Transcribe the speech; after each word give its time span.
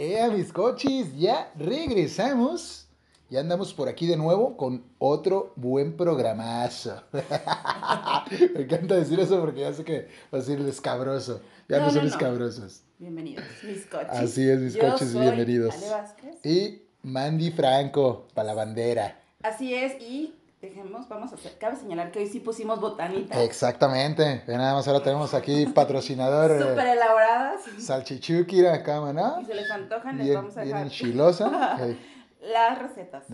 ¡Eh, 0.00 0.30
mis 0.32 0.52
cochis! 0.52 1.12
Ya 1.18 1.52
regresamos. 1.56 2.86
Ya 3.30 3.40
andamos 3.40 3.74
por 3.74 3.88
aquí 3.88 4.06
de 4.06 4.16
nuevo 4.16 4.56
con 4.56 4.84
otro 4.98 5.52
buen 5.56 5.96
programazo. 5.96 7.02
Me 8.54 8.62
encanta 8.62 8.94
decir 8.94 9.18
eso 9.18 9.40
porque 9.40 9.62
ya 9.62 9.72
sé 9.72 9.82
que 9.82 10.06
va 10.32 10.38
a 10.38 10.42
ser 10.42 10.60
escabroso. 10.60 11.40
Ya 11.68 11.78
no, 11.80 11.86
No, 11.86 11.90
son 11.90 11.96
no, 11.96 12.02
no. 12.04 12.08
escabrosos. 12.10 12.82
Bienvenidos, 13.00 13.44
mis 13.64 13.86
coches. 13.86 14.08
Así 14.10 14.48
es, 14.48 14.60
mis 14.60 14.74
Yo 14.74 14.82
coches, 14.88 15.10
soy 15.10 15.22
bienvenidos. 15.22 15.74
Ale 15.74 15.90
Vázquez. 15.90 16.46
Y 16.46 16.82
Mandy 17.02 17.50
Franco, 17.50 18.28
para 18.34 18.46
la 18.46 18.54
bandera. 18.54 19.20
Así 19.42 19.74
es, 19.74 20.00
y 20.00 20.32
dejemos, 20.60 21.08
vamos 21.08 21.32
a 21.32 21.36
hacer, 21.36 21.56
cabe 21.58 21.76
señalar 21.76 22.10
que 22.10 22.18
hoy 22.20 22.26
sí 22.26 22.40
pusimos 22.40 22.80
botanita. 22.80 23.42
Exactamente. 23.42 24.42
Nada 24.46 24.74
más 24.74 24.86
ahora 24.88 25.02
tenemos 25.02 25.34
aquí 25.34 25.66
patrocinador 25.66 26.50
eh, 26.50 26.60
Súper 26.60 26.86
elaboradas. 26.88 27.60
Salchichukira, 27.78 28.82
cama, 28.82 29.12
¿no? 29.12 29.38
Si 29.40 29.46
se 29.46 29.54
les 29.54 29.70
antojan, 29.70 30.16
les 30.18 30.26
Bien, 30.26 30.36
vamos 30.36 30.56
a 30.56 30.62
bien 30.62 30.74
dejar 30.74 30.86
enchilosa. 30.86 31.76
Ey, 31.84 32.14
las 32.40 32.78
recetas. 32.78 33.24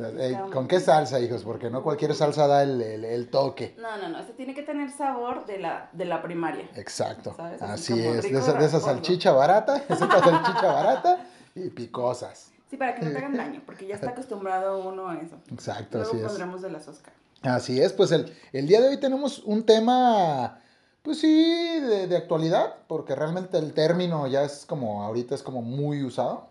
¿Con 0.53 0.67
qué 0.67 0.81
salsa, 0.81 1.21
hijos? 1.21 1.45
Porque 1.45 1.69
no 1.71 1.83
cualquier 1.83 2.15
salsa 2.15 2.47
da 2.47 2.63
el, 2.63 2.81
el- 2.81 3.05
el 3.05 3.29
toque. 3.29 3.75
No, 3.79 3.97
no, 3.99 4.09
no, 4.09 4.19
este 4.19 4.33
tiene 4.33 4.55
que 4.55 4.63
tener 4.63 4.91
sabor 4.91 5.45
de 5.47 5.59
la, 5.59 5.91
de 5.93 6.07
la 6.07 6.23
primaria. 6.23 6.69
Exacto. 6.75 7.35
¿Sabes? 7.37 7.61
Así 7.63 7.93
es. 8.05 8.23
De 8.23 8.39
esa, 8.39 8.55
de 8.55 8.65
esa 8.65 8.81
salchicha 8.81 9.33
barata, 9.33 9.77
esa 9.89 10.09
salchicha 10.09 10.73
barata 10.73 11.19
y 11.55 11.69
picosas. 11.71 12.51
Sí, 12.71 12.77
para 12.77 12.95
que 12.95 13.05
no 13.05 13.11
te 13.13 13.19
hagan 13.19 13.37
daño, 13.37 13.63
porque 13.67 13.87
ya 13.87 13.95
está 13.95 14.11
acostumbrado 14.11 14.89
uno 14.89 15.09
a 15.09 15.17
eso. 15.17 15.37
Exacto, 15.53 15.99
Luego 15.99 16.13
así 16.13 16.21
es. 16.23 16.27
pondremos 16.27 16.63
de 16.63 16.71
las 16.71 16.89
Oscar. 16.89 17.13
Así 17.43 17.81
es, 17.81 17.93
pues 17.93 18.11
el, 18.11 18.35
el 18.53 18.67
día 18.67 18.81
de 18.81 18.89
hoy 18.89 18.97
tenemos 18.97 19.41
un 19.41 19.65
tema, 19.67 20.61
pues 21.03 21.19
sí, 21.21 21.79
de, 21.81 22.07
de 22.07 22.17
actualidad, 22.17 22.77
porque 22.89 23.15
realmente 23.15 23.59
el 23.59 23.75
término 23.75 24.27
ya 24.27 24.43
es 24.45 24.65
como, 24.67 25.03
ahorita 25.03 25.35
es 25.35 25.43
como 25.43 25.61
muy 25.61 26.03
usado. 26.03 26.49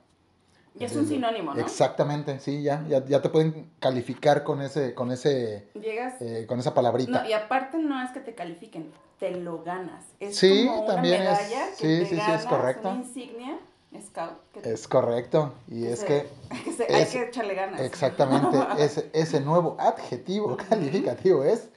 Y 0.79 0.83
es 0.85 0.95
un 0.95 1.07
sinónimo, 1.07 1.53
¿no? 1.53 1.59
Exactamente, 1.61 2.39
sí, 2.39 2.63
ya, 2.63 2.83
ya, 2.87 3.03
ya 3.05 3.21
te 3.21 3.29
pueden 3.29 3.71
calificar 3.79 4.43
con 4.43 4.61
ese, 4.61 4.93
con 4.95 5.11
ese, 5.11 5.67
Llegas. 5.73 6.19
eh, 6.21 6.45
con 6.47 6.59
esa 6.59 6.73
palabrita. 6.73 7.23
No, 7.23 7.29
y 7.29 7.33
aparte 7.33 7.77
no 7.79 8.01
es 8.03 8.09
que 8.11 8.19
te 8.19 8.33
califiquen, 8.33 8.91
te 9.19 9.31
lo 9.31 9.63
ganas. 9.63 10.03
Es 10.19 10.35
Sí, 10.35 10.65
como 10.67 10.81
una 10.85 10.93
también 10.95 11.21
es- 11.21 11.29
medalla 11.29 11.65
que 11.69 11.75
sí, 11.75 11.81
te 11.99 12.05
sí, 12.07 12.15
sí, 12.21 12.31
es 12.31 12.45
correcto. 12.45 12.89
Una 12.89 12.97
insignia 12.99 13.57
scout. 14.01 14.37
Que 14.53 14.61
te- 14.61 14.73
Es 14.73 14.87
correcto, 14.87 15.53
y 15.67 15.83
que 15.83 15.91
es 15.93 15.99
se- 15.99 16.05
que 16.05 16.27
hay 16.93 17.05
que 17.05 17.23
echarle 17.23 17.53
ganas. 17.55 17.81
exactamente 17.81 18.57
ese, 18.83 19.09
ese 19.13 19.39
nuevo 19.41 19.75
adjetivo 19.79 20.57
calificativo 20.57 21.43
es 21.43 21.69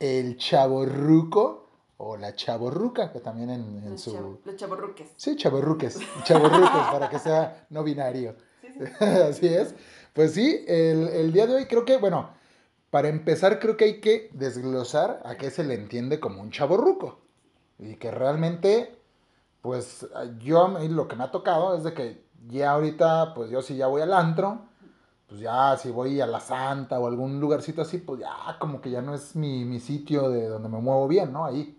el 0.00 0.36
chaborruco 0.36 1.66
o 1.98 2.16
la 2.16 2.34
chaborruca, 2.34 3.12
que 3.12 3.20
también 3.20 3.50
en, 3.50 3.60
en 3.84 3.90
Los, 3.92 4.00
su... 4.02 4.12
chav- 4.16 4.38
los 4.44 4.56
chavorruques. 4.56 5.08
Sí, 5.16 5.36
chaborruques, 5.36 5.98
chaborruques, 6.24 6.70
para 6.90 7.08
que 7.08 7.18
sea 7.18 7.66
no 7.70 7.84
binario. 7.84 8.34
Sí, 8.60 8.68
sí. 8.72 9.04
Así 9.04 9.46
es. 9.46 9.74
Pues 10.12 10.32
sí, 10.34 10.64
el, 10.66 11.08
el 11.08 11.32
día 11.32 11.46
de 11.46 11.54
hoy 11.54 11.66
creo 11.66 11.84
que, 11.84 11.96
bueno, 11.98 12.30
para 12.90 13.08
empezar 13.08 13.58
creo 13.60 13.76
que 13.76 13.84
hay 13.84 14.00
que 14.00 14.28
desglosar 14.32 15.22
a 15.24 15.36
qué 15.36 15.50
se 15.50 15.62
le 15.64 15.74
entiende 15.74 16.18
como 16.20 16.42
un 16.42 16.50
chaborruco. 16.50 17.20
Y 17.78 17.94
que 17.96 18.10
realmente, 18.10 18.94
pues 19.62 20.06
yo 20.40 20.64
a 20.64 20.68
mí 20.68 20.88
lo 20.88 21.08
que 21.08 21.16
me 21.16 21.24
ha 21.24 21.30
tocado 21.30 21.76
es 21.76 21.84
de 21.84 21.94
que 21.94 22.24
ya 22.48 22.72
ahorita, 22.72 23.32
pues 23.34 23.50
yo 23.50 23.62
si 23.62 23.76
ya 23.76 23.86
voy 23.86 24.02
al 24.02 24.12
antro, 24.12 24.62
pues 25.28 25.40
ya 25.40 25.76
si 25.78 25.90
voy 25.90 26.20
a 26.20 26.26
la 26.26 26.40
Santa 26.40 26.98
o 26.98 27.06
algún 27.06 27.40
lugarcito 27.40 27.82
así, 27.82 27.98
pues 27.98 28.20
ya 28.20 28.58
como 28.58 28.80
que 28.80 28.90
ya 28.90 29.00
no 29.00 29.14
es 29.14 29.36
mi, 29.36 29.64
mi 29.64 29.80
sitio 29.80 30.28
de 30.28 30.48
donde 30.48 30.68
me 30.68 30.78
muevo 30.78 31.08
bien, 31.08 31.32
¿no? 31.32 31.46
Ahí. 31.46 31.78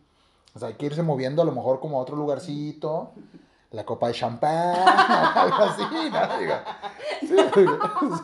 O 0.55 0.59
sea, 0.59 0.69
hay 0.69 0.75
que 0.75 0.85
irse 0.85 1.03
moviendo 1.03 1.41
a 1.41 1.45
lo 1.45 1.51
mejor 1.51 1.79
como 1.79 1.99
a 1.99 2.01
otro 2.01 2.15
lugarcito, 2.15 3.11
la 3.73 3.83
copa 3.85 4.07
de 4.07 4.13
champán, 4.13 4.75
algo 5.35 5.63
así, 5.63 5.83
¿no? 6.11 6.37
Digo, 6.39 6.55
sí, 7.19 7.35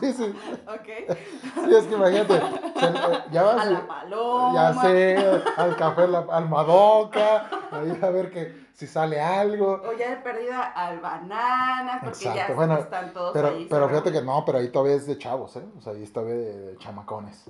sí, 0.00 0.12
sí. 0.12 0.34
Ok. 0.66 1.18
Sí, 1.66 1.74
es 1.74 1.84
que 1.86 1.94
imagínate, 1.94 2.34
se- 2.40 3.32
ya 3.32 3.42
vas, 3.42 3.66
A 3.66 3.70
la 3.70 3.86
paloma. 3.86 4.54
ya 4.54 4.74
sé, 4.80 5.42
al 5.56 5.76
café, 5.76 6.06
la, 6.08 6.24
al 6.30 6.48
Madoka, 6.48 7.50
ahí 7.72 7.98
a 8.00 8.10
ver 8.10 8.30
que 8.30 8.70
si 8.74 8.86
sale 8.86 9.20
algo. 9.20 9.82
O 9.86 9.92
ya 9.92 10.10
de 10.10 10.16
perdida 10.16 10.62
al 10.62 11.00
bananas, 11.00 12.00
porque 12.04 12.24
ya 12.24 12.48
bueno, 12.54 12.78
están 12.78 13.12
todos 13.12 13.32
Pero, 13.32 13.48
ahí. 13.48 13.66
pero 13.68 13.88
fíjate 13.88 14.12
que 14.12 14.22
no, 14.22 14.44
pero 14.44 14.58
ahí 14.58 14.68
todavía 14.68 14.94
es 14.94 15.06
de 15.06 15.18
chavos, 15.18 15.56
¿eh? 15.56 15.64
O 15.78 15.82
sea, 15.82 15.92
ahí 15.92 16.06
todavía 16.06 16.36
de, 16.36 16.58
de 16.72 16.78
chamacones. 16.78 17.44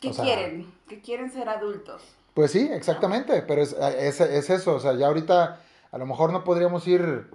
¿Qué 0.00 0.10
o 0.10 0.12
sea, 0.14 0.24
quieren? 0.24 0.72
Que 0.88 1.00
quieren 1.00 1.30
ser 1.30 1.48
adultos. 1.48 2.02
Pues 2.32 2.52
sí, 2.52 2.70
exactamente, 2.72 3.42
pero 3.42 3.60
es, 3.60 3.72
es, 3.72 4.20
es 4.20 4.48
eso, 4.50 4.76
o 4.76 4.80
sea, 4.80 4.94
ya 4.94 5.08
ahorita 5.08 5.58
a 5.92 5.98
lo 5.98 6.06
mejor 6.06 6.32
no 6.32 6.44
podríamos 6.44 6.86
ir, 6.86 7.28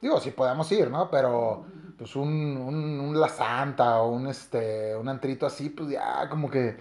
digo, 0.00 0.20
sí 0.20 0.30
podemos 0.30 0.70
ir, 0.72 0.90
¿no? 0.90 1.10
Pero 1.10 1.64
pues 1.96 2.14
un, 2.16 2.28
un, 2.28 3.00
un 3.00 3.20
La 3.20 3.28
Santa 3.28 4.02
o 4.02 4.10
un, 4.10 4.26
este, 4.26 4.94
un 4.96 5.08
antrito 5.08 5.46
así, 5.46 5.70
pues 5.70 5.90
ya 5.90 6.28
como 6.28 6.50
que 6.50 6.76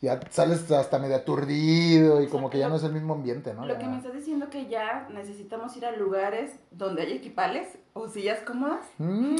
ya 0.00 0.18
sales 0.30 0.70
hasta 0.72 0.98
medio 0.98 1.16
aturdido 1.16 2.20
y 2.22 2.26
como 2.28 2.50
que 2.50 2.58
ya 2.58 2.68
no 2.68 2.76
es 2.76 2.82
el 2.84 2.92
mismo 2.92 3.14
ambiente, 3.14 3.54
¿no? 3.54 3.64
Lo 3.66 3.74
Ya- 3.74 3.78
que 3.78 3.86
me 3.86 3.96
estás 3.96 4.12
diciendo 4.14 4.50
que 4.50 4.66
ya 4.68 5.08
necesitamos 5.12 5.76
ir 5.76 5.86
a 5.86 5.92
lugares 5.92 6.58
donde 6.70 7.02
hay 7.02 7.12
equipales 7.12 7.78
o 7.92 8.08
sillas 8.08 8.40
cómodas. 8.40 8.84
Mm, 8.98 9.36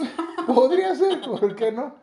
podría 0.47 0.95
ser, 0.95 1.21
¿por 1.21 1.55
qué 1.57 1.73
no? 1.73 1.97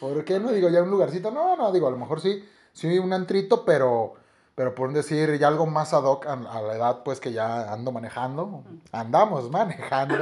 ¿Por 0.00 0.24
qué 0.24 0.40
no? 0.40 0.50
Digo, 0.50 0.68
ya 0.70 0.82
un 0.82 0.90
lugarcito, 0.90 1.30
no, 1.30 1.56
no, 1.56 1.72
digo, 1.72 1.86
a 1.88 1.90
lo 1.90 1.98
mejor 1.98 2.20
sí, 2.20 2.44
sí 2.72 2.98
un 2.98 3.12
antrito, 3.12 3.64
pero, 3.64 4.14
pero 4.56 4.74
por 4.74 4.92
decir 4.92 5.38
ya 5.38 5.46
algo 5.46 5.66
más 5.66 5.94
ad 5.94 6.02
hoc 6.02 6.26
a, 6.26 6.32
a 6.32 6.60
la 6.62 6.74
edad, 6.74 7.02
pues 7.04 7.20
que 7.20 7.32
ya 7.32 7.72
ando 7.72 7.92
manejando, 7.92 8.64
andamos 8.90 9.48
manejando, 9.50 10.16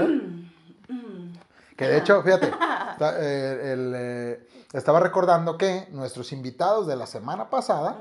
Mm. 0.89 1.33
que 1.79 1.87
de 1.89 1.97
hecho, 1.99 2.23
fíjate, 2.23 2.49
está- 2.93 3.17
eh, 3.19 3.73
el, 3.73 3.93
eh, 3.97 4.49
estaba 4.75 5.01
recordando 5.01 5.57
que 5.57 5.89
nuestros 5.93 6.31
invitados 6.33 6.87
de 6.87 6.95
la 6.97 7.07
semana 7.07 7.49
pasada 7.49 7.97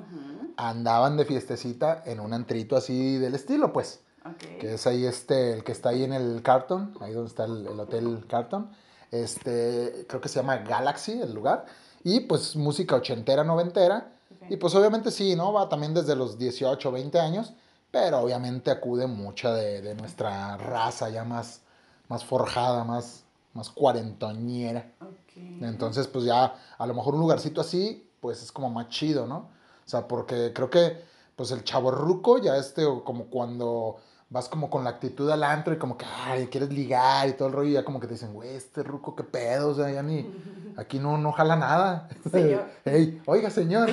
andaban 0.58 1.16
de 1.16 1.24
fiestecita 1.26 2.04
en 2.06 2.20
un 2.20 2.34
antrito 2.34 2.76
así 2.76 3.18
del 3.18 3.36
estilo, 3.36 3.72
pues. 3.72 4.02
ok. 4.26 4.60
que 4.60 4.74
es 4.74 4.86
ahí 4.88 5.06
este, 5.06 5.54
el 5.54 5.64
que 5.64 5.72
está 5.72 5.90
ahí 5.90 6.04
en 6.04 6.14
el 6.14 6.42
Carton, 6.44 6.94
ahí 7.00 7.14
donde 7.14 7.30
está 7.30 7.46
el, 7.46 7.66
el 7.68 7.80
hotel 7.80 8.26
Carton. 8.30 8.70
Este, 9.12 10.06
creo 10.10 10.20
que 10.22 10.28
se 10.30 10.40
llama 10.40 10.58
Galaxy 10.58 11.22
el 11.22 11.34
lugar. 11.34 11.66
Y 12.04 12.22
pues 12.22 12.56
música 12.56 12.96
ochentera, 12.96 13.44
noventera. 13.44 14.13
Y 14.50 14.58
pues 14.58 14.76
obviamente 14.76 15.12
sí, 15.12 15.36
¿no? 15.36 15.54
Va 15.54 15.70
también 15.70 15.94
desde 15.94 16.16
los 16.16 16.38
18, 16.38 16.92
20 16.92 17.20
años. 17.20 17.54
Pero 17.92 18.20
obviamente 18.22 18.72
acude 18.72 19.06
mucha 19.06 19.54
de, 19.54 19.82
de 19.82 19.94
nuestra 19.94 20.58
raza 20.58 21.10
ya 21.10 21.24
más, 21.24 21.62
más 22.08 22.26
forjada, 22.26 22.84
más, 22.84 23.24
más 23.54 23.70
cuarentoñera. 23.70 24.92
Ok. 25.00 25.62
Entonces, 25.62 26.08
pues 26.08 26.26
ya 26.26 26.56
a 26.78 26.88
lo 26.88 26.96
mejor 26.96 27.14
un 27.14 27.22
lugarcito 27.22 27.62
así, 27.62 28.10
pues 28.20 28.42
es 28.42 28.52
como 28.52 28.72
más 28.72 28.90
chido, 28.90 29.28
¿no? 29.28 29.50
O 29.86 29.90
sea, 29.90 30.08
porque 30.08 30.54
creo 30.54 30.70
que, 30.70 31.04
pues 31.36 31.52
el 31.52 31.64
chaborruco 31.64 32.40
ya 32.42 32.58
este, 32.58 32.84
como 33.04 33.26
cuando 33.26 33.98
vas 34.34 34.50
como 34.50 34.68
con 34.68 34.84
la 34.84 34.90
actitud 34.90 35.30
al 35.30 35.44
antro 35.44 35.76
y 35.76 35.78
como 35.78 35.96
que, 35.96 36.06
ay, 36.26 36.48
quieres 36.48 36.72
ligar 36.72 37.30
y 37.30 37.34
todo 37.34 37.50
el 37.50 37.54
rollo, 37.54 37.70
y 37.70 37.74
ya 37.74 37.86
como 37.86 38.00
que 38.00 38.08
te 38.08 38.14
dicen, 38.16 38.34
güey, 38.34 38.50
este 38.56 38.82
ruco, 38.82 39.16
qué 39.16 39.24
pedo, 39.24 39.70
o 39.70 39.76
sea, 39.76 39.92
ya 39.92 40.02
ni, 40.02 40.28
aquí 40.78 40.98
no, 40.98 41.20
no 41.20 41.32
jala 41.32 41.56
nada. 41.56 42.10
Señor. 42.32 42.66
Ey, 42.86 43.22
oiga, 43.28 43.52
señor. 43.52 43.92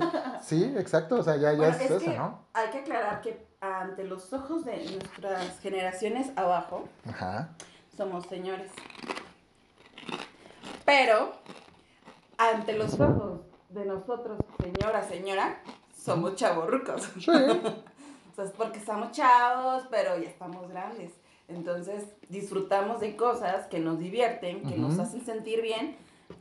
sí, 0.42 0.72
exacto, 0.78 1.16
o 1.16 1.22
sea, 1.24 1.34
ya, 1.36 1.50
ya 1.52 1.58
Bueno, 1.58 1.74
es, 1.74 1.80
es 1.82 1.90
eso, 1.90 2.04
que 2.04 2.16
¿no? 2.16 2.38
hay 2.54 2.70
que 2.70 2.78
aclarar 2.78 3.20
que 3.20 3.44
ante 3.60 4.04
los 4.04 4.32
ojos 4.32 4.64
de 4.64 4.76
nuestras 4.76 5.58
generaciones 5.58 6.30
abajo, 6.36 6.88
Ajá. 7.08 7.48
somos 7.96 8.24
señores. 8.26 8.70
Pero, 10.84 11.32
ante 12.38 12.74
los 12.74 12.94
ojos 13.00 13.40
de 13.70 13.84
nosotros, 13.86 14.38
señora, 14.62 15.02
señora, 15.02 15.58
somos 15.92 16.36
chavorrucos. 16.36 17.02
Sí, 17.18 17.30
O 18.30 18.34
sea, 18.34 18.44
es 18.44 18.52
porque 18.52 18.78
estamos 18.78 19.12
chavos, 19.12 19.84
pero 19.90 20.16
ya 20.18 20.28
estamos 20.28 20.68
grandes. 20.68 21.12
Entonces, 21.48 22.04
disfrutamos 22.28 23.00
de 23.00 23.16
cosas 23.16 23.66
que 23.66 23.80
nos 23.80 23.98
divierten, 23.98 24.62
que 24.62 24.76
nos 24.76 24.92
Ujú. 24.94 25.02
hacen 25.02 25.24
sentir 25.24 25.62
bien, 25.62 25.96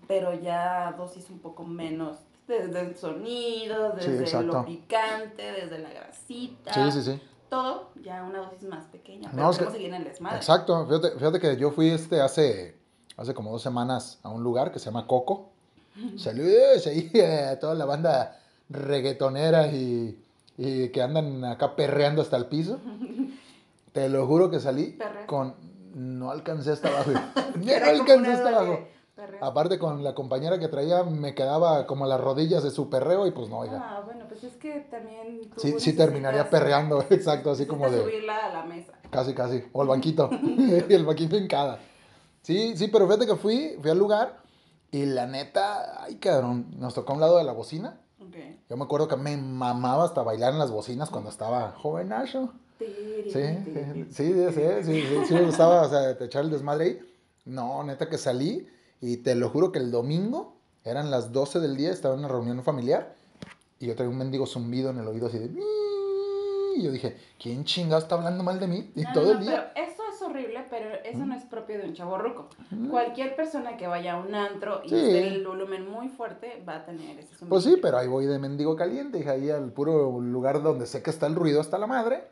pero 0.08 0.34
ya 0.34 0.94
dosis 0.98 1.30
un 1.30 1.40
poco 1.40 1.64
menos. 1.64 2.18
Desde 2.48 2.80
el 2.82 2.96
sonido, 2.96 3.92
Sí, 4.00 4.10
desde 4.10 4.24
exacto. 4.24 4.48
lo 4.54 4.66
picante, 4.66 5.52
desde 5.52 5.80
la 5.80 5.90
grasita. 5.92 6.74
sí, 6.74 6.92
sí, 6.92 7.02
sí. 7.04 7.22
Todo 7.50 7.90
ya 8.04 8.24
una 8.24 8.40
dosis 8.40 8.64
más 8.64 8.86
pequeña. 8.88 9.30
No, 9.30 9.36
Pero 9.36 9.50
es 9.50 9.58
que- 9.58 9.72
seguir 9.72 9.88
en 9.90 9.96
el 9.96 10.04
desmadre. 10.04 10.38
Exacto, 10.38 10.86
fíjate, 10.88 11.12
fíjate 11.12 11.40
que 11.40 11.58
yo 11.58 11.72
fui 11.72 11.90
este 11.90 12.22
hace, 12.22 12.76
hace 13.18 13.34
como 13.34 13.52
dos 13.52 13.62
semanas 13.64 14.20
a 14.22 14.30
un 14.30 14.44
lugar 14.44 14.72
que 14.72 14.78
se 14.80 14.86
llama 14.86 15.08
Coco. 15.08 15.50
Saludos 16.18 16.86
ahí 16.88 17.12
a 17.20 17.60
toda 17.60 17.74
la 17.76 17.86
banda 17.86 18.40
reggaetonera 18.70 19.68
y, 19.68 20.18
y 20.62 20.90
que 20.90 21.02
andan 21.02 21.46
acá 21.46 21.78
perreando 21.78 22.22
hasta 22.22 22.36
el 22.36 22.48
piso. 22.48 22.80
Te 23.94 24.10
lo 24.10 24.28
juro 24.28 24.52
que 24.52 24.60
salí 24.60 24.92
Perrea. 24.92 25.26
con... 25.26 25.56
No 25.96 26.30
alcancé 26.30 26.74
hasta 26.74 26.90
abajo. 26.90 27.12
No 27.56 27.74
alcancé 27.74 28.32
hasta 28.34 28.50
abajo. 28.50 28.80
perreo. 29.16 29.44
Aparte 29.44 29.80
con 29.80 30.04
la 30.04 30.14
compañera 30.14 30.60
que 30.60 30.68
traía 30.68 31.04
me 31.04 31.34
quedaba 31.34 31.88
como 31.88 32.06
las 32.06 32.20
rodillas 32.20 32.62
de 32.62 32.72
su 32.72 32.90
perreo 32.90 33.26
y 33.26 33.32
pues 33.32 33.48
no, 33.50 33.60
oiga. 33.60 33.82
Ah, 33.82 34.02
bueno, 34.06 34.26
pues 34.28 34.44
es 34.44 34.56
que 34.58 34.82
también. 34.92 35.50
Sí, 35.58 35.76
sí 35.80 35.94
terminaría 35.94 36.50
perreando, 36.50 37.02
exacto, 37.10 37.52
así 37.52 37.66
como 37.66 37.90
de... 37.90 38.02
subirla 38.04 38.46
a 38.48 38.54
la 38.54 38.66
mesa. 38.66 38.94
Casi, 39.10 39.34
casi. 39.34 39.64
O 39.72 39.82
el 39.82 39.88
banquito. 39.88 40.30
el 40.90 41.06
banquito 41.06 41.38
en 41.38 41.48
cada. 41.48 41.80
Sí, 42.42 42.76
sí, 42.76 42.88
pero 42.90 43.08
fíjate 43.08 43.26
que 43.26 43.36
fui, 43.36 43.78
fui 43.82 43.90
al 43.90 43.98
lugar 43.98 44.38
y 44.92 45.06
la 45.06 45.26
neta, 45.26 46.04
ay 46.04 46.16
cabrón, 46.16 46.68
nos 46.78 46.94
tocó 46.94 47.14
a 47.14 47.16
un 47.16 47.22
lado 47.22 47.38
de 47.38 47.44
la 47.46 47.54
bocina. 47.54 47.98
Ok. 48.40 48.70
Yo 48.70 48.78
me 48.78 48.84
acuerdo 48.84 49.08
que 49.08 49.16
me 49.16 49.38
mamaba 49.38 50.06
hasta 50.06 50.24
bailar 50.24 50.54
en 50.54 50.60
las 50.60 50.72
bocinas 50.72 51.10
cuando 51.10 51.30
estaba 51.30 51.72
jovenazo. 51.72 52.54
Sí, 52.80 52.86
sí, 53.26 53.58
sí, 54.10 54.34
sí, 54.34 54.84
sí, 54.84 55.26
sí 55.28 55.34
me 55.34 55.46
gustaba, 55.46 55.82
o 55.82 55.90
sea, 55.90 56.18
te 56.18 56.26
echar 56.26 56.46
el 56.46 56.50
desmadre 56.50 56.86
ahí. 56.86 57.00
No, 57.46 57.84
neta 57.84 58.10
que 58.10 58.18
salí 58.18 58.68
y 59.02 59.18
te 59.18 59.36
lo 59.36 59.50
juro 59.50 59.72
que 59.72 59.80
el 59.80 59.92
domingo 59.92 60.56
eran 60.84 61.12
las 61.12 61.34
12 61.34 61.60
del 61.60 61.76
día, 61.76 61.92
estaba 61.92 62.14
en 62.14 62.22
una 62.22 62.30
reunión 62.30 62.64
familiar 62.64 63.16
y 63.80 63.88
yo 63.88 63.96
traía 63.96 64.10
un 64.10 64.18
mendigo 64.18 64.46
zumbido 64.46 64.92
en 64.92 65.00
el 65.00 65.08
oído 65.08 65.28
así 65.28 65.40
de... 65.40 65.50
Y 66.76 66.84
yo 66.84 66.92
dije, 66.92 67.18
¿quién 67.42 67.66
chingado 67.66 68.02
está 68.02 68.16
hablando 68.16 68.44
mal 68.44 68.60
de 68.60 68.68
mí? 68.68 68.92
Y 68.96 69.04
todo 69.12 69.34
el 69.34 69.42
día. 69.42 69.74
Eso 69.76 70.04
es 70.09 70.09
horrible, 70.30 70.66
pero 70.70 70.90
eso 71.04 71.26
no 71.26 71.36
es 71.36 71.44
propio 71.44 71.78
de 71.78 71.86
un 71.86 71.94
chavo 71.94 72.18
ruco. 72.18 72.48
Cualquier 72.90 73.36
persona 73.36 73.78
que 73.78 73.88
vaya 73.88 74.14
a 74.14 74.18
un 74.18 74.34
antro 74.36 74.82
y 74.86 74.90
Sí. 74.90 74.96
esté 74.96 75.28
el 75.28 75.46
volumen 75.46 75.90
muy 75.90 76.10
fuerte 76.10 76.64
va 76.68 76.78
a 76.78 76.86
tener 76.86 77.20
ese 77.20 77.30
sonido. 77.36 77.50
Pues 77.50 77.64
sí, 77.64 77.76
pero 77.82 77.98
ahí 77.98 78.08
voy 78.08 78.26
de 78.26 78.40
mendigo 78.40 78.76
caliente, 78.76 79.20
hija, 79.20 79.32
ahí 79.32 79.50
al 79.50 79.72
puro 79.72 80.20
lugar 80.22 80.62
donde 80.62 80.86
sé 80.86 81.02
que 81.04 81.10
está 81.10 81.28
el 81.28 81.36
ruido 81.36 81.62
hasta 81.62 81.78
la 81.78 81.88
madre. 81.88 82.24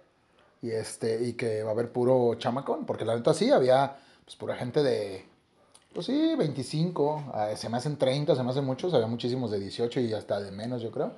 Y 0.62 0.72
este, 0.72 1.24
y 1.24 1.34
que 1.34 1.62
va 1.64 1.70
a 1.70 1.74
haber 1.74 1.92
puro 1.92 2.34
chamacón, 2.36 2.86
porque 2.86 3.06
la 3.06 3.16
neta 3.16 3.34
sí, 3.34 3.52
había 3.52 3.96
pues 4.26 4.36
pura 4.36 4.56
gente 4.56 4.82
de, 4.82 5.24
pues 5.94 6.08
sí, 6.08 6.34
25, 6.36 7.32
ah, 7.34 7.50
se 7.56 7.70
me 7.70 7.78
hacen 7.78 7.96
30, 7.98 8.36
se 8.36 8.44
me 8.44 8.50
hacen 8.50 8.66
muchos, 8.66 8.94
había 8.94 9.06
muchísimos 9.08 9.52
de 9.52 9.60
18 9.60 10.00
y 10.00 10.14
hasta 10.14 10.40
de 10.42 10.52
menos, 10.52 10.82
yo 10.82 10.90
creo. 10.92 11.12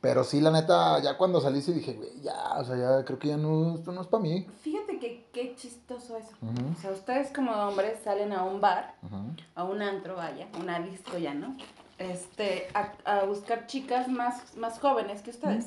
Pero 0.00 0.22
sí, 0.24 0.40
la 0.40 0.50
neta, 0.52 1.00
ya 1.02 1.18
cuando 1.18 1.40
salí 1.40 1.60
sí 1.60 1.72
dije, 1.72 1.92
güey, 1.94 2.20
ya, 2.22 2.54
o 2.58 2.64
sea, 2.64 2.76
ya 2.76 3.04
creo 3.04 3.18
que 3.18 3.28
ya 3.28 3.36
no, 3.36 3.74
esto 3.74 3.90
no 3.92 4.00
es 4.00 4.06
para 4.06 4.22
mí. 4.22 4.46
Fíjate 4.62 4.87
que 4.98 5.26
qué 5.32 5.54
chistoso 5.56 6.16
eso. 6.16 6.30
O 6.76 6.80
sea, 6.80 6.90
ustedes 6.92 7.32
como 7.32 7.52
hombres 7.52 7.98
salen 8.04 8.32
a 8.32 8.42
un 8.44 8.60
bar, 8.60 8.94
Ujú. 9.02 9.32
a 9.54 9.64
un 9.64 9.82
antro, 9.82 10.16
vaya, 10.16 10.46
una 10.60 10.80
disco 10.80 11.18
ya, 11.18 11.34
¿no? 11.34 11.56
Este, 11.98 12.68
a, 12.74 12.92
a 13.04 13.24
buscar 13.24 13.66
chicas 13.66 14.08
más, 14.08 14.56
más 14.56 14.78
jóvenes 14.78 15.22
que 15.22 15.30
ustedes. 15.30 15.66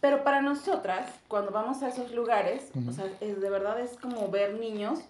Pero 0.00 0.22
para 0.24 0.40
nosotras, 0.42 1.08
cuando 1.28 1.50
vamos 1.50 1.82
a 1.82 1.88
esos 1.88 2.12
lugares, 2.12 2.70
o 2.88 2.92
sea, 2.92 3.06
es, 3.20 3.40
de 3.40 3.50
verdad 3.50 3.80
es 3.80 3.96
como 3.96 4.28
ver 4.28 4.54
niños, 4.54 5.00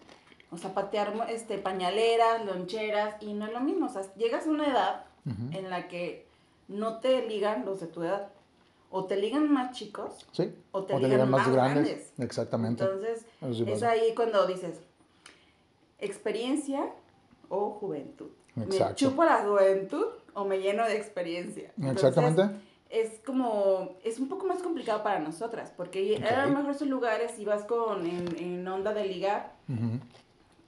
o 0.51 0.57
sea, 0.57 0.73
patear 0.73 1.13
este, 1.29 1.59
pañaleras, 1.59 2.45
loncheras, 2.45 3.23
y 3.23 3.35
no 3.35 3.47
es 3.47 3.53
lo 3.53 3.61
mismo. 3.61 3.87
O 3.87 3.89
sea, 3.89 4.03
llegas 4.17 4.47
a 4.47 4.51
una 4.51 4.67
edad 4.67 5.05
en 5.53 5.69
la 5.69 5.89
que 5.89 6.27
no 6.69 6.99
te 7.01 7.27
ligan 7.27 7.65
los 7.67 7.81
de 7.81 7.87
tu 7.87 8.03
edad. 8.03 8.29
O 8.91 9.05
te 9.05 9.17
ligan 9.17 9.53
más 9.53 9.77
chicos, 9.77 10.27
Sí, 10.33 10.53
o 10.73 10.85
te 10.85 10.99
ligan 10.99 11.31
más 11.31 11.51
grandes. 11.53 12.13
Exactamente. 12.19 12.85
Entonces, 12.85 13.27
sí 13.53 13.65
es 13.71 13.83
ahí 13.83 14.15
cuando 14.15 14.47
dices, 14.47 14.81
experiencia 15.99 16.87
o 17.49 17.71
juventud. 17.71 18.31
¿Me 18.55 18.65
Exacto. 18.65 18.95
chupo 18.97 19.25
la 19.25 19.45
juventud 19.45 20.07
o 20.35 20.45
me 20.45 20.59
lleno 20.61 20.85
de 20.87 20.97
experiencia? 20.97 21.73
Entonces, 21.77 22.05
Exactamente. 22.09 22.61
es 22.91 23.21
como, 23.25 23.97
es 24.05 24.19
un 24.19 24.29
poco 24.29 24.47
más 24.47 24.63
complicado 24.63 25.03
para 25.03 25.21
nosotras, 25.21 25.73
porque 25.77 26.17
Ok. 26.19 26.25
a 26.33 26.47
lo 26.47 26.57
mejor 26.57 26.71
esos 26.71 26.89
lugares, 26.89 27.33
si 27.33 27.45
vas 27.45 27.65
con, 27.65 28.07
en, 28.07 28.37
en 28.39 28.67
onda 28.67 28.95
de 28.95 29.05
ligar, 29.05 29.53
Ujú. 29.69 30.01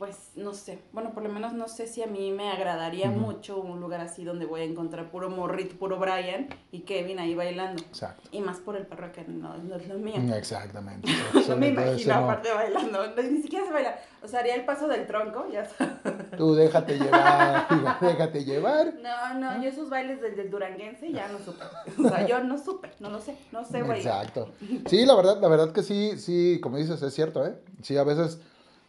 Pues 0.01 0.31
no 0.35 0.55
sé, 0.55 0.79
bueno, 0.93 1.13
por 1.13 1.23
lo 1.23 1.29
menos 1.29 1.53
no 1.53 1.69
sé 1.69 1.87
si 1.87 2.03
a 2.03 2.07
mí 2.07 2.33
me 2.33 2.51
agradaría 2.51 3.11
mucho 3.11 3.61
un 3.61 3.81
lugar 3.81 4.01
así 4.01 4.25
donde 4.25 4.47
voy 4.47 4.63
a 4.63 4.65
encontrar 4.65 5.11
puro 5.11 5.29
morrito, 5.29 5.77
puro 5.77 5.99
Brian 5.99 6.49
y 6.73 6.81
Kevin 6.81 7.19
ahí 7.19 7.35
bailando. 7.35 7.83
Exacto. 7.83 8.27
Y 8.33 8.41
más 8.41 8.61
por 8.61 8.77
el 8.77 8.87
perro 8.87 9.13
que 9.13 9.25
no, 9.25 9.59
no 9.59 9.77
es 9.77 9.87
lo 9.87 9.99
mío. 9.99 10.17
Exactamente. 10.35 11.07
No 11.51 11.57
me 11.57 11.69
imagino 11.69 12.15
no. 12.15 12.25
aparte 12.25 12.49
bailando, 12.53 13.09
no, 13.09 13.23
ni 13.23 13.43
siquiera 13.43 13.67
se 13.67 13.73
baila. 13.73 13.99
O 14.23 14.29
sea, 14.29 14.41
haría 14.41 14.55
el 14.55 14.65
paso 14.65 14.87
del 14.89 15.07
tronco, 15.07 15.47
ya 15.53 15.67
sabes. 15.67 15.95
Tú 16.39 16.55
déjate 16.55 16.97
llevar, 16.97 17.67
déjate 18.01 18.45
llevar. 18.45 18.95
No, 19.03 19.35
no, 19.35 19.63
yo 19.63 19.69
esos 19.69 19.91
bailes 19.91 20.23
del, 20.23 20.35
del 20.37 20.49
duranguense 20.49 21.13
ya 21.13 21.29
no 21.29 21.39
supe. 21.41 21.65
O 21.99 22.09
sea, 22.09 22.27
yo 22.27 22.43
no 22.43 22.57
supe, 22.57 22.91
no 23.01 23.11
lo 23.11 23.21
sé, 23.21 23.37
no 23.53 23.65
sé 23.65 23.83
bailar. 23.83 24.25
Exacto. 24.25 24.53
Sí, 24.87 25.05
la 25.05 25.15
verdad, 25.15 25.41
la 25.41 25.49
verdad 25.49 25.73
que 25.73 25.83
sí, 25.83 26.17
sí, 26.17 26.59
como 26.63 26.79
dices, 26.79 27.03
es 27.03 27.13
cierto, 27.13 27.45
¿eh? 27.45 27.55
Sí, 27.83 27.99
a 27.99 28.05
veces 28.05 28.41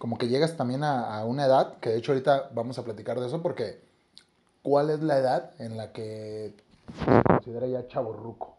como 0.01 0.17
que 0.17 0.27
llegas 0.29 0.57
también 0.57 0.83
a, 0.83 1.15
a 1.15 1.25
una 1.25 1.45
edad, 1.45 1.77
que 1.77 1.91
de 1.91 1.99
hecho 1.99 2.11
ahorita 2.11 2.49
vamos 2.55 2.79
a 2.79 2.83
platicar 2.83 3.19
de 3.19 3.27
eso, 3.27 3.43
porque 3.43 3.81
¿cuál 4.63 4.89
es 4.89 5.03
la 5.03 5.19
edad 5.19 5.51
en 5.59 5.77
la 5.77 5.91
que 5.91 6.55
se 7.05 7.21
considera 7.21 7.67
ya 7.67 7.87
chaborruco? 7.87 8.57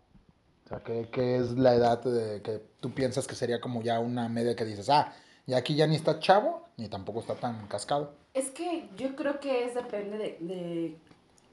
O 0.64 0.68
sea, 0.68 0.78
¿qué, 0.84 1.08
qué 1.10 1.38
es 1.38 1.58
la 1.58 1.74
edad 1.74 2.00
de 2.00 2.42
que 2.42 2.62
tú 2.78 2.92
piensas 2.94 3.26
que 3.26 3.34
sería 3.34 3.60
como 3.60 3.82
ya 3.82 3.98
una 3.98 4.28
media 4.28 4.54
que 4.54 4.64
dices, 4.64 4.88
ah, 4.88 5.12
ya 5.48 5.56
aquí 5.56 5.74
ya 5.74 5.88
ni 5.88 5.96
está 5.96 6.20
chavo, 6.20 6.68
ni 6.76 6.88
tampoco 6.88 7.18
está 7.18 7.34
tan 7.34 7.66
cascado? 7.66 8.12
Es 8.34 8.52
que 8.52 8.88
yo 8.96 9.16
creo 9.16 9.40
que 9.40 9.64
es 9.64 9.74
depende 9.74 10.18
de, 10.18 10.38
de 10.38 10.96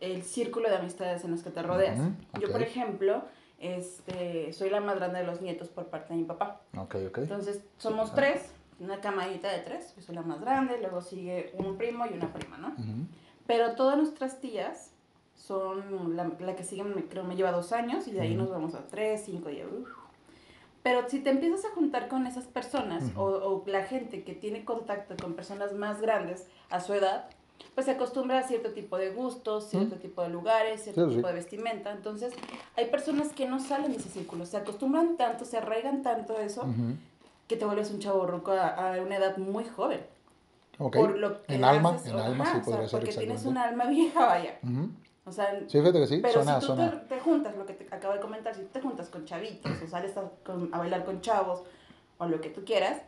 el 0.02 0.22
círculo 0.22 0.70
de 0.70 0.76
amistades 0.76 1.24
en 1.24 1.32
los 1.32 1.42
que 1.42 1.50
te 1.50 1.64
rodeas. 1.64 1.98
Yo, 2.40 2.52
por 2.52 2.62
ejemplo, 2.62 3.24
este, 3.60 4.54
soy 4.54 4.70
la 4.70 4.82
más 4.82 4.98
grande 4.98 5.22
de 5.22 5.26
los 5.26 5.42
nietos 5.42 5.70
por 5.70 5.88
parte 5.88 6.14
de 6.14 6.20
mi 6.20 6.26
papá. 6.26 6.62
Ok, 6.78 6.96
ok. 7.08 7.18
Entonces, 7.18 7.62
somos 7.80 8.14
tres, 8.14 8.52
una 8.80 9.02
camadita 9.02 9.50
de 9.52 9.60
tres, 9.60 9.94
yo 9.96 10.02
soy 10.02 10.16
la 10.16 10.22
más 10.22 10.40
grande, 10.42 10.78
luego 10.80 11.02
sigue 11.02 11.52
un 11.58 11.78
primo 11.78 12.06
y 12.06 12.14
una 12.14 12.32
prima, 12.34 12.58
¿no? 12.58 12.70
Ujú. 12.70 13.06
Pero 13.48 13.76
todas 13.76 13.98
nuestras 13.98 14.40
tías 14.40 14.92
son, 15.36 16.16
la, 16.16 16.32
la 16.40 16.56
que 16.56 16.64
sigue 16.64 16.84
creo 17.10 17.24
me 17.24 17.36
lleva 17.36 17.52
dos 17.52 17.72
años 17.72 18.08
y 18.08 18.12
de 18.12 18.22
ahí 18.22 18.32
Ujú. 18.36 18.44
nos 18.44 18.50
vamos 18.52 18.76
a 18.76 18.86
tres, 18.88 19.24
cinco 19.26 19.50
y 19.50 19.64
uf. 19.64 19.90
Pero 20.84 21.10
si 21.10 21.20
te 21.20 21.30
empiezas 21.30 21.66
a 21.66 21.76
juntar 21.76 22.08
con 22.08 22.26
esas 22.26 22.46
personas 22.46 23.04
Ujú. 23.12 23.22
o, 23.22 23.26
o 23.26 23.64
la 23.68 23.84
gente 23.84 24.24
que 24.24 24.34
tiene 24.34 24.64
contacto 24.64 25.16
con 25.22 25.34
personas 25.34 25.74
más 25.74 26.02
grandes 26.02 26.48
a 26.70 26.80
su 26.80 26.94
edad, 26.94 27.30
pues 27.76 27.86
se 27.86 27.92
acostumbra 27.92 28.40
a 28.40 28.44
cierto 28.44 28.72
tipo 28.72 28.98
de 28.98 29.10
gustos, 29.12 29.70
cierto 29.70 29.96
tipo 29.98 30.22
de 30.22 30.30
lugares, 30.30 30.82
cierto 30.84 31.06
Sí, 31.06 31.10
sí. 31.12 31.16
tipo 31.18 31.28
de 31.28 31.34
vestimenta. 31.34 31.92
Entonces, 31.92 32.34
hay 32.78 32.86
personas 32.90 33.34
que 33.34 33.46
no 33.48 33.60
salen 33.60 33.92
de 33.92 33.98
ese 33.98 34.10
círculo, 34.10 34.46
se 34.46 34.56
acostumbran 34.58 35.18
tanto, 35.18 35.44
se 35.44 35.58
arraigan 35.58 36.02
tanto 36.02 36.38
a 36.38 36.42
eso, 36.44 36.62
Ujú. 36.62 36.96
Que 37.50 37.58
te 37.58 37.66
vuelves 37.66 37.92
un 37.92 38.00
chavo 38.00 38.26
ruco 38.26 38.52
a, 38.54 38.68
a 38.68 39.02
una 39.02 39.18
edad 39.18 39.36
muy 39.38 39.66
joven. 39.66 40.00
Ok. 40.78 40.96
Por 40.96 41.18
lo 41.18 41.42
que 41.44 41.56
En 41.56 41.66
alma, 41.66 41.90
haces, 41.96 42.12
en 42.14 42.20
alma 42.20 42.44
ajá, 42.46 42.54
sí 42.54 42.60
o 42.60 42.64
sea, 42.64 42.72
podría 42.72 42.88
ser 42.88 43.00
Porque 43.02 43.14
tienes 43.18 43.36
exactamente. 43.42 43.50
un 43.50 43.58
alma 43.58 43.86
vieja, 43.90 44.26
vaya. 44.26 44.60
O 45.26 45.32
sea, 45.32 45.60
Sí, 45.68 45.80
fíjate 45.80 46.00
que 46.00 46.08
sí, 46.08 46.20
pero 46.22 46.34
suena, 46.36 46.54
si 46.62 46.68
tú 46.68 46.74
suena. 46.76 46.92
te, 47.02 47.16
te 47.16 47.20
juntas, 47.20 47.56
lo 47.58 47.66
que 47.66 47.74
te 47.74 47.94
acabo 47.94 48.14
de 48.14 48.20
comentar, 48.22 48.56
si 48.56 48.62
tú 48.62 48.68
te 48.72 48.82
juntas 48.82 49.10
con 49.10 49.26
chavitos 49.26 49.72
o 49.84 49.88
sales 49.88 50.16
a, 50.16 50.30
con- 50.46 50.74
a 50.74 50.78
bailar 50.80 51.04
con 51.06 51.20
chavos 51.22 51.64
o 52.18 52.26
lo 52.28 52.40
que 52.40 52.50
tú 52.50 52.64
quieras, 52.64 53.02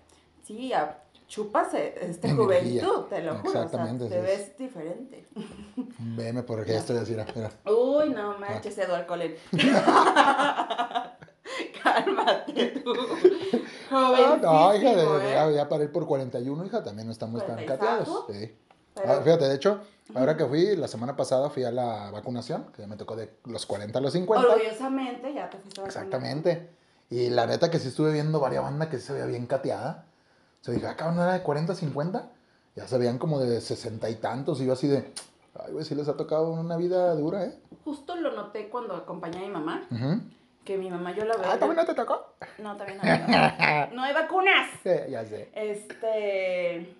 sí, 0.43 0.73
a, 0.73 0.97
chupas 1.27 1.73
esta 1.73 2.27
Energía. 2.27 2.83
juventud, 2.83 3.05
te 3.09 3.21
lo 3.23 3.35
juro. 3.37 3.49
O 3.49 3.51
sea, 3.53 3.63
Exactamente, 3.63 4.09
te 4.09 4.19
ves 4.19 4.57
diferente. 4.57 5.25
Veme 5.99 6.43
por 6.43 6.65
qué 6.65 6.75
estoy 6.75 6.97
así, 6.97 7.11
mira, 7.11 7.25
mira. 7.33 7.51
Uy, 7.73 8.09
no 8.09 8.37
manches, 8.37 8.77
Eduardo 8.77 9.07
Colén. 9.07 9.35
Cálmate 11.83 12.67
tú. 12.83 12.93
Ah, 13.91 14.39
no, 14.41 14.75
hija, 14.75 14.95
de, 14.95 15.03
¿eh? 15.03 15.33
ya, 15.33 15.51
ya 15.51 15.69
para 15.69 15.83
ir 15.83 15.91
por 15.91 16.05
41, 16.07 16.65
hija, 16.65 16.83
también 16.83 17.07
no 17.07 17.11
estamos 17.11 17.39
tan 17.45 17.55
40 17.55 17.63
y 17.63 17.77
cateados. 17.77 18.25
Sí. 18.29 18.55
Pero- 18.93 19.13
Ah, 19.13 19.21
fíjate, 19.23 19.47
de 19.47 19.55
hecho, 19.55 19.79
ahora 20.15 20.35
que 20.37 20.45
fui, 20.45 20.75
la 20.75 20.87
semana 20.87 21.15
pasada 21.15 21.49
fui 21.49 21.63
a 21.63 21.71
la 21.71 22.11
vacunación, 22.11 22.65
que 22.75 22.85
me 22.87 22.95
tocó 22.97 23.15
de 23.15 23.29
los 23.45 23.65
40 23.65 23.99
a 23.99 24.01
los 24.01 24.13
50. 24.13 24.47
Orgullosamente 24.53 25.33
ya 25.33 25.49
te 25.49 25.57
fuiste 25.57 25.81
a. 25.81 25.85
Exactamente. 25.85 26.69
Y 27.09 27.29
la 27.29 27.45
neta 27.45 27.69
que 27.69 27.79
sí 27.79 27.89
estuve 27.89 28.11
viendo 28.13 28.39
varias 28.39 28.63
bandas 28.63 28.87
que 28.89 28.99
se 28.99 29.13
veía 29.13 29.25
bien 29.25 29.45
cateada. 29.45 30.05
O 30.61 30.63
sea, 30.63 30.73
dije, 30.73 30.87
ah, 30.87 30.95
cabrón, 30.95 31.17
¿no 31.17 31.23
era 31.23 31.33
de 31.33 31.41
40 31.43 31.73
a 31.73 31.75
50? 31.75 32.29
Ya 32.75 32.87
se 32.87 32.97
veían 32.97 33.17
como 33.17 33.39
de 33.39 33.59
60 33.61 34.09
y 34.09 34.15
tantos. 34.15 34.61
Y 34.61 34.65
yo 34.65 34.73
así 34.73 34.87
de, 34.87 35.11
ay, 35.59 35.71
güey, 35.73 35.83
sí 35.85 35.95
les 35.95 36.07
ha 36.07 36.15
tocado 36.15 36.51
una 36.51 36.77
vida 36.77 37.13
dura, 37.15 37.45
¿eh? 37.45 37.57
Justo 37.83 38.15
lo 38.15 38.31
noté 38.33 38.69
cuando 38.69 38.93
acompañé 38.95 39.39
a 39.39 39.41
mi 39.41 39.49
mamá, 39.49 39.87
Ujú. 39.91 40.21
Que 40.63 40.77
mi 40.77 40.89
mamá 40.89 41.13
yo 41.15 41.25
la 41.25 41.35
veo. 41.37 41.45
Ah, 41.51 41.57
¿también 41.57 41.75
no 41.77 41.85
te 41.85 41.93
tocó? 41.93 42.33
No, 42.59 42.77
también 42.77 42.99
no. 42.99 43.03
No 43.95 44.03
hay 44.03 44.13
vacunas. 44.13 44.69
Sí, 44.83 44.89
ya 45.09 45.25
sé. 45.25 45.49
Este. 45.53 46.95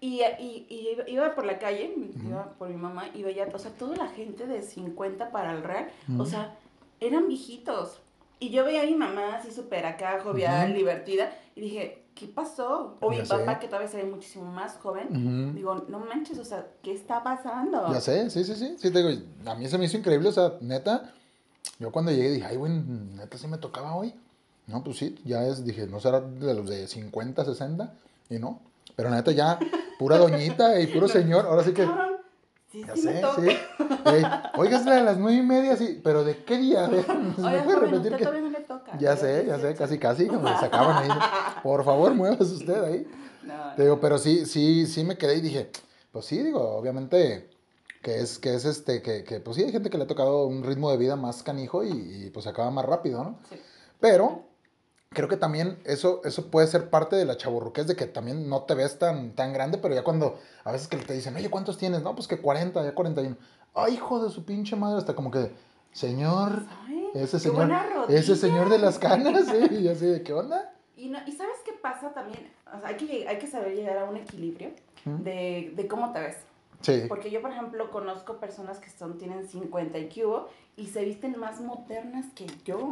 Y, 0.00 0.22
y, 0.38 0.66
y 0.68 1.12
iba- 1.12 1.34
por 1.34 1.44
la 1.44 1.58
calle, 1.58 1.92
iba 2.24 2.52
por 2.58 2.68
mi 2.68 2.76
mamá, 2.76 3.08
y 3.14 3.22
veía, 3.24 3.48
o 3.52 3.58
sea, 3.58 3.72
toda 3.72 3.96
la 3.96 4.06
gente 4.08 4.46
de 4.46 4.62
50 4.62 5.30
para 5.32 5.52
el 5.52 5.62
real, 5.64 5.88
o 6.18 6.24
sea, 6.24 6.54
eran 7.00 7.26
viejitos. 7.26 7.98
Y 8.38 8.50
yo 8.50 8.64
veía 8.64 8.82
a 8.82 8.86
mi 8.86 8.94
mamá 8.94 9.36
así 9.36 9.50
súper 9.50 9.86
acá, 9.86 10.20
jovial, 10.22 10.72
divertida, 10.72 11.32
y 11.56 11.62
dije, 11.62 12.04
¿qué 12.14 12.26
pasó? 12.28 12.96
O 13.00 13.10
mi 13.10 13.24
sé. 13.24 13.36
papá, 13.38 13.58
que 13.58 13.66
todavía 13.66 13.88
se 13.88 13.96
ve 13.96 14.04
muchísimo 14.04 14.44
más 14.44 14.76
joven. 14.76 15.54
Digo, 15.56 15.84
no 15.88 15.98
manches, 15.98 16.38
o 16.38 16.44
sea, 16.44 16.64
¿qué 16.82 16.92
está 16.92 17.24
pasando? 17.24 17.92
Ya 17.92 18.00
sé, 18.00 18.30
sí, 18.30 18.44
sí, 18.44 18.54
sí. 18.54 18.76
Sí, 18.78 18.92
te 18.92 19.02
digo, 19.02 19.20
a 19.46 19.54
mí 19.56 19.66
se 19.68 19.78
me 19.78 19.86
hizo 19.86 19.96
increíble, 19.96 20.28
o 20.28 20.32
sea, 20.32 20.52
neta. 20.60 21.12
Yo 21.78 21.92
cuando 21.92 22.10
llegué 22.10 22.30
dije, 22.30 22.46
ay, 22.46 22.56
güey, 22.56 22.72
neta 22.72 23.38
sí 23.38 23.46
me 23.46 23.58
tocaba 23.58 23.94
hoy. 23.94 24.14
No, 24.66 24.82
pues 24.84 24.98
sí, 24.98 25.18
ya 25.24 25.46
es, 25.46 25.64
dije, 25.64 25.86
no 25.86 26.00
será 26.00 26.20
de 26.20 26.54
los 26.54 26.68
de 26.68 26.86
50, 26.86 27.44
60, 27.44 27.94
y 28.30 28.38
no. 28.38 28.60
Pero 28.96 29.10
neta 29.10 29.30
ya, 29.32 29.58
pura 29.98 30.18
doñita 30.18 30.78
y 30.80 30.86
puro 30.88 31.08
señor, 31.08 31.46
ahora 31.46 31.62
sí 31.64 31.72
que, 31.72 31.86
sí, 32.70 32.82
ya 32.86 32.94
sí 32.94 33.02
sé, 33.02 33.22
sí. 33.36 33.48
Ey, 34.06 34.22
Oiga, 34.56 34.78
es 34.78 34.84
la 34.84 34.96
de 34.96 35.04
las 35.04 35.16
nueve 35.18 35.38
y 35.38 35.42
media, 35.42 35.76
sí, 35.76 36.00
pero 36.02 36.24
¿de 36.24 36.42
qué 36.44 36.58
día? 36.58 36.84
A 36.84 36.88
ver, 36.88 37.04
¿se 37.04 37.14
me 37.14 37.48
Oiga, 37.48 37.64
puede 37.64 37.78
repetir 37.78 38.16
que...? 38.16 38.24
todavía 38.24 38.42
no 38.42 38.50
le 38.50 38.60
toca. 38.64 38.98
Ya 38.98 39.16
sé, 39.16 39.44
ya 39.46 39.58
sé, 39.58 39.74
casi, 39.74 39.98
casi, 39.98 40.26
como 40.26 40.40
me 40.42 40.56
sacaban 40.58 41.04
ahí. 41.04 41.18
Por 41.62 41.84
favor, 41.84 42.12
muévase 42.14 42.42
usted 42.54 42.82
ahí. 42.84 43.06
No, 43.44 43.54
Te 43.76 43.82
digo, 43.84 44.00
pero 44.00 44.18
sí, 44.18 44.44
sí, 44.46 44.86
sí 44.86 45.04
me 45.04 45.16
quedé 45.16 45.36
y 45.36 45.40
dije, 45.40 45.70
pues 46.12 46.24
sí, 46.26 46.42
digo, 46.42 46.60
obviamente 46.76 47.48
que 48.08 48.20
es, 48.20 48.38
que 48.38 48.54
es 48.54 48.64
este, 48.64 49.02
que, 49.02 49.22
que 49.22 49.38
pues 49.38 49.56
sí, 49.56 49.64
hay 49.64 49.70
gente 49.70 49.90
que 49.90 49.98
le 49.98 50.04
ha 50.04 50.06
tocado 50.06 50.46
un 50.46 50.62
ritmo 50.62 50.90
de 50.90 50.96
vida 50.96 51.14
más 51.14 51.42
canijo 51.42 51.84
y, 51.84 51.90
y, 51.90 52.30
pues 52.30 52.46
acaba 52.46 52.70
más 52.70 52.86
rápido, 52.86 53.22
¿no? 53.22 53.38
sí. 53.50 53.56
Pero 54.00 54.44
creo 55.10 55.28
que 55.28 55.36
también 55.36 55.78
eso, 55.84 56.22
eso 56.24 56.50
puede 56.50 56.68
ser 56.68 56.88
parte 56.88 57.16
de 57.16 57.26
la 57.26 57.36
chaburruquez 57.36 57.86
de 57.86 57.96
que 57.96 58.06
también 58.06 58.48
no 58.48 58.62
te 58.62 58.74
ves 58.74 58.98
tan, 58.98 59.32
tan 59.32 59.52
grande, 59.52 59.76
pero 59.76 59.94
ya 59.94 60.04
cuando 60.04 60.38
a 60.64 60.72
veces 60.72 60.88
que 60.88 60.96
te 60.96 61.12
dicen, 61.12 61.36
oye, 61.36 61.50
¿cuántos 61.50 61.76
tienes? 61.76 62.02
No, 62.02 62.14
pues 62.14 62.28
que 62.28 62.38
40, 62.38 62.82
ya 62.82 62.94
41. 62.94 63.36
Ay, 63.74 63.94
hijo 63.94 64.24
de 64.24 64.30
su 64.30 64.44
pinche 64.44 64.74
madre, 64.74 64.96
hasta 64.96 65.14
como 65.14 65.30
que, 65.30 65.50
señor, 65.92 66.62
Ay, 66.86 67.10
ese 67.14 67.38
señor, 67.38 67.70
ese 68.08 68.36
señor 68.36 68.70
de 68.70 68.78
las 68.78 68.98
canas, 68.98 69.44
sí, 69.46 69.74
y 69.82 69.88
así 69.88 70.06
de, 70.06 70.22
¿qué 70.22 70.32
onda? 70.32 70.72
Y, 70.96 71.10
no, 71.10 71.18
y 71.26 71.32
¿sabes 71.32 71.58
qué 71.62 71.72
pasa 71.72 72.14
también? 72.14 72.50
O 72.74 72.80
sea, 72.80 72.88
hay 72.88 72.96
que, 72.96 73.28
hay 73.28 73.38
que 73.38 73.46
saber 73.46 73.74
llegar 73.74 73.98
a 73.98 74.04
un 74.04 74.16
equilibrio 74.16 74.70
¿Mm? 75.04 75.22
de, 75.22 75.72
de 75.76 75.88
cómo 75.88 76.12
te 76.12 76.20
ves. 76.20 76.47
Sí, 76.80 77.02
Porque 77.08 77.30
yo, 77.30 77.42
por 77.42 77.50
ejemplo, 77.50 77.90
conozco 77.90 78.36
personas 78.36 78.78
que 78.78 78.88
son, 78.88 79.18
tienen 79.18 79.48
50 79.48 79.98
y 79.98 80.08
cubo 80.08 80.48
y 80.76 80.86
se 80.86 81.04
visten 81.04 81.38
más 81.38 81.60
modernas 81.60 82.26
que 82.34 82.46
yo, 82.64 82.90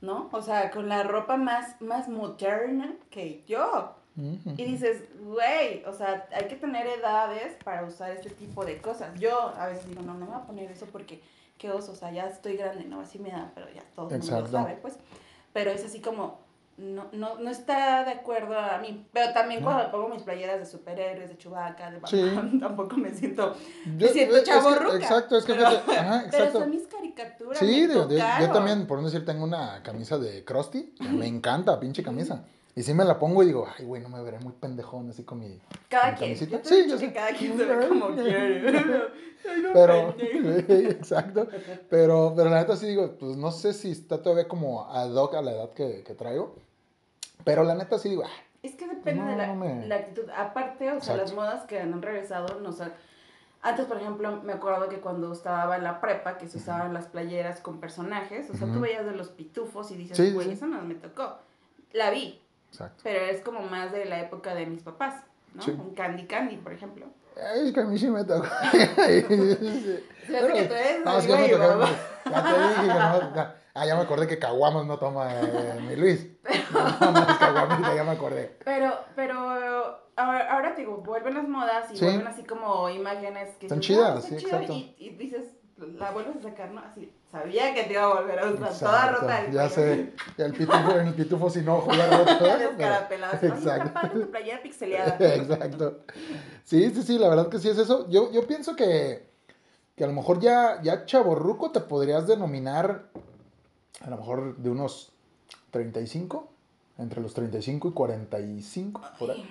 ¿no? 0.00 0.28
O 0.30 0.42
sea, 0.42 0.70
con 0.70 0.88
la 0.88 1.02
ropa 1.02 1.36
más, 1.36 1.80
más 1.80 2.08
moderna 2.08 2.94
que 3.10 3.42
yo. 3.46 3.94
Y 4.56 4.64
dices, 4.64 5.04
güey, 5.20 5.84
o 5.84 5.92
sea, 5.92 6.28
hay 6.32 6.48
que 6.48 6.56
tener 6.56 6.86
edades 6.88 7.56
para 7.62 7.84
usar 7.84 8.10
este 8.10 8.30
tipo 8.30 8.64
de 8.64 8.80
cosas. 8.80 9.18
Yo 9.20 9.54
a 9.56 9.68
veces 9.68 9.88
digo, 9.88 10.02
no, 10.02 10.14
no 10.14 10.26
me 10.26 10.26
voy 10.26 10.36
a 10.36 10.44
poner 10.44 10.70
eso 10.70 10.86
porque 10.86 11.20
qué 11.56 11.70
oso, 11.70 11.92
o 11.92 11.94
sea, 11.94 12.10
ya 12.10 12.26
estoy 12.26 12.56
grande, 12.56 12.84
no, 12.84 13.00
así 13.00 13.18
me 13.18 13.30
da, 13.30 13.52
pero 13.54 13.68
ya 13.72 13.82
todo 13.94 14.10
el 14.10 14.20
mundo 14.20 14.46
sabe, 14.48 14.76
pues. 14.80 14.96
Pero 15.52 15.70
es 15.70 15.84
así 15.84 16.00
como, 16.00 16.40
no, 16.78 17.08
no, 17.12 17.38
no 17.38 17.50
está 17.50 18.04
de 18.04 18.12
acuerdo 18.12 18.58
a 18.58 18.78
mí. 18.78 19.06
Pero 19.12 19.32
también 19.32 19.60
No. 19.62 19.66
cuando 19.66 19.90
pongo 19.90 20.08
mis 20.08 20.22
playeras 20.22 20.58
de 20.60 20.66
superhéroes, 20.66 21.28
de 21.28 21.36
Chewbacca, 21.36 21.90
de 21.90 22.00
Sí. 22.06 22.22
Batman, 22.22 22.60
tampoco 22.60 22.96
me 22.96 23.12
siento... 23.12 23.54
Yo- 23.96 24.06
Me 24.06 24.08
siento 24.12 24.36
es 24.36 24.42
que- 24.42 24.46
chavorruca. 24.50 24.96
Exacto, 24.96 25.36
es 25.38 25.44
que 25.44 25.54
Pero- 25.54 25.68
fíjate, 25.70 25.96
ajá, 25.98 26.24
Pero 26.30 26.36
exacto. 26.44 26.58
son 26.60 26.70
mis 26.70 26.86
caricaturas, 26.86 27.58
Sí, 27.58 27.86
me 27.88 27.94
yo, 27.94 28.50
también, 28.52 28.86
por 28.86 28.98
no 28.98 29.04
decir, 29.06 29.24
tengo 29.24 29.44
una 29.44 29.82
camisa 29.82 30.18
de 30.18 30.44
Krusty, 30.44 30.94
me 31.00 31.26
encanta, 31.26 31.78
pinche 31.80 32.02
camisa. 32.02 32.44
Y 32.76 32.84
sí 32.84 32.94
me 32.94 33.04
la 33.04 33.18
pongo 33.18 33.42
y 33.42 33.46
digo, 33.46 33.66
ay, 33.76 33.84
güey, 33.84 34.00
no 34.00 34.08
me 34.08 34.22
veré 34.22 34.38
muy 34.38 34.52
pendejón 34.52 35.10
así 35.10 35.24
con 35.24 35.40
mi... 35.40 35.58
Cada 35.88 36.12
mi 36.12 36.16
quien. 36.18 36.30
camisita. 36.34 36.56
Yo 36.58 36.62
te 36.62 36.68
Sí, 36.68 36.74
yo 36.76 36.82
dicho 36.84 36.98
que 36.98 37.06
sé. 37.06 37.12
cada 37.12 37.30
quien 37.32 37.56
se 37.58 37.64
ve 37.64 37.88
como 37.88 38.14
quiere. 38.14 38.84
Pero, 39.72 40.14
exacto. 40.18 41.48
Pero, 41.88 42.34
pero 42.36 42.50
la 42.50 42.60
neta 42.60 42.76
sí 42.76 42.86
digo, 42.86 43.16
pues 43.18 43.36
no 43.36 43.50
sé 43.50 43.72
si 43.72 43.90
está 43.92 44.20
todavía 44.22 44.46
como 44.48 44.88
ad 44.90 45.12
hoc 45.14 45.34
a 45.34 45.42
la 45.42 45.52
edad 45.52 45.70
que, 45.72 46.02
que 46.04 46.14
traigo. 46.14 46.56
Pero 47.44 47.64
la 47.64 47.74
neta 47.74 47.98
sí 47.98 48.10
digo, 48.10 48.24
ah, 48.26 48.30
Es 48.62 48.74
que 48.74 48.86
depende 48.88 49.22
No, 49.22 49.28
de 49.30 49.36
la, 49.36 49.46
no 49.48 49.54
me- 49.54 49.86
la 49.86 49.94
actitud. 49.96 50.28
Aparte, 50.36 50.86
o 50.90 51.00
sea, 51.00 51.14
Exacto. 51.14 51.22
las 51.22 51.32
modas 51.32 51.62
que 51.66 51.80
han 51.80 52.00
regresado, 52.02 52.58
no 52.60 52.72
sé. 52.72 52.84
Antes, 53.62 53.86
por 53.86 53.96
ejemplo, 53.96 54.40
me 54.42 54.52
acuerdo 54.52 54.88
que 54.88 55.00
cuando 55.00 55.32
estaba 55.32 55.76
en 55.76 55.84
la 55.84 56.00
prepa, 56.00 56.38
que 56.38 56.48
se 56.48 56.58
usaban 56.58 56.92
las 56.94 57.06
playeras 57.06 57.60
con 57.60 57.80
personajes, 57.80 58.48
o 58.50 58.54
sea, 58.54 58.66
tú 58.66 58.72
Ujú. 58.74 58.80
veías 58.82 59.04
de 59.04 59.12
los 59.12 59.28
pitufos 59.28 59.90
y 59.90 59.96
dices, 59.96 60.16
Sí, 60.16 60.28
sí, 60.28 60.32
güey, 60.32 60.46
sí. 60.48 60.52
eso 60.54 60.66
no 60.66 60.80
me 60.82 60.94
tocó. 60.94 61.38
La 61.92 62.10
vi, 62.10 62.40
exacto. 62.70 63.00
pero 63.02 63.24
es 63.24 63.40
como 63.40 63.62
más 63.62 63.90
de 63.92 64.04
la 64.04 64.20
época 64.20 64.54
de 64.54 64.66
mis 64.66 64.82
papás, 64.82 65.14
¿no? 65.54 65.62
Sí. 65.62 65.70
Un 65.72 65.94
Candy 65.94 66.26
Candy, 66.26 66.56
por 66.56 66.72
ejemplo. 66.72 67.06
Es 67.64 67.72
que 67.72 67.80
a 67.80 67.84
mí 67.84 67.96
sí 67.98 68.08
me 68.08 68.24
tocó. 68.24 68.46
Se 68.72 70.36
hace 70.36 70.52
que 70.52 70.64
tú 70.64 70.74
eres 70.74 71.04
no, 71.04 71.18
es 71.18 71.26
que 71.26 71.32
me 71.32 71.38
güey, 71.38 71.50
tocó. 71.52 71.84
Ya 72.30 72.42
te 72.42 72.60
dije 72.60 72.80
que 72.82 72.86
no. 72.88 73.34
ya- 73.34 73.54
Ah, 73.74 73.86
ya 73.86 73.94
me 73.96 74.02
acordé 74.02 74.26
que 74.26 74.38
Caguamas 74.38 74.86
no 74.86 74.98
toma 74.98 75.28
eh, 75.40 75.80
mi 75.88 75.96
Luis. 75.96 76.26
No, 76.72 77.10
no, 77.12 77.20
es 77.20 77.36
Caguamita, 77.38 77.94
ya 77.94 78.04
me 78.04 78.10
acordé. 78.10 78.56
Pero, 78.64 78.92
pero 79.16 79.38
ahora, 80.16 80.52
ahora 80.52 80.74
te 80.74 80.82
digo, 80.82 80.98
vuelven 80.98 81.34
las 81.34 81.48
modas 81.48 81.90
y 81.92 81.96
Sí. 81.96 82.04
vuelven 82.04 82.26
así 82.26 82.42
como 82.44 82.90
imágenes 82.90 83.54
que 83.56 83.66
dices, 83.68 83.80
chidas, 83.80 84.16
"Ah, 84.18 84.20
sí, 84.20 84.36
chido", 84.36 84.50
exacto. 84.50 84.72
Y, 84.74 84.94
y 84.98 85.10
dices, 85.16 85.44
la 85.78 86.10
vuelves 86.10 86.36
a 86.36 86.42
sacar, 86.42 86.70
¿no? 86.72 86.80
Así, 86.82 87.10
sabía 87.32 87.72
que 87.74 87.84
te 87.84 87.92
iba 87.94 88.02
a 88.04 88.14
volver 88.20 88.38
a 88.38 88.46
usar, 88.50 88.72
toda 88.78 89.08
rota. 89.12 89.50
Ya 89.50 89.68
sé, 89.70 90.12
el 90.36 90.52
pitufo, 90.52 90.90
el 90.92 91.14
pitufo 91.14 91.48
sin 91.50 91.68
ojo, 91.68 91.90
ya 91.94 92.06
roto. 92.10 92.36
pero- 92.76 92.94
"Oye, 93.08 93.14
está 93.32 93.46
Exacto. 93.46 94.08
tu 94.20 94.30
playera 94.30 94.62
pixeleada. 94.62 95.16
Exacto. 95.20 96.00
Sí, 96.64 96.90
sí, 96.90 97.02
sí, 97.02 97.18
la 97.18 97.28
verdad 97.28 97.48
que 97.48 97.58
sí 97.58 97.68
es 97.70 97.78
eso. 97.78 98.06
Yo, 98.10 98.30
yo 98.30 98.46
pienso 98.46 98.76
que, 98.76 99.26
que 99.96 100.04
a 100.04 100.06
lo 100.06 100.12
mejor 100.12 100.38
ya, 100.40 100.82
ya 100.82 101.06
chaborruco 101.06 101.70
te 101.70 101.80
podrías 101.80 102.26
denominar 102.26 103.04
a 104.00 104.10
lo 104.10 104.16
mejor 104.16 104.56
de 104.56 104.70
unos 104.70 105.12
35, 105.70 106.48
entre 106.98 107.20
los 107.20 107.34
35 107.34 107.88
y 107.88 107.92
45, 107.92 109.00
por 109.18 109.30
ahí. 109.30 109.48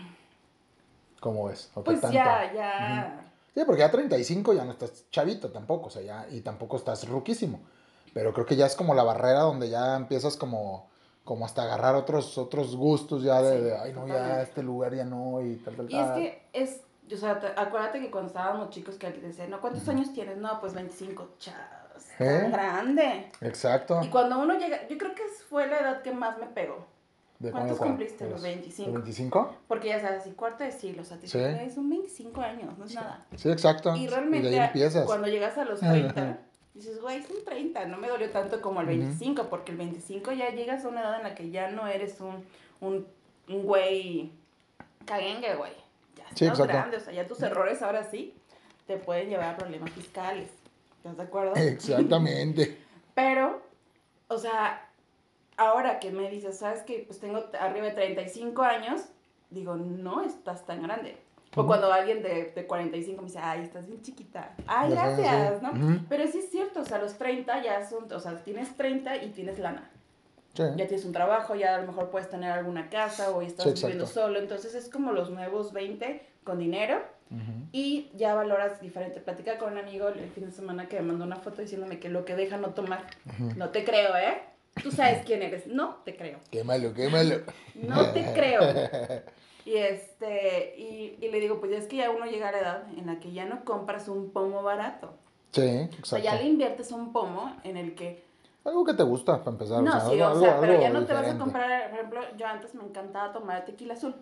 ¿Cómo 1.19 1.45
ves? 1.45 1.71
¿O 1.73 1.81
qué 1.83 1.91
Pues 1.91 2.01
tanto? 2.01 2.15
ya, 2.17 2.53
ya. 2.53 3.31
Sí, 3.53 3.61
porque 3.65 3.79
ya 3.79 3.89
35 3.91 4.53
ya 4.53 4.65
no 4.65 4.71
estás 4.71 5.09
chavito 5.09 5.49
tampoco, 5.49 5.87
o 5.87 5.89
sea, 5.89 6.01
ya, 6.03 6.27
y 6.29 6.41
tampoco 6.41 6.77
estás 6.77 7.07
ruquísimo. 7.07 7.59
Pero 8.13 8.33
creo 8.33 8.45
que 8.45 8.55
ya 8.55 8.65
es 8.67 8.75
como 8.75 8.93
la 8.93 9.03
barrera 9.03 9.39
donde 9.41 9.69
ya 9.69 9.95
empiezas 9.95 10.37
como, 10.37 10.89
como 11.23 11.45
hasta 11.45 11.63
agarrar 11.63 11.95
otros, 11.95 12.37
otros 12.37 12.75
gustos 12.75 13.23
ya 13.23 13.41
de, 13.41 13.57
Sí, 13.57 13.63
de, 13.63 13.77
ay 13.77 13.93
no, 13.93 14.07
ya 14.07 14.41
este 14.41 14.61
lugar 14.63 14.93
ya 14.93 15.05
no, 15.05 15.41
y 15.41 15.55
tal, 15.57 15.75
tal, 15.75 15.89
Y 15.91 15.99
es 15.99 16.05
tal. 16.07 16.13
que 16.15 16.43
es, 16.53 16.81
o 17.11 17.17
sea, 17.17 17.39
te- 17.39 17.47
acuérdate 17.59 17.99
que 17.99 18.11
cuando 18.11 18.27
estábamos 18.27 18.69
chicos 18.69 18.95
que 18.95 19.07
alguien 19.07 19.27
decía, 19.27 19.47
no, 19.47 19.59
¿cuántos 19.59 19.87
años 19.89 20.13
tienes? 20.13 20.37
No, 20.37 20.59
pues 20.59 20.73
25, 20.73 21.27
¿Eh? 22.19 22.39
tan 22.41 22.51
grande. 22.51 23.31
Exacto. 23.41 23.99
Y 24.03 24.07
cuando 24.09 24.39
uno 24.39 24.57
llega, 24.57 24.87
yo 24.87 24.97
creo 24.97 25.13
que 25.15 25.23
fue 25.49 25.67
la 25.67 25.79
edad 25.79 26.01
que 26.01 26.11
más 26.11 26.37
me 26.37 26.45
pegó. 26.47 26.85
¿De 27.39 27.51
¿Cuántos 27.51 27.77
cumpliste? 27.77 28.17
cuándo? 28.17 28.35
Los 28.35 28.43
25. 28.43 28.89
¿Los 28.91 28.93
25? 29.03 29.55
Porque 29.67 29.87
ya 29.89 29.99
sabes, 29.99 30.21
así 30.21 30.31
cuarto 30.31 30.63
de 30.63 30.71
siglo, 30.71 31.03
o 31.03 31.05
sea, 31.05 31.17
te 31.19 31.27
Sí. 31.27 31.37
son 31.73 31.87
25 31.89 32.41
años, 32.41 32.75
no 32.77 32.85
es 32.85 32.95
nada. 32.95 33.25
Sí, 33.35 33.49
exacto. 33.51 33.95
Y 33.95 34.05
de 34.05 34.11
realmente, 34.11 34.47
ahí 34.47 34.65
empiezas. 34.65 35.05
cuando 35.05 35.27
llegas 35.27 35.55
a 35.57 35.65
los 35.65 35.79
30, 35.79 36.39
dices, 36.73 36.99
güey, 36.99 37.21
son 37.21 37.37
30, 37.45 37.85
no 37.85 37.97
me 37.97 38.07
dolió 38.07 38.31
tanto 38.31 38.59
como 38.59 38.81
el 38.81 38.87
Ujú. 38.87 38.97
25, 38.97 39.43
porque 39.49 39.71
el 39.71 39.77
25 39.77 40.31
ya 40.31 40.49
llegas 40.49 40.83
a 40.83 40.87
una 40.87 41.01
edad 41.01 41.17
en 41.17 41.23
la 41.23 41.35
que 41.35 41.51
ya 41.51 41.69
no 41.69 41.85
eres 41.87 42.19
un, 42.21 42.43
un, 42.81 43.05
un 43.49 43.63
güey 43.63 44.31
caguengue, 45.05 45.55
güey. 45.55 45.73
Ya 46.15 46.23
estás 46.23 46.39
Sí, 46.39 46.45
exacto. 46.45 46.73
grande, 46.73 46.97
o 46.97 46.99
sea, 46.99 47.13
ya 47.13 47.27
tus 47.27 47.41
errores 47.43 47.81
ahora 47.83 48.03
sí 48.03 48.33
te 48.87 48.97
pueden 48.97 49.29
llevar 49.29 49.53
a 49.53 49.57
problemas 49.57 49.91
fiscales. 49.91 50.49
¿Estás 51.07 51.17
de 51.17 51.23
acuerdo? 51.23 51.55
Exactamente. 51.55 52.77
Pero, 53.15 53.61
o 54.27 54.37
sea, 54.37 54.89
ahora 55.55 55.99
que 55.99 56.11
me 56.11 56.29
dices, 56.29 56.57
¿sabes 56.57 56.81
qué? 56.81 57.03
Pues 57.07 57.19
tengo 57.19 57.45
arriba 57.59 57.85
de 57.85 57.93
35 57.93 58.61
años, 58.61 59.01
digo, 59.49 59.75
no 59.75 60.21
estás 60.23 60.65
tan 60.65 60.83
grande. 60.83 61.17
O 61.55 61.65
cuando 61.65 61.91
alguien 61.91 62.21
de, 62.21 62.51
de 62.51 62.67
45 62.67 63.21
me 63.21 63.27
dice, 63.29 63.39
ay, 63.41 63.61
estás 63.63 63.87
bien 63.87 64.01
chiquita. 64.01 64.53
Ay, 64.67 64.91
gracias. 64.91 65.61
¿no? 65.63 65.71
Ujú. 65.71 66.01
Pero 66.09 66.27
sí 66.27 66.39
es 66.39 66.51
cierto, 66.51 66.81
o 66.81 66.85
sea, 66.85 66.99
los 66.99 67.17
30 67.17 67.63
ya 67.63 67.87
son, 67.87 68.11
o 68.11 68.19
sea, 68.19 68.35
tienes 68.43 68.75
30 68.75 69.23
y 69.23 69.29
tienes 69.31 69.57
lana. 69.57 69.89
Sí. 70.53 70.63
Ya 70.75 70.87
tienes 70.87 71.05
un 71.05 71.13
trabajo, 71.13 71.55
ya 71.55 71.75
a 71.75 71.81
lo 71.81 71.87
mejor 71.87 72.09
puedes 72.09 72.29
tener 72.29 72.51
alguna 72.51 72.89
casa 72.89 73.31
o 73.31 73.41
estás 73.41 73.65
Sí, 73.79 73.85
viviendo 73.85 74.05
solo. 74.05 74.39
Entonces 74.39 74.75
es 74.75 74.89
como 74.89 75.13
los 75.13 75.31
nuevos 75.31 75.71
20 75.71 76.21
con 76.43 76.59
dinero 76.59 77.01
Y 77.71 78.09
ya 78.15 78.33
valoras 78.35 78.79
diferente. 78.81 79.19
Platica 79.19 79.57
con 79.57 79.73
un 79.73 79.79
amigo 79.79 80.07
el 80.07 80.29
fin 80.31 80.45
de 80.45 80.51
semana 80.51 80.87
que 80.87 80.95
me 81.01 81.07
mandó 81.07 81.25
una 81.25 81.35
foto 81.37 81.61
diciéndome 81.61 81.99
que 81.99 82.09
lo 82.09 82.23
que 82.25 82.35
deja 82.35 82.57
no 82.57 82.69
tomar. 82.69 83.05
No 83.55 83.69
te 83.69 83.83
creo, 83.83 84.15
¿eh? 84.15 84.39
Tú 84.81 84.91
sabes 84.91 85.23
quién 85.25 85.41
eres. 85.41 85.67
No 85.67 85.95
te 86.05 86.15
creo. 86.15 86.39
Qué 86.51 86.63
malo, 86.63 86.93
qué 86.93 87.09
malo. 87.09 87.37
No 87.75 88.11
te 88.13 88.23
creo. 88.33 88.61
Y 89.65 89.75
este, 89.75 90.75
y, 90.77 91.17
y 91.19 91.29
le 91.29 91.39
digo, 91.41 91.59
pues 91.59 91.73
es 91.73 91.87
que 91.87 91.97
ya 91.97 92.09
uno 92.09 92.25
llega 92.25 92.47
a 92.49 92.51
la 92.53 92.59
edad 92.59 92.83
en 92.97 93.05
la 93.07 93.19
que 93.19 93.33
ya 93.33 93.45
no 93.45 93.65
compras 93.65 94.07
un 94.07 94.31
pomo 94.31 94.63
barato. 94.63 95.13
Sí, 95.51 95.61
O 95.61 95.65
sea, 95.65 95.83
exacto. 96.19 96.23
ya 96.23 96.35
le 96.35 96.43
inviertes 96.45 96.91
un 96.91 97.11
pomo 97.11 97.53
en 97.65 97.75
el 97.75 97.93
que 97.95 98.23
Algo 98.63 98.85
que 98.85 98.93
te 98.93 99.03
gusta 99.03 99.39
para 99.39 99.51
empezar. 99.51 99.81
no, 99.83 99.89
o 99.91 99.99
sea, 99.99 100.09
sí, 100.09 100.21
algo, 100.21 100.37
o 100.37 100.39
sea, 100.39 100.49
algo- 100.51 100.61
pero 100.61 100.79
ya 100.81 100.89
no 100.89 101.05
te 101.05 101.13
vas 101.13 101.27
a 101.27 101.37
comprar, 101.37 101.89
por 101.89 101.97
ejemplo, 101.99 102.21
yo 102.37 102.47
antes 102.47 102.75
me 102.75 102.83
encantaba 102.83 103.33
tomar 103.33 103.65
tequila 103.65 103.93
azul. 103.95 104.15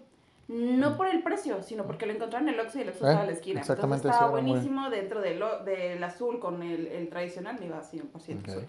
No 0.47 0.95
por 0.95 1.07
el 1.07 1.23
precio, 1.23 1.63
sino 1.63 1.85
porque 1.85 2.05
lo 2.05 2.13
encontraba 2.13 2.43
en 2.43 2.53
el 2.53 2.59
Oxxo 2.59 2.77
y 2.77 2.81
el 2.83 2.89
Oxxo 2.89 3.05
Eh, 3.05 3.09
estaba 3.09 3.23
a 3.23 3.25
la 3.25 3.31
esquina. 3.31 3.59
exactamente, 3.61 4.07
Entonces 4.07 4.21
estaba 4.21 4.41
muy- 4.41 4.49
buenísimo 4.51 4.89
dentro 4.91 5.21
del, 5.21 5.43
del 5.65 6.03
azul 6.03 6.39
con 6.39 6.61
el, 6.61 6.85
el 6.87 7.09
tradicional, 7.09 7.57
me 7.59 7.65
iba 7.65 7.81
100% 7.81 8.39
Ok. 8.43 8.47
azul. 8.49 8.65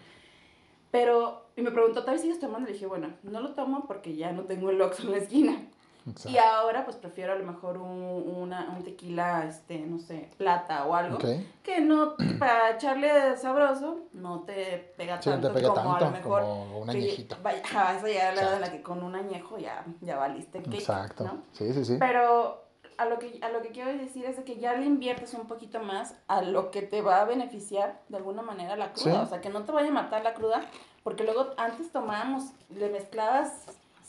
Pero, 0.90 1.47
y 1.56 1.62
me 1.62 1.71
preguntó, 1.73 2.04
¿tal 2.04 2.14
vez 2.14 2.23
sigues 2.23 2.38
tomando? 2.40 2.66
Le 2.66 2.73
dije, 2.73 2.87
bueno, 2.87 3.11
no 3.23 3.40
lo 3.40 3.52
tomo 3.52 3.87
porque 3.87 4.14
ya 4.16 4.33
no 4.33 4.45
tengo 4.45 4.71
el 4.71 4.80
Oxxo 4.80 5.02
en 5.02 5.11
la 5.12 5.18
esquina. 5.18 5.61
Exacto. 6.08 6.30
Y 6.30 6.38
ahora, 6.38 6.84
pues 6.84 6.96
prefiero 6.96 7.32
a 7.32 7.36
lo 7.36 7.44
mejor 7.44 7.78
un, 7.78 7.90
una, 7.90 8.70
un 8.76 8.84
tequila, 8.84 9.44
este, 9.46 9.78
no 9.80 9.98
sé, 9.98 10.30
plata 10.38 10.84
o 10.86 10.94
algo. 10.94 11.18
Que 11.62 11.80
no, 11.80 12.14
para 12.38 12.70
echarle 12.70 13.36
sabroso, 13.36 14.00
no 14.12 14.40
te 14.42 14.92
pega 14.96 15.20
Sí, 15.20 15.28
no 15.30 15.34
tanto 15.36 15.48
te 15.48 15.54
pega 15.54 15.68
como 15.70 15.96
a 15.96 15.98
tanto 15.98 16.04
lo 16.04 16.10
mejor. 16.10 16.42
como 16.42 16.78
un 16.80 16.90
añejito. 16.90 17.36
Vaya, 17.42 17.60
vas 17.75 18.04
a 18.04 18.06
llegar 18.06 18.32
a 18.32 18.34
la 18.36 18.42
edad 18.42 18.54
en 18.54 18.60
la 18.60 18.72
que 18.72 18.82
con 18.82 19.02
un 19.02 19.14
añejo 19.16 19.58
ya, 19.58 19.84
ya 20.00 20.16
valiste 20.16 20.62
cake, 20.62 20.75
Exacto. 20.75 21.25
¿no? 21.25 21.42
Sí, 21.52 21.72
sí, 21.72 21.84
sí. 21.84 21.96
Pero 21.98 22.64
a 22.98 23.04
lo, 23.06 23.18
que, 23.18 23.40
a 23.42 23.48
lo 23.50 23.60
que 23.60 23.70
quiero 23.70 23.92
decir 23.98 24.25
es 24.25 24.36
de 24.36 24.44
que 24.44 24.56
ya 24.56 24.75
le 24.75 24.86
inviertes 24.86 25.34
un 25.34 25.46
poquito 25.46 25.80
más 25.82 26.14
a 26.28 26.40
lo 26.40 26.70
que 26.70 26.82
te 26.82 27.02
va 27.02 27.20
a 27.20 27.25
beneficiar 27.25 28.00
de 28.08 28.16
alguna 28.16 28.42
manera 28.42 28.76
la 28.76 28.92
cruda. 28.92 29.12
Sí. 29.12 29.20
O 29.22 29.26
sea, 29.26 29.40
que 29.40 29.48
no 29.50 29.64
te 29.64 29.72
vaya 29.72 29.88
a 29.88 29.92
matar 29.92 30.22
la 30.22 30.34
cruda, 30.34 30.62
porque 31.02 31.25
luego 31.25 31.48
antes 31.56 31.90
tomábamos, 31.92 32.44
le 32.70 32.88
mezclabas 32.90 33.66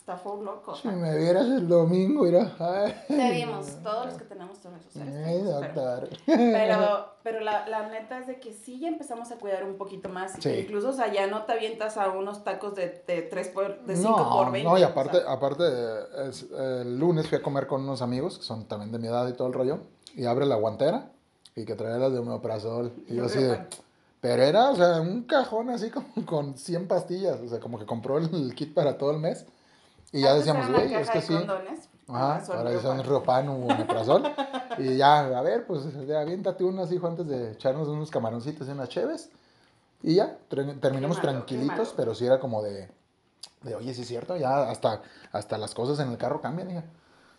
hasta 0.08 0.16
full 0.16 0.44
loco. 0.44 0.72
o 0.72 0.76
Si 0.76 0.88
me 0.88 1.16
vieras 1.18 1.46
el 1.46 1.68
domingo. 1.68 2.24
Ay, 2.58 2.94
te 3.08 3.30
vimos, 3.30 3.66
todos 3.82 4.06
los 4.06 4.14
que 4.14 4.24
tenemos 4.24 4.58
Ay, 4.64 5.24
queridos, 5.24 5.66
pero-. 5.74 7.18
Pero, 7.22 7.40
la, 7.40 7.68
la 7.68 7.88
neta 7.90 8.18
es 8.18 8.26
de 8.26 8.40
que 8.40 8.54
sí 8.54 8.80
ya 8.80 8.88
empezamos 8.88 9.30
a 9.30 9.36
cuidar 9.36 9.64
un 9.64 9.76
poquito 9.76 10.08
más. 10.08 10.32
Sí. 10.40 10.48
incluso, 10.50 10.88
o 10.90 10.92
sea, 10.92 11.12
ya 11.12 11.26
no 11.26 11.44
te 11.44 11.52
avientas 11.52 11.98
a 11.98 12.08
unos 12.08 12.42
tacos 12.42 12.74
de, 12.74 13.04
de 13.06 13.22
3 13.22 13.48
por, 13.48 13.82
de 13.84 13.96
5 13.96 14.08
no, 14.18 14.30
por 14.30 14.52
20. 14.52 14.68
no, 14.68 14.78
y 14.78 14.82
o 14.82 14.86
aparte, 14.86 15.20
sea, 15.20 15.30
aparte 15.30 15.64
es- 16.26 16.46
el 16.50 16.98
lunes 16.98 17.28
fui 17.28 17.36
a 17.36 17.42
comer 17.42 17.66
con 17.66 17.82
unos 17.82 18.00
amigos 18.00 18.38
que 18.38 18.44
son 18.44 18.64
también 18.66 18.92
de 18.92 18.98
mi 18.98 19.08
edad 19.08 19.28
y 19.28 19.34
todo 19.34 19.48
el 19.48 19.52
rollo, 19.54 19.80
y 20.14 20.24
abre 20.24 20.46
la 20.46 20.56
guantera 20.56 21.10
y 21.54 21.66
que 21.66 21.74
trae 21.74 21.98
las 21.98 22.12
de 22.12 22.18
omeprazol. 22.20 22.92
Y 23.08 23.16
yo 23.16 23.26
así 23.26 23.42
de, 23.42 23.60
pero 24.22 24.42
era, 24.42 24.70
o 24.70 24.76
sea, 24.76 25.00
un 25.02 25.24
cajón 25.24 25.68
así 25.68 25.90
como 25.90 26.06
con 26.24 26.56
100 26.56 26.88
pastillas, 26.88 27.40
o 27.40 27.48
sea, 27.48 27.60
como 27.60 27.78
que 27.78 27.84
compró 27.84 28.16
el 28.16 28.54
kit 28.54 28.72
para 28.72 28.96
todo 28.96 29.10
el 29.10 29.18
mes. 29.18 29.44
Y 30.12 30.22
ya 30.22 30.30
antes 30.30 30.46
decíamos, 30.46 30.70
güey, 30.70 30.94
es 30.94 31.10
que 31.10 31.20
sí. 31.20 31.34
condones, 31.34 31.88
Ajá, 32.08 32.42
ahora 32.54 32.70
dicen 32.70 33.04
Riopan. 33.04 33.48
O 33.48 33.56
omeprazol. 33.66 34.22
y 34.78 34.96
ya, 34.96 35.20
a 35.38 35.42
ver, 35.42 35.66
pues 35.66 35.82
aviéntate 35.96 36.64
unas, 36.64 36.90
hijo, 36.92 37.06
antes 37.06 37.26
de 37.26 37.52
echarnos 37.52 37.88
unos 37.88 38.10
camaroncitos 38.10 38.66
y 38.68 38.70
unas 38.70 38.88
cheves. 38.88 39.30
Y 40.02 40.14
ya, 40.14 40.38
terminamos 40.48 41.18
malo, 41.18 41.20
tranquilitos, 41.20 41.92
pero 41.96 42.14
sí 42.14 42.24
era 42.24 42.38
como 42.38 42.62
de, 42.62 42.88
de, 43.62 43.74
oye, 43.74 43.92
sí 43.94 44.02
es 44.02 44.08
cierto, 44.08 44.36
ya 44.36 44.70
hasta, 44.70 45.02
hasta 45.32 45.58
las 45.58 45.74
cosas 45.74 45.98
en 45.98 46.10
el 46.10 46.18
carro 46.18 46.40
cambian, 46.40 46.70
hija. 46.70 46.84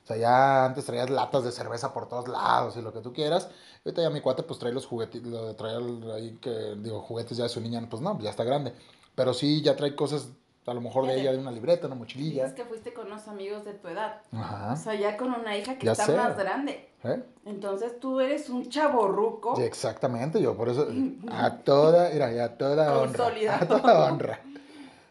O 0.04 0.08
sea, 0.08 0.18
ya 0.18 0.66
antes 0.66 0.86
traías 0.86 1.10
latas 1.10 1.44
de 1.44 1.52
cerveza 1.52 1.94
por 1.94 2.10
todos 2.10 2.28
lados 2.28 2.76
y 2.78 2.82
lo 2.82 2.92
que 2.92 3.00
tú 3.00 3.14
quieras. 3.14 3.50
Ahorita 3.86 4.02
ya 4.02 4.10
mi 4.10 4.22
cuate 4.22 4.44
pues 4.44 4.60
trae 4.60 4.74
los 4.74 4.86
juguetes, 4.86 5.24
lo 5.24 5.46
de 5.48 5.54
traer 5.54 5.82
ahí 6.14 6.38
que, 6.42 6.76
digo, 6.78 7.02
juguetes 7.02 7.38
ya 7.38 7.44
de 7.44 7.50
su 7.50 7.62
niña, 7.62 7.86
pues 7.90 8.02
no, 8.02 8.20
ya 8.20 8.30
está 8.32 8.44
grande. 8.44 8.74
Pero 9.16 9.34
sí, 9.34 9.62
ya 9.62 9.76
trae 9.76 9.96
cosas, 9.96 10.30
a 10.70 10.74
lo 10.74 10.82
mejor 10.82 11.06
de 11.08 11.20
ella, 11.20 11.32
de 11.32 11.38
una 11.38 11.52
libreta, 11.52 11.88
una 11.88 11.96
mochililla. 11.96 12.44
Dices 12.44 12.56
que 12.56 12.66
fuiste 12.66 12.94
con 12.94 13.08
unos 13.08 13.28
amigos 13.28 13.66
de 13.66 13.74
tu 13.74 13.88
edad. 13.88 14.22
Ajá. 14.32 14.74
O 14.74 14.78
sea, 14.78 14.96
ya 14.96 15.18
con 15.18 15.34
una 15.34 15.58
hija 15.58 15.78
que 15.78 15.86
Ya 15.86 15.92
está 15.94 16.06
sé. 16.06 16.16
más 16.16 16.38
grande. 16.38 16.90
¿Eh? 17.04 17.24
Entonces 17.46 18.00
tú 18.00 18.20
eres 18.20 18.50
un 18.50 18.70
chaborruco. 18.70 19.56
Sí, 19.56 19.62
exactamente, 19.64 20.42
yo 20.42 20.56
por 20.56 20.70
eso, 20.70 20.88
a 21.32 21.58
toda, 21.58 22.10
mira, 22.12 22.28
a 22.44 22.50
toda 22.58 23.00
honra, 23.00 23.28
a 23.60 23.68
toda 23.68 24.06
honra. 24.12 24.40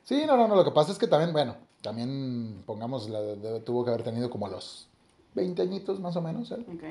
Sí, 0.04 0.24
no, 0.26 0.36
no, 0.36 0.46
no, 0.48 0.56
lo 0.56 0.64
que 0.64 0.70
pasa 0.70 0.92
es 0.92 0.98
que 0.98 1.06
también, 1.06 1.32
bueno, 1.32 1.56
también, 1.82 2.62
pongamos, 2.66 3.08
la, 3.08 3.20
de- 3.20 3.60
tuvo 3.60 3.84
que 3.84 3.90
haber 3.90 4.02
tenido 4.02 4.28
como 4.30 4.46
a 4.46 4.50
los 4.50 4.86
20 5.34 5.62
añitos 5.62 6.00
más 6.00 6.14
o 6.16 6.20
menos, 6.22 6.50
él. 6.50 6.64
Ok. 6.72 6.84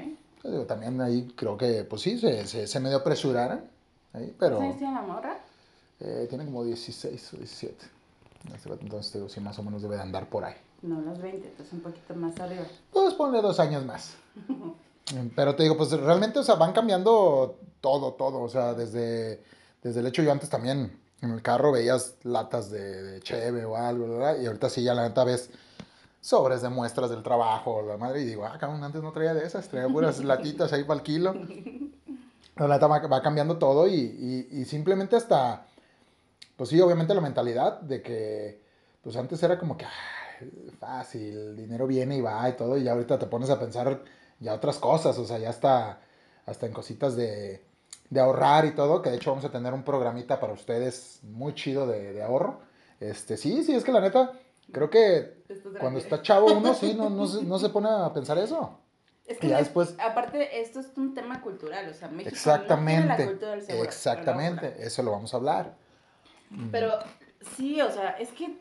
Yo 0.44 0.52
digo, 0.52 0.64
también 0.66 1.00
ahí 1.02 1.32
creo 1.36 1.58
que, 1.58 1.84
pues 1.84 2.02
sí, 2.02 2.18
se, 2.20 2.46
se, 2.48 2.68
se 2.68 2.80
medio 2.80 2.98
apresuraron, 2.98 3.62
ahí, 4.14 4.34
pero 4.40 4.58
¿Cuántos 4.58 4.62
años 4.64 4.78
tiene 4.78 4.94
la 4.94 5.02
morra? 5.02 5.38
eh, 6.00 6.26
tiene 6.30 6.46
como 6.46 6.64
16 6.64 7.34
o 7.34 7.38
17. 7.38 7.86
Entonces, 8.82 9.14
digo, 9.14 9.30
sí, 9.30 9.40
más 9.40 9.58
o 9.60 9.64
menos 9.64 9.82
debe 9.82 9.96
de 9.96 10.02
andar 10.02 10.30
por 10.30 10.46
ahí. 10.46 10.56
No, 10.82 11.02
los 11.02 11.20
20, 11.20 11.48
entonces 11.48 11.74
un 11.74 11.82
poquito 11.82 12.16
más 12.16 12.40
arriba. 12.40 12.64
Pues 12.92 13.14
ponle 13.14 13.42
dos 13.42 13.60
años 13.60 13.86
más. 13.86 14.16
Pero 15.36 15.56
te 15.56 15.64
digo, 15.64 15.78
pues 15.78 15.92
realmente, 15.92 16.40
o 16.40 16.44
sea, 16.44 16.56
van 16.56 16.74
cambiando 16.74 17.58
todo, 17.82 18.14
todo. 18.14 18.42
O 18.42 18.50
sea, 18.50 18.74
desde, 18.74 19.42
desde 19.82 20.00
el 20.02 20.08
hecho, 20.08 20.22
yo 20.22 20.32
antes 20.32 20.50
también 20.50 21.00
en 21.22 21.32
el 21.32 21.42
carro 21.42 21.72
veías 21.72 22.16
latas 22.24 22.70
de, 22.70 23.02
de 23.02 23.22
cheve 23.22 23.66
o 23.66 23.76
algo, 23.76 24.08
¿verdad? 24.10 24.40
Y 24.40 24.46
ahorita 24.46 24.70
sí, 24.70 24.84
ya 24.84 24.94
la 24.94 25.08
neta 25.08 25.24
ves 25.24 25.50
sobres 26.22 26.62
de 26.62 26.70
muestras 26.70 27.10
del 27.10 27.24
trabajo, 27.24 27.82
la 27.82 27.98
madre, 27.98 28.22
y 28.22 28.26
digo, 28.26 28.46
ah, 28.46 28.58
cabrón, 28.60 28.84
antes 28.84 29.02
no 29.02 29.14
traía 29.14 29.34
de 29.34 29.46
esas, 29.46 29.68
traía 29.70 29.88
puras 29.88 30.20
latitas 30.24 30.74
ahí 30.74 30.84
para 30.84 31.00
el 31.00 31.04
kilo. 31.04 31.34
La 32.58 32.68
neta 32.68 32.88
va, 32.88 33.00
va 33.06 33.22
cambiando 33.22 33.60
todo 33.60 33.88
y, 33.88 33.94
y, 33.94 34.48
y 34.62 34.66
simplemente 34.66 35.16
hasta, 35.16 35.68
pues 36.58 36.70
sí, 36.70 36.82
obviamente 36.82 37.14
la 37.14 37.22
mentalidad 37.22 37.80
de 37.80 38.02
que, 38.02 38.62
pues 39.02 39.16
antes 39.16 39.42
era 39.44 39.58
como 39.58 39.78
que, 39.78 39.86
ay, 39.86 40.72
fácil, 40.80 41.38
el 41.38 41.56
dinero 41.56 41.88
viene 41.88 42.18
y 42.18 42.22
va 42.22 42.50
y 42.50 42.54
todo, 42.54 42.78
y 42.78 42.84
ya 42.84 42.92
ahorita 42.92 43.18
te 43.18 43.28
pones 43.28 43.50
a 43.50 43.60
pensar 43.60 44.02
ya 44.40 44.54
otras 44.54 44.78
cosas, 44.80 45.18
o 45.18 45.26
sea, 45.26 45.38
ya 45.38 45.50
hasta, 45.50 46.00
hasta 46.46 46.66
en 46.66 46.74
cositas 46.74 47.16
de, 47.16 47.64
de 48.10 48.20
ahorrar 48.20 48.66
y 48.66 48.72
todo, 48.76 49.02
que 49.02 49.10
de 49.10 49.16
hecho 49.18 49.32
vamos 49.32 49.46
a 49.46 49.52
tener 49.52 49.74
un 49.74 49.84
programita 49.84 50.40
para 50.40 50.54
ustedes 50.54 51.20
muy 51.24 51.54
chido 51.54 51.88
de, 51.88 52.12
de 52.14 52.24
ahorro. 52.24 52.60
Este, 53.00 53.38
sí, 53.38 53.64
sí, 53.64 53.74
es 53.76 53.84
que 53.84 53.92
la 53.92 54.02
neta, 54.02 54.34
creo 54.72 54.90
que 54.90 55.44
cuando 55.80 56.00
está 56.00 56.22
chavo 56.22 56.52
uno, 56.52 56.74
sí, 56.74 56.94
no, 56.96 57.10
no, 57.10 57.28
se, 57.28 57.44
no 57.44 57.60
se 57.60 57.70
pone 57.70 57.90
a 57.90 58.12
pensar 58.14 58.38
eso. 58.38 58.80
Es 59.26 59.38
que 59.40 59.50
ya 59.50 59.58
después- 59.58 59.96
aparte, 60.00 60.62
esto 60.62 60.80
es 60.80 60.88
un 60.98 61.14
tema 61.14 61.42
cultural, 61.42 61.90
o 61.90 61.94
sea, 61.94 62.08
México 62.08 62.30
no 62.32 62.32
tiene 62.32 62.36
Exactamente, 62.36 63.08
la 63.24 63.30
cultura 63.30 63.52
del 63.52 63.62
seguro. 63.62 63.84
exactamente, 63.90 64.76
eso 64.80 65.04
lo 65.04 65.12
vamos 65.12 65.34
a 65.34 65.38
hablar. 65.38 65.76
Pero 66.72 66.94
sí, 67.56 67.82
o 67.82 67.90
sea, 67.92 68.12
es 68.12 68.32
que 68.32 68.58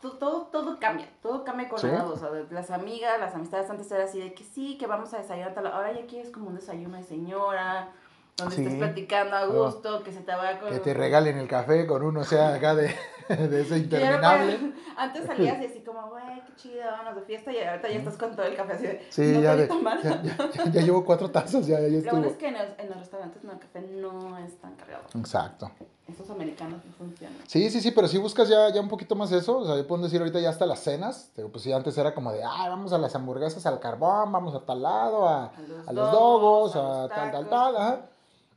to- 0.00 0.12
todo, 0.12 0.46
todo 0.46 0.78
cambia, 0.80 1.08
todo 1.22 1.44
cambia 1.44 1.68
con 1.68 1.78
Sí. 1.78 1.86
la 1.86 1.94
edad, 1.94 2.10
o 2.10 2.16
sea, 2.16 2.30
las 2.50 2.70
amigas, 2.70 3.20
las 3.20 3.34
amistades 3.34 3.68
antes 3.70 3.90
era 3.92 4.04
así 4.04 4.20
de 4.20 4.34
que 4.34 4.44
sí, 4.44 4.76
que 4.78 4.86
vamos 4.86 5.12
a 5.14 5.18
desayunar, 5.18 5.54
tal, 5.54 5.66
ahora 5.66 5.92
ya 5.92 6.06
quieres 6.06 6.30
como 6.30 6.48
un 6.48 6.54
desayuno 6.56 6.96
de 6.96 7.02
señora, 7.04 7.88
donde 8.36 8.56
Sí. 8.56 8.62
estés 8.62 8.78
platicando 8.78 9.36
a 9.36 9.46
gusto, 9.46 10.02
que 10.02 10.12
se 10.12 10.20
te 10.20 10.34
va 10.34 10.58
con... 10.58 10.70
Que 10.70 10.80
te 10.80 10.92
regalen 10.94 11.38
el 11.38 11.46
café 11.46 11.86
con 11.86 12.02
uno, 12.02 12.20
o 12.20 12.24
sea, 12.24 12.54
acá 12.54 12.74
de, 12.74 12.92
de 13.28 13.60
ese 13.62 13.78
interminable. 13.78 14.72
Antes 14.96 15.24
salías 15.26 15.58
así 15.64 15.80
como, 15.84 16.08
güey, 16.08 16.33
qué 16.56 16.62
chido, 16.62 16.84
vámonos 16.90 17.16
de 17.16 17.22
fiesta, 17.22 17.52
y 17.52 17.58
ahorita 17.58 17.88
ya 17.88 17.98
estás 17.98 18.16
con 18.16 18.34
todo 18.36 18.46
el 18.46 18.54
café 18.56 18.72
así 18.72 18.82
de, 18.86 19.06
Sí, 19.10 19.22
no 19.32 19.40
ya, 19.40 19.56
de, 19.56 19.68
ya, 19.68 20.22
ya- 20.22 20.70
ya 20.72 20.80
llevo 20.82 21.04
cuatro 21.04 21.30
tazas, 21.30 21.66
ya, 21.66 21.80
ya 21.80 21.88
Lo 21.88 21.90
bueno 21.90 21.98
estuvo. 21.98 22.24
es 22.26 22.36
que 22.36 22.48
en 22.48 22.54
los, 22.54 22.66
en 22.78 22.88
los 22.88 22.98
restaurantes 22.98 23.44
no, 23.44 23.52
el 23.52 23.58
café 23.58 23.80
no 23.82 24.38
es 24.38 24.56
tan 24.60 24.74
cargado. 24.76 25.04
Exacto. 25.18 25.70
Esos 26.06 26.28
americanos 26.28 26.84
no 26.84 26.92
funcionan. 26.92 27.38
Sí, 27.46 27.70
sí, 27.70 27.80
sí, 27.80 27.90
pero 27.90 28.06
si 28.08 28.18
buscas 28.18 28.48
ya, 28.48 28.68
ya 28.70 28.80
un 28.80 28.88
poquito 28.88 29.14
más 29.16 29.32
eso, 29.32 29.58
o 29.58 29.64
sea, 29.66 29.76
yo 29.76 29.86
puedo 29.86 30.02
decir 30.02 30.20
ahorita 30.20 30.38
ya 30.38 30.50
hasta 30.50 30.66
las 30.66 30.80
cenas, 30.80 31.30
pues 31.50 31.62
sí, 31.64 31.72
antes 31.72 31.96
era 31.96 32.14
como 32.14 32.30
de, 32.30 32.42
ah, 32.44 32.68
vamos 32.68 32.92
a 32.92 32.98
las 32.98 33.14
hamburguesas 33.14 33.64
al 33.66 33.80
carbón, 33.80 34.30
vamos 34.30 34.54
a 34.54 34.60
tal 34.60 34.82
lado, 34.82 35.26
a, 35.26 35.46
A 35.46 35.60
los 35.66 35.88
a 35.88 35.92
los 35.92 36.10
dogos, 36.10 36.76
a 36.76 37.08
tal, 37.08 37.30
tal, 37.30 37.48
tal, 37.48 37.76
ajá. 37.76 38.00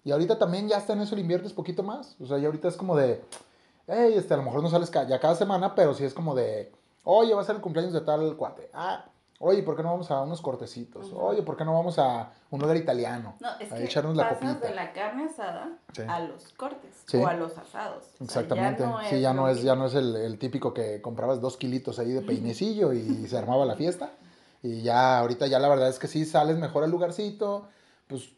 Y 0.03 0.12
ahorita 0.12 0.38
también 0.38 0.67
ya 0.69 0.77
está 0.77 0.93
en 0.93 1.01
eso 1.01 1.15
le 1.15 1.21
inviertes 1.21 1.53
poquito 1.53 1.83
más, 1.83 2.15
o 2.21 2.25
sea, 2.25 2.38
ya 2.38 2.47
ahorita 2.47 2.67
es 2.67 2.75
como 2.77 2.95
de, 2.97 3.21
hey, 3.88 4.13
este, 4.17 4.33
a 4.33 4.38
lo 4.38 4.43
mejor 4.43 4.62
no 4.62 4.69
sales 4.69 4.91
ya 4.91 5.19
cada 5.19 5.36
semana, 5.36 5.73
pero 5.73 5.93
sí 5.93 6.03
es 6.03 6.13
como 6.13 6.36
de, 6.36 6.71
oye, 7.10 7.34
va 7.34 7.41
a 7.41 7.46
ser 7.46 7.56
el 7.56 7.62
cumpleaños 7.62 7.93
de 7.93 8.02
tal 8.02 8.36
cuate, 8.36 8.70
ah, 8.74 9.06
oye, 9.39 9.63
¿por 9.63 9.76
qué 9.78 9.84
no 9.84 9.91
vamos 9.91 10.10
a 10.12 10.22
unos 10.22 10.41
cortecitos? 10.41 11.12
Oye, 11.13 11.41
¿por 11.43 11.56
qué 11.56 11.63
no 11.63 11.74
vamos 11.74 11.98
a 12.00 12.32
un 12.50 12.60
lugar 12.60 12.76
italiano? 12.76 13.36
No, 13.39 13.50
es 13.60 13.72
a 13.72 13.76
que 13.76 13.86
echarnos 13.86 14.15
la 14.17 14.30
pasas 14.30 14.39
copita. 14.56 14.67
de 14.67 14.76
la 14.76 14.93
carne 14.93 15.26
asada 15.26 15.78
Sí. 15.93 16.02
a 16.08 16.20
los 16.22 16.50
cortes 16.54 16.91
Sí. 17.06 17.17
o 17.17 17.28
a 17.28 17.34
los 17.34 17.58
asados. 17.58 18.04
O 18.20 18.26
sea, 18.26 18.41
Exactamente. 18.41 18.82
ya 18.84 18.89
no 18.89 19.00
sí, 19.04 19.22
ya 19.22 19.34
no 19.34 19.48
es, 19.48 19.62
ya 19.62 19.76
no 19.76 19.86
es 19.86 19.93
el, 19.96 20.15
el 20.15 20.38
típico 20.39 20.74
que 20.74 21.02
comprabas 21.02 21.39
dos 21.39 21.56
kilitos 21.58 22.00
ahí 22.00 22.12
de 22.12 22.22
peinecillo 22.22 22.93
y 22.93 23.28
se 23.28 23.38
armaba 23.38 23.65
la 23.65 23.76
fiesta. 23.76 24.12
Y 24.63 24.82
ya, 24.82 25.20
ahorita 25.20 25.46
ya 25.48 25.60
la 25.60 25.70
verdad 25.70 25.88
es 25.88 26.00
que 26.00 26.08
sí 26.08 26.26
sales 26.26 26.58
mejor 26.58 26.84
al 26.84 26.89
lugarcito, 26.91 27.67
pues 28.08 28.32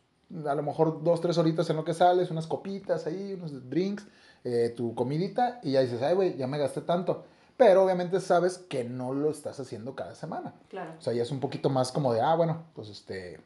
a 0.46 0.54
lo 0.54 0.62
mejor 0.64 1.02
dos, 1.04 1.22
tres 1.22 1.38
horitas 1.38 1.70
en 1.70 1.78
lo 1.78 1.86
que 1.86 1.94
sales, 1.94 2.30
unas 2.30 2.46
copitas 2.46 3.08
ahí, 3.08 3.34
unos 3.34 3.70
drinks, 3.70 4.06
eh, 4.44 4.74
tu 4.76 4.94
comidita, 4.96 5.60
y 5.64 5.72
ya 5.72 5.80
dices, 5.82 6.02
ay, 6.02 6.14
güey, 6.14 6.36
ya 6.38 6.46
me 6.46 6.58
gasté 6.60 6.82
tanto. 6.82 7.24
Pero 7.60 7.84
obviamente 7.84 8.22
sabes 8.22 8.58
que 8.58 8.86
no 8.86 9.14
lo 9.14 9.30
estás 9.30 9.60
haciendo 9.60 9.94
cada 9.94 10.16
semana. 10.16 10.54
Claro. 10.70 10.94
O 10.98 11.02
sea, 11.02 11.12
ya 11.12 11.24
es 11.24 11.30
un 11.30 11.42
poquito 11.42 11.70
más 11.70 11.92
como 11.92 12.14
de, 12.14 12.22
ah, 12.22 12.34
bueno, 12.34 12.64
pues 12.74 12.88
este, 12.88 13.42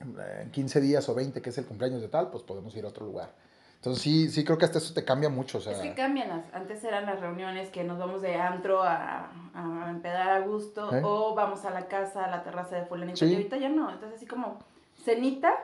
en 0.00 0.50
15 0.50 0.80
días 0.80 1.08
o 1.08 1.14
20, 1.14 1.40
que 1.40 1.50
es 1.50 1.56
el 1.56 1.64
cumpleaños 1.64 2.00
de 2.00 2.08
tal, 2.08 2.30
pues 2.30 2.42
podemos 2.42 2.74
ir 2.74 2.84
a 2.84 2.88
otro 2.88 3.06
lugar. 3.06 3.30
Entonces 3.76 4.02
sí, 4.02 4.28
sí 4.28 4.44
creo 4.44 4.58
que 4.58 4.64
hasta 4.64 4.78
eso 4.78 4.92
te 4.92 5.04
cambia 5.04 5.28
mucho. 5.28 5.58
O 5.58 5.60
sea, 5.60 5.72
Es 5.72 5.78
que 5.78 5.94
cambian 5.94 6.28
las. 6.30 6.52
Antes 6.52 6.82
eran 6.82 7.06
las 7.06 7.20
reuniones 7.20 7.70
que 7.70 7.84
nos 7.84 7.96
vamos 7.96 8.22
de 8.22 8.34
antro 8.34 8.82
a, 8.82 9.30
a 9.54 9.86
empedar 9.88 10.30
a 10.30 10.40
gusto 10.40 10.92
¿Eh? 10.92 11.00
o 11.04 11.36
vamos 11.36 11.64
a 11.64 11.70
la 11.70 11.86
casa, 11.86 12.24
a 12.24 12.30
la 12.32 12.42
terraza 12.42 12.74
de 12.74 12.86
fulanito. 12.86 13.18
Sí. 13.18 13.26
Y 13.26 13.34
ahorita 13.36 13.56
ya 13.58 13.68
no. 13.68 13.88
Entonces 13.92 14.16
así 14.16 14.26
como 14.26 14.58
cenita 15.04 15.54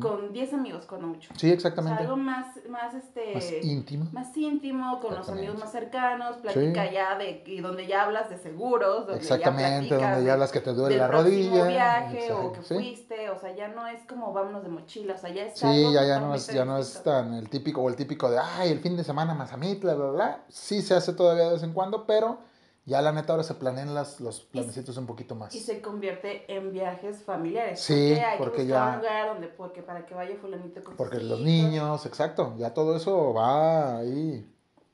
Con 0.00 0.32
10 0.32 0.52
amigos, 0.54 0.86
con 0.86 1.04
mucho. 1.04 1.28
Sí, 1.34 1.34
O 1.34 1.38
sea, 1.48 1.52
exactamente. 1.52 2.02
algo 2.02 2.16
más, 2.16 2.46
más, 2.68 2.94
este, 2.94 3.34
Más 3.34 3.52
íntimo. 3.62 4.06
más 4.12 4.34
íntimo, 4.36 5.00
con 5.00 5.10
los 5.10 5.20
Exactamente. 5.20 5.46
amigos 5.48 5.60
más 5.64 5.72
cercanos, 5.72 6.36
plática 6.38 6.86
Sí. 6.88 6.94
ya 6.94 7.18
de, 7.18 7.42
y 7.46 7.60
donde 7.60 7.86
ya 7.86 8.04
hablas 8.04 8.30
de 8.30 8.38
seguros, 8.38 9.06
donde 9.06 9.20
Exactamente, 9.20 9.90
ya 9.90 9.96
donde 9.98 10.20
de- 10.20 10.26
ya 10.26 10.36
las 10.36 10.50
que 10.52 10.60
te 10.60 10.72
duele 10.72 10.96
la 10.96 11.08
rodilla. 11.08 11.64
viaje 11.66 12.32
o 12.32 12.52
que 12.52 12.62
sí. 12.62 12.74
fuiste, 12.74 13.28
o 13.30 13.38
sea, 13.38 13.54
ya 13.54 13.68
no 13.68 13.86
es 13.86 14.00
como 14.08 14.32
vámonos 14.32 14.62
de 14.62 14.68
mochila, 14.70 15.14
o 15.14 15.18
sea, 15.18 15.30
ya 15.30 15.44
es 15.44 15.58
Sí, 15.58 15.66
algo 15.66 15.92
ya, 15.92 16.04
ya 16.06 16.20
no 16.20 16.34
es, 16.34 16.46
ya 16.48 16.64
no 16.64 16.78
es 16.78 17.02
tan 17.02 17.34
el 17.34 17.48
típico 17.50 17.82
o 17.82 17.88
el 17.88 17.96
típico 17.96 18.30
de, 18.30 18.38
ay, 18.38 18.70
el 18.72 18.80
fin 18.80 18.96
de 18.96 19.04
semana 19.04 19.34
Mazamitla, 19.34 19.94
bla, 19.94 20.04
bla, 20.06 20.12
bla. 20.12 20.40
Sí 20.48 20.80
se 20.82 20.94
hace 20.94 21.12
todavía 21.12 21.44
de 21.44 21.52
vez 21.52 21.62
en 21.62 21.72
cuando, 21.74 22.06
pero 22.06 22.38
ya 22.86 23.02
la 23.02 23.12
neta 23.12 23.32
ahora 23.34 23.42
se 23.42 23.54
planean 23.54 23.94
las, 23.94 24.20
los 24.20 24.40
planecitos 24.40 24.96
un 24.96 25.06
poquito 25.06 25.34
más. 25.34 25.54
Y 25.54 25.60
se 25.60 25.82
convierte 25.82 26.44
en 26.54 26.72
viajes 26.72 27.22
familiares. 27.22 27.80
Sí, 27.80 28.12
porque 28.14 28.24
hay 28.24 28.38
porque 28.38 28.56
que 28.58 28.66
ya- 28.68 28.86
un 28.94 28.96
lugar 28.98 29.26
donde, 29.28 29.48
porque 29.48 29.82
para 29.82 30.06
que 30.06 30.14
vaya 30.14 30.36
fulanito 30.40 30.82
con 30.82 30.92
sus 30.92 30.96
Porque 30.96 31.18
los 31.18 31.40
hijos. 31.40 31.40
niños, 31.40 32.06
exacto, 32.06 32.54
ya 32.56 32.72
todo 32.72 32.96
eso 32.96 33.34
va 33.34 33.98
ahí. 33.98 34.50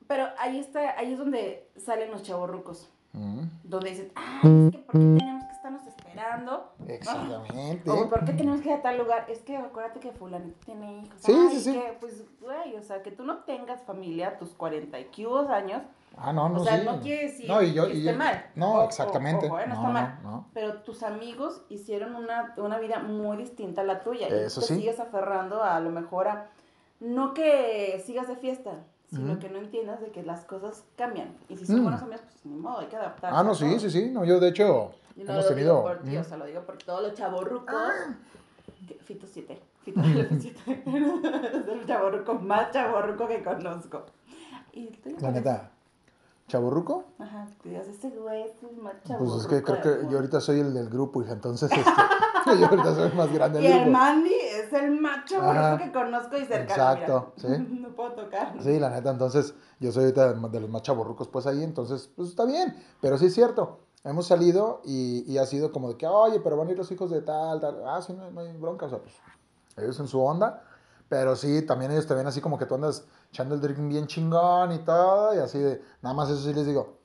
Pero 0.08 0.26
ahí 0.38 0.58
está, 0.58 0.98
ahí 0.98 1.12
es 1.12 1.18
donde 1.18 1.68
salen 1.76 2.10
los 2.10 2.22
chavorrucos. 2.22 2.88
Mm, 3.14 3.42
Donde 3.64 3.90
dicen, 3.90 4.10
ah, 4.16 4.40
es 4.42 4.72
que 4.72 4.78
¿por 4.78 4.92
qué 4.94 5.18
tenemos 5.18 5.44
que 5.44 5.52
estarnos 5.52 5.86
esperando? 5.86 6.72
Exactamente. 6.88 7.90
O 7.90 8.08
¿por 8.08 8.24
qué 8.24 8.32
tenemos 8.32 8.60
que 8.62 8.68
ir 8.70 8.74
a 8.74 8.80
tal 8.82 8.96
lugar? 8.98 9.26
Es 9.28 9.40
que 9.40 9.56
acuérdate 9.56 10.00
que 10.00 10.12
fulanito 10.12 10.58
tiene 10.64 11.00
hijos. 11.02 11.14
Sí, 11.20 11.32
Ay, 11.32 11.48
sí, 11.56 11.60
sí. 11.60 11.72
Que, 11.74 11.96
pues, 12.00 12.24
güey, 12.40 12.74
o 12.76 12.82
sea, 12.82 13.02
que 13.02 13.10
tú 13.10 13.22
no 13.24 13.38
tengas 13.44 13.82
familia 13.82 14.28
a 14.28 14.38
tus 14.38 14.50
40 14.54 14.98
y 14.98 15.04
cubos 15.06 15.50
años, 15.50 15.82
Ah, 16.16 16.32
no, 16.32 16.48
no, 16.48 16.60
o 16.60 16.64
sea, 16.64 16.78
sí. 16.78 16.84
no 16.86 17.00
quiere 17.00 17.22
decir 17.28 17.48
No, 17.48 17.62
y 17.62 17.72
yo- 17.72 17.86
que 17.86 17.94
y 17.94 17.98
esté 17.98 18.12
yo- 18.12 18.18
mal. 18.18 18.46
No, 18.54 18.74
O- 18.74 18.80
o- 18.82 18.84
exactamente. 18.84 19.46
ojo, 19.46 19.58
eh, 19.58 19.66
no, 19.66 19.74
no, 19.74 19.80
está 19.80 19.92
mal. 19.92 20.18
no. 20.22 20.48
Pero 20.54 20.74
tus 20.82 21.02
amigos 21.02 21.62
hicieron 21.68 22.14
una, 22.14 22.54
una 22.58 22.78
vida 22.78 22.98
muy 23.00 23.36
distinta 23.36 23.80
a 23.80 23.84
la 23.84 24.00
tuya. 24.00 24.28
y 24.28 24.32
Eso 24.32 24.60
tú 24.60 24.66
te 24.68 24.74
sí. 24.74 24.80
sigues 24.80 25.00
aferrando 25.00 25.62
a, 25.62 25.80
lo 25.80 25.90
mejor 25.90 26.28
a. 26.28 26.50
No 27.00 27.34
que 27.34 28.00
sigas 28.06 28.28
de 28.28 28.36
fiesta, 28.36 28.72
sino 29.10 29.38
que 29.38 29.48
no 29.50 29.58
entiendas 29.58 30.00
de 30.00 30.10
que 30.10 30.22
las 30.22 30.44
cosas 30.44 30.84
cambian. 30.96 31.36
Y 31.48 31.56
si 31.56 31.66
son 31.66 31.80
Mm. 31.80 31.82
buenos 31.82 32.02
amigos, 32.02 32.20
pues 32.22 32.46
ni 32.46 32.56
modo, 32.56 32.78
hay 32.80 32.86
que 32.86 32.96
adaptarse. 32.96 33.36
Ah, 33.36 33.42
no, 33.42 33.50
a 33.50 33.54
sí, 33.54 33.78
sí, 33.80 33.90
sí. 33.90 34.10
No, 34.10 34.24
yo 34.24 34.38
de 34.40 34.48
hecho 34.48 34.92
Y 35.16 35.24
no 35.24 35.32
hemos 35.32 35.44
lo 35.44 35.48
tenido. 35.50 35.74
digo 35.78 35.82
por 35.88 36.02
ti, 36.02 36.10
mm, 36.16 36.20
o 36.20 36.24
sea, 36.24 36.36
lo 36.36 36.46
digo 36.46 36.60
por 36.62 36.78
todos 36.78 37.02
los 37.02 37.14
chavorrucos. 37.14 37.74
Ah. 37.76 38.14
Fito 39.04 39.26
7. 39.26 39.60
Fito 39.82 40.00
7. 40.38 40.82
es 40.86 41.68
el 41.68 41.86
chavorruco 41.86 42.34
más 42.34 42.70
chavorruco 42.70 43.26
que 43.26 43.42
conozco. 43.42 44.04
Y 44.72 44.90
La 45.20 45.30
neta, 45.32 45.70
¿chaborruco? 46.52 47.04
Ajá, 47.18 47.46
digas, 47.64 47.86
este 47.88 48.10
güey 48.10 48.42
es 48.42 48.62
el 48.62 48.76
más 48.76 48.92
Pues 48.96 49.08
chavorruco. 49.08 49.38
es 49.40 49.46
que 49.46 49.62
creo 49.62 49.80
que 49.80 49.88
mundo". 49.88 50.10
yo 50.10 50.16
ahorita 50.18 50.40
soy 50.42 50.60
el 50.60 50.74
del 50.74 50.90
grupo, 50.90 51.22
hija. 51.22 51.32
Entonces, 51.32 51.70
este, 51.72 51.80
yo 52.60 52.66
ahorita 52.66 52.94
soy 52.94 53.04
el 53.08 53.14
más 53.14 53.32
grande 53.32 53.60
Y 53.60 53.62
del 53.62 53.72
el 53.72 53.78
grupo. 53.84 53.92
Mandy 53.92 54.34
es 54.34 54.72
el 54.74 54.90
más 55.00 55.24
chavorruco 55.24 55.58
Ajá. 55.58 55.78
que 55.78 55.92
conozco 55.92 56.36
y 56.36 56.44
cercano. 56.44 56.70
Exacto, 56.92 57.32
mira. 57.42 57.56
sí. 57.56 57.66
No 57.80 57.88
puedo 57.96 58.12
tocar. 58.12 58.54
Sí, 58.62 58.78
la 58.78 58.90
neta, 58.90 59.10
entonces 59.10 59.54
yo 59.80 59.92
soy 59.92 60.04
ahorita 60.04 60.34
de 60.34 60.60
los 60.60 60.68
más 60.68 60.82
chaborrucos 60.82 61.28
pues 61.28 61.46
ahí, 61.46 61.62
entonces 61.64 62.10
pues 62.14 62.28
está 62.28 62.44
bien, 62.44 62.76
pero 63.00 63.16
sí 63.16 63.26
es 63.26 63.34
cierto, 63.34 63.80
hemos 64.04 64.26
salido 64.26 64.82
y, 64.84 65.24
y 65.26 65.38
ha 65.38 65.46
sido 65.46 65.72
como 65.72 65.88
de 65.88 65.96
que, 65.96 66.06
oye, 66.06 66.38
pero 66.40 66.58
van 66.58 66.68
a 66.68 66.72
ir 66.72 66.76
los 66.78 66.90
hijos 66.92 67.10
de 67.10 67.22
tal, 67.22 67.60
tal, 67.60 67.82
ah, 67.86 68.00
sí, 68.02 68.12
no, 68.12 68.30
no 68.30 68.40
hay 68.42 68.54
bronca, 68.58 68.86
o 68.86 68.88
sea, 68.90 68.98
pues 68.98 69.14
ellos 69.78 69.98
en 70.00 70.06
su 70.06 70.20
onda, 70.22 70.62
pero 71.12 71.36
sí, 71.36 71.60
también 71.60 71.90
ellos 71.90 72.06
te 72.06 72.14
ven 72.14 72.26
así 72.26 72.40
como 72.40 72.56
que 72.56 72.64
tú 72.64 72.74
andas 72.74 73.04
echando 73.28 73.54
el 73.54 73.60
drink 73.60 73.86
bien 73.86 74.06
chingón 74.06 74.72
y 74.72 74.78
todo, 74.78 75.34
y 75.34 75.40
así 75.40 75.58
de, 75.58 75.84
nada 76.00 76.14
más 76.14 76.30
eso 76.30 76.40
sí 76.40 76.54
les 76.54 76.64
digo, 76.64 77.00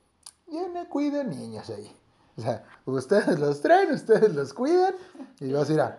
me 0.72 0.88
cuiden 0.88 1.28
niños 1.28 1.68
ahí, 1.68 1.94
o 2.38 2.40
sea, 2.40 2.64
ustedes 2.86 3.38
los 3.38 3.60
traen, 3.60 3.92
ustedes 3.92 4.34
los 4.34 4.54
cuiden, 4.54 4.96
y 5.40 5.50
yo 5.50 5.60
así, 5.60 5.78
a, 5.78 5.98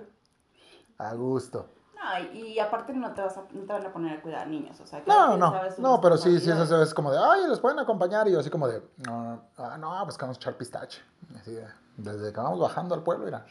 a 0.98 1.14
gusto. 1.14 1.68
No, 1.94 2.34
y, 2.34 2.54
y 2.54 2.60
aparte 2.60 2.94
no 2.94 3.14
te, 3.14 3.22
vas 3.22 3.38
a, 3.38 3.44
no 3.52 3.62
te 3.68 3.74
van 3.74 3.86
a 3.86 3.94
poner 3.94 4.18
a 4.18 4.22
cuidar 4.24 4.48
niños. 4.48 4.80
O 4.80 4.88
sea, 4.88 5.04
No, 5.06 5.28
quien 5.28 5.40
no, 5.40 5.52
sabe 5.52 5.72
su 5.72 5.82
no, 5.84 6.02
pero 6.02 6.18
sí, 6.18 6.40
sí, 6.40 6.50
eso 6.50 6.82
es 6.82 6.96
como 6.96 7.12
de, 7.12 7.20
ay, 7.20 7.46
los 7.48 7.60
pueden 7.60 7.78
acompañar, 7.78 8.28
y 8.28 8.32
yo 8.32 8.40
así 8.40 8.50
como 8.50 8.68
de, 8.68 8.82
no, 9.06 9.40
ah, 9.56 9.78
no, 9.78 10.02
pues 10.06 10.18
que 10.18 10.24
vamos 10.24 10.38
a 10.38 10.40
echar 10.40 10.58
pistache. 10.58 11.00
Así 11.40 11.52
de, 11.52 11.68
desde 11.98 12.34
que 12.34 12.40
vamos 12.42 12.60
bajando 12.60 12.96
al 12.96 13.04
pueblo, 13.04 13.26
mira, 13.26 13.46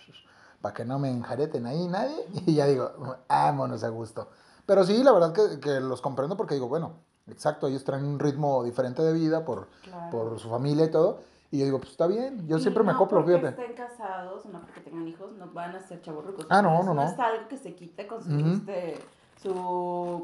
para 0.61 0.75
que 0.75 0.85
no 0.85 0.99
me 0.99 1.09
enjareten 1.09 1.65
ahí 1.65 1.87
nadie, 1.87 2.27
y 2.47 2.57
ya 2.57 2.67
digo, 2.67 3.19
vámonos 3.29 3.85
a 3.85 3.89
gusto. 3.91 4.29
Pero 4.69 4.85
sí, 4.85 5.03
la 5.03 5.13
verdad 5.13 5.33
que, 5.33 5.61
que 5.61 5.81
los 5.81 6.03
comprendo 6.03 6.37
porque 6.37 6.53
digo, 6.53 6.69
bueno, 6.69 6.93
exacto, 7.27 7.69
ellos 7.69 7.85
traen 7.85 8.05
un 8.05 8.19
ritmo 8.19 8.63
diferente 8.65 9.01
de 9.03 9.15
vida 9.15 9.43
por, 9.47 9.67
Claro. 9.83 10.11
por 10.11 10.39
su 10.39 10.51
familia 10.51 10.85
y 10.85 10.91
todo, 10.91 11.21
y 11.51 11.61
yo 11.61 11.65
digo, 11.65 11.79
pues 11.79 11.93
está 11.93 12.07
bien, 12.07 12.47
yo 12.47 12.59
Y 12.59 12.61
siempre 12.61 12.83
me 12.83 12.93
no 12.93 12.97
acoplo, 12.99 13.21
porque 13.25 13.39
fíjate. 13.39 13.63
estén 13.63 13.75
casados, 13.75 14.45
no 14.45 14.61
porque 14.61 14.83
tengan 14.83 15.09
hijos, 15.09 15.33
no 15.39 15.47
van 15.55 15.75
a 15.75 15.81
ser 15.81 16.03
chaburrucos. 16.03 16.45
Ah, 16.51 16.61
no, 16.61 16.83
no, 16.83 16.93
no. 16.93 17.03
es 17.03 17.19
algo 17.19 17.49
que 17.49 17.57
se 17.57 17.75
quita 17.75 18.07
con 18.07 18.23
su, 18.23 18.29
Ujú. 18.31 18.47
este, 18.51 18.99
su 19.43 19.55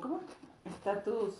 ¿cómo? 0.02 0.20
Estatus 0.66 1.34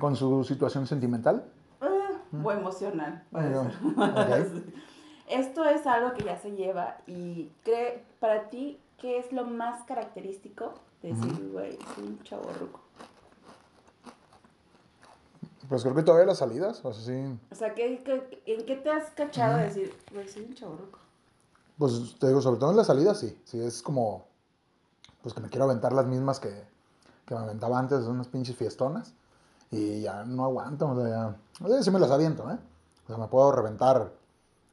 Con 0.00 0.16
su 0.16 0.42
situación 0.44 0.86
sentimental. 0.86 1.44
ah, 1.82 2.08
o 2.42 2.52
emocional. 2.52 3.22
puede 3.30 3.50
Bueno, 3.50 3.70
ser. 3.70 4.56
ok. 4.56 4.62
Esto 5.28 5.64
es 5.66 5.86
algo 5.86 6.14
que 6.14 6.24
ya 6.24 6.38
se 6.38 6.52
lleva 6.52 6.96
y 7.06 7.50
cree, 7.64 8.02
para 8.18 8.48
ti, 8.48 8.80
¿qué 8.96 9.18
es 9.18 9.30
lo 9.32 9.44
más 9.44 9.82
característico 9.84 10.72
decir, 11.14 11.50
güey, 11.52 11.78
soy 11.94 12.04
un 12.04 12.22
chaborruco? 12.22 12.80
Pues 15.68 15.82
creo 15.82 15.94
que 15.96 16.02
todavía 16.02 16.26
las 16.26 16.38
salidas, 16.38 16.84
o 16.84 16.92
sea, 16.92 17.04
sí, 17.04 17.38
O 17.50 17.54
sea, 17.54 17.74
¿qué, 17.74 18.02
qué- 18.04 18.42
en 18.46 18.64
qué 18.64 18.76
te 18.76 18.90
has 18.90 19.10
cachado 19.10 19.56
de 19.58 19.64
decir, 19.64 19.96
güey, 20.12 20.28
soy 20.28 20.44
un 20.44 20.54
chaborruco? 20.54 20.98
Pues 21.76 22.16
te 22.20 22.28
digo, 22.28 22.40
sobre 22.40 22.60
todo 22.60 22.70
en 22.70 22.76
la 22.76 22.84
salida, 22.84 23.14
sí. 23.14 23.36
Sí, 23.44 23.60
es 23.60 23.82
como. 23.82 24.26
Pues 25.22 25.34
que 25.34 25.40
me 25.40 25.48
quiero 25.48 25.64
aventar 25.64 25.92
las 25.92 26.06
mismas 26.06 26.38
que, 26.38 26.64
que 27.26 27.34
me 27.34 27.40
aventaba 27.40 27.78
antes, 27.78 28.04
unas 28.04 28.28
pinches 28.28 28.56
fiestonas. 28.56 29.12
Y 29.72 30.02
ya 30.02 30.24
no 30.24 30.44
aguanto, 30.44 30.88
o 30.88 30.96
sea, 30.96 31.08
ya. 31.08 31.36
O 31.64 31.68
sea, 31.68 31.82
sí 31.82 31.90
me 31.90 31.98
las 31.98 32.10
aviento, 32.12 32.48
¿eh? 32.50 32.58
O 33.04 33.06
sea, 33.08 33.18
me 33.18 33.26
puedo 33.26 33.50
reventar 33.52 34.12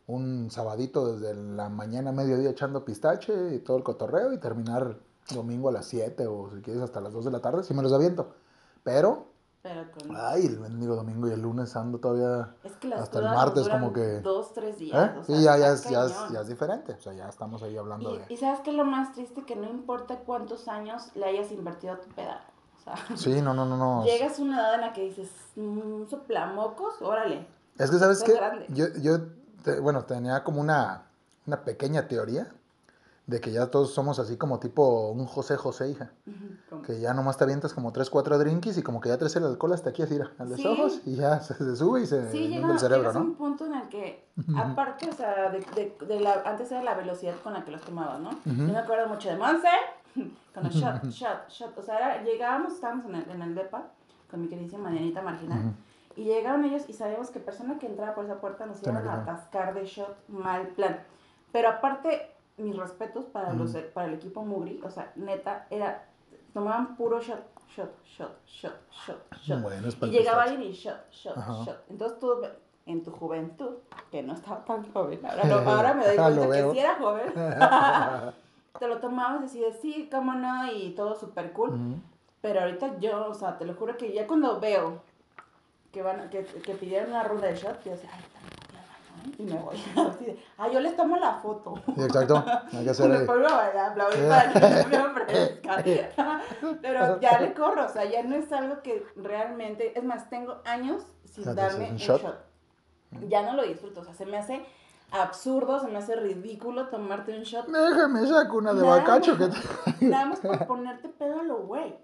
un 0.06 0.52
sabadito 0.52 1.13
desde 1.17 1.34
la 1.34 1.69
mañana 1.69 2.12
a 2.12 2.13
mediodía 2.13 2.52
echando 2.52 2.86
pistache 2.86 3.56
y 3.56 3.60
todo 3.60 3.78
el 3.78 3.84
cotorreo 3.84 4.32
y 4.32 4.38
terminar 4.38 4.98
domingo 5.31 5.69
a 5.69 5.71
las 5.71 5.86
7 5.86 6.27
o 6.27 6.49
si 6.53 6.62
quieres 6.62 6.81
hasta 6.83 6.99
las 7.01 7.13
2 7.13 7.25
de 7.25 7.31
la 7.31 7.39
tarde, 7.39 7.63
sí 7.63 7.73
me 7.73 7.81
los 7.83 7.93
aviento. 7.93 8.33
Pero, 8.83 9.27
Pero 9.62 9.89
con... 9.91 10.15
ay, 10.15 10.45
el 10.45 10.59
mendigo 10.59 10.95
domingo 10.95 11.27
y 11.27 11.31
el 11.31 11.41
lunes 11.41 11.75
ando 11.75 11.99
todavía. 11.99 12.53
Es 12.63 12.73
que 12.73 12.88
las 12.89 13.01
hasta 13.01 13.19
el 13.19 13.25
martes 13.25 13.69
como 13.69 13.93
que- 13.93 14.19
Dos, 14.21 14.53
tres 14.53 14.77
días. 14.77 14.97
¿eh? 15.15 15.17
o 15.19 15.23
sea, 15.23 15.36
Sí, 15.38 15.43
ya, 15.43 15.57
ya, 15.57 15.67
es, 15.69 15.83
ya, 15.89 16.05
es, 16.05 16.13
ya 16.31 16.41
es 16.41 16.47
diferente. 16.47 16.93
O 16.93 16.99
sea, 16.99 17.13
ya 17.13 17.29
estamos 17.29 17.63
ahí 17.63 17.77
hablando 17.77 18.13
Y, 18.13 18.17
de. 18.17 18.25
y 18.29 18.38
sabes 18.38 18.59
qué 18.62 18.71
es 18.71 18.75
lo 18.75 18.86
más 18.86 19.13
triste, 19.13 19.43
que 19.45 19.55
no 19.55 19.69
importa 19.69 20.19
cuántos 20.19 20.67
años 20.67 21.03
le 21.15 21.25
hayas 21.25 21.51
invertido 21.51 21.93
a 21.93 22.01
tu 22.01 22.09
pedal. 22.09 22.41
O 22.79 22.83
sea, 22.83 22.95
Sí, 23.17 23.41
no, 23.41 23.53
no, 23.53 23.65
no, 23.65 23.77
no. 23.77 24.03
llegas 24.03 24.38
a 24.39 24.41
una 24.41 24.59
edad 24.59 24.75
en 24.75 24.81
la 24.81 24.93
que 24.93 25.03
dices, 25.03 25.29
un 25.55 26.05
soplamocos, 26.09 27.01
órale. 27.01 27.47
Es 27.77 27.89
que, 27.89 27.97
¿sabes 27.97 28.21
grande. 28.23 28.65
Yo, 28.69 28.86
yo 29.01 29.19
te- 29.63 29.79
bueno, 29.79 30.03
tenía 30.03 30.43
como 30.43 30.59
una, 30.59 31.05
una 31.47 31.63
pequeña 31.63 32.07
teoría 32.09 32.51
de 33.25 33.39
que 33.39 33.51
ya 33.53 33.67
todos 33.67 33.93
somos 33.93 34.19
así 34.19 34.36
como 34.38 34.59
tipo 34.59 35.09
un 35.12 35.25
José 35.25 35.55
José, 35.55 35.89
hija. 35.89 36.12
Como- 36.69 36.81
Que 36.81 36.99
ya 36.99 37.13
nomás 37.13 37.38
te 37.38 37.45
avientas 37.45 37.73
como 37.73 37.93
tres, 37.93 38.09
cuatro 38.09 38.38
drinkies 38.38 38.77
y 38.77 38.83
como 38.83 38.99
que 38.99 39.07
ya 39.09 39.17
traes 39.17 39.36
el 39.38 39.45
alcohol 39.45 39.71
hasta 39.73 39.91
aquí 39.91 40.01
así, 40.01 40.19
a 40.38 40.43
los 40.45 40.57
Sí. 40.59 40.67
ojos 40.67 40.99
y 41.05 41.15
ya 41.15 41.39
se, 41.41 41.53
se 41.53 41.75
sube 41.77 42.01
y 42.01 42.05
se 42.05 42.29
Sí, 42.31 42.49
llega, 42.49 42.71
el 42.71 42.79
cerebro, 42.79 43.03
llegas 43.03 43.15
a 43.15 43.19
un 43.19 43.29
¿no? 43.29 43.36
punto 43.38 43.65
en 43.65 43.75
el 43.75 43.88
que, 43.89 44.27
aparte, 44.57 45.09
o 45.09 45.13
sea, 45.13 45.49
de, 45.51 45.59
de, 45.75 45.97
de 46.05 46.19
la, 46.19 46.41
antes 46.45 46.69
era 46.71 46.83
la 46.83 46.95
velocidad 46.95 47.36
con 47.43 47.53
la 47.53 47.63
que 47.63 47.71
los 47.71 47.81
tomabas, 47.81 48.19
¿no? 48.19 48.31
Yo 48.43 48.51
me 48.53 48.77
acuerdo 48.77 49.07
mucho 49.07 49.29
de 49.29 49.38
Monse, 49.38 49.69
con 50.53 50.65
el 50.65 50.71
shot, 50.71 51.05
shot, 51.05 51.47
shot. 51.49 51.77
O 51.77 51.81
sea, 51.81 51.97
era- 51.97 52.23
llegábamos, 52.23 52.73
estábamos 52.73 53.05
en 53.05 53.15
el, 53.15 53.29
en 53.29 53.41
el 53.41 53.55
DEPA, 53.55 53.88
con 54.29 54.41
mi 54.41 54.47
queridísima 54.49 54.83
Marianita 54.83 55.21
Marginal, 55.21 55.73
y 56.17 56.25
llegaron 56.25 56.65
ellos 56.65 56.83
y 56.89 56.93
sabíamos 56.93 57.29
que 57.29 57.39
persona 57.39 57.79
que 57.79 57.88
entraba 57.88 58.13
por 58.15 58.25
esa 58.25 58.41
puerta 58.41 58.65
nos 58.65 58.83
iban 58.83 59.07
a 59.07 59.21
atascar 59.21 59.73
de 59.73 59.86
shot, 59.86 60.27
mal 60.27 60.67
plan. 60.69 60.99
Pero 61.53 61.69
aparte, 61.69 62.31
mis 62.58 62.76
respetos 62.76 63.26
para, 63.26 63.54
los, 63.54 63.72
para 63.94 64.08
el 64.08 64.13
equipo 64.16 64.44
Mugri, 64.44 64.80
o 64.84 64.89
sea, 64.89 65.12
neta, 65.16 65.66
era, 65.70 66.06
tomaban 66.54 66.96
puro 66.96 67.20
shot, 67.20 67.42
shot, 67.76 67.92
shot, 68.06 68.46
shot, 68.46 68.74
shot, 68.92 69.34
shot. 69.44 69.62
Bueno, 69.62 69.88
y 70.02 70.10
llegaba 70.10 70.44
alguien 70.44 70.63
y 70.63 70.72
shot, 70.74 71.10
shot, 71.12 71.38
Ajá. 71.38 71.63
shot. 71.66 71.84
Entonces 71.89 72.20
tú, 72.20 72.42
en 72.86 73.02
tu 73.04 73.12
juventud, 73.12 73.76
que 74.12 74.22
no 74.22 74.34
estaba 74.34 74.63
tan 74.66 74.92
joven, 74.94 75.20
ahora, 75.26 75.44
no- 75.46 75.56
ahora 75.72 75.94
me 75.94 76.06
doy 76.06 76.16
cuenta 76.16 76.48
que 76.50 76.72
sí 76.72 76.80
era 76.80 76.96
joven, 76.96 77.34
te 78.80 78.88
lo 78.88 79.00
tomabas 79.00 79.54
y 79.56 79.60
decías, 79.60 79.78
sí, 79.82 80.10
cómo 80.12 80.34
no, 80.34 80.72
y 80.72 80.92
todo 80.92 81.16
súper 81.16 81.52
cool. 81.54 81.70
Ujú. 81.72 81.96
Pero 82.42 82.60
ahorita 82.62 83.00
yo, 83.00 83.28
o 83.30 83.34
sea, 83.34 83.58
te 83.58 83.66
lo 83.66 83.74
juro 83.74 83.96
que 83.98 84.12
ya 84.13 84.28
cuando 84.28 84.60
veo 84.60 85.02
que 85.94 86.02
van 86.02 86.30
que, 86.30 86.44
que 86.44 86.74
pidieron 86.74 87.12
una 87.12 87.24
ronda 87.24 87.48
de 87.48 87.56
shot, 87.56 87.84
yo 87.86 87.92
decía, 87.92 88.10
ay, 88.13 88.22
tampoco 88.34 88.42
la 88.44 88.50
mano", 88.58 88.62
y 89.38 89.43
me 89.43 89.53
voy. 89.57 89.75
Ah, 90.57 90.67
yo 90.69 90.79
les 90.79 90.95
tomo 90.95 91.17
la 91.17 91.33
foto. 91.36 91.73
Sí, 91.95 92.01
exacto. 92.03 92.43
Hay 92.73 92.83
que 92.83 92.89
hacer 92.91 93.09
Me 93.09 93.17
ahí. 93.17 93.25
pongo 93.25 93.47
a 93.47 93.57
bailar, 93.57 93.91
aplaudir 93.91 94.27
para 94.27 94.53
que 94.53 94.59
no 94.59 94.89
me 94.89 94.97
ofrezcan. 95.21 95.83
Pero 96.81 97.19
ya 97.19 97.39
le 97.39 97.53
corro, 97.53 97.86
o 97.86 97.89
sea, 97.89 98.05
ya 98.05 98.23
no 98.23 98.36
es 98.36 98.51
algo 98.51 98.81
que 98.81 99.05
realmente, 99.15 99.97
es 99.97 100.03
más, 100.03 100.29
tengo 100.29 100.62
años 100.65 101.03
sin 101.25 101.53
darme 101.55 101.91
un 101.91 101.97
shot. 101.97 102.21
shot. 102.21 102.38
Ya 103.29 103.41
no 103.43 103.53
lo 103.53 103.63
disfruto, 103.63 104.01
o 104.01 104.03
sea, 104.03 104.13
se 104.13 104.25
me 104.25 104.38
hace 104.38 104.65
absurdo, 105.12 105.79
se 105.79 105.88
me 105.88 105.97
hace 105.99 106.15
ridículo 106.15 106.88
tomarte 106.88 107.36
un 107.38 107.43
shot. 107.43 107.67
Déjame 107.67 108.25
saco 108.27 108.57
una 108.57 108.73
de 108.73 108.83
bacacho 108.83 109.38
que 109.38 109.49
Nada 110.07 110.25
más 110.25 110.39
por 110.39 110.65
ponerte 110.65 111.09
pedo 111.09 111.39
a 111.41 111.43
lo 111.43 111.57
güey. 111.63 111.95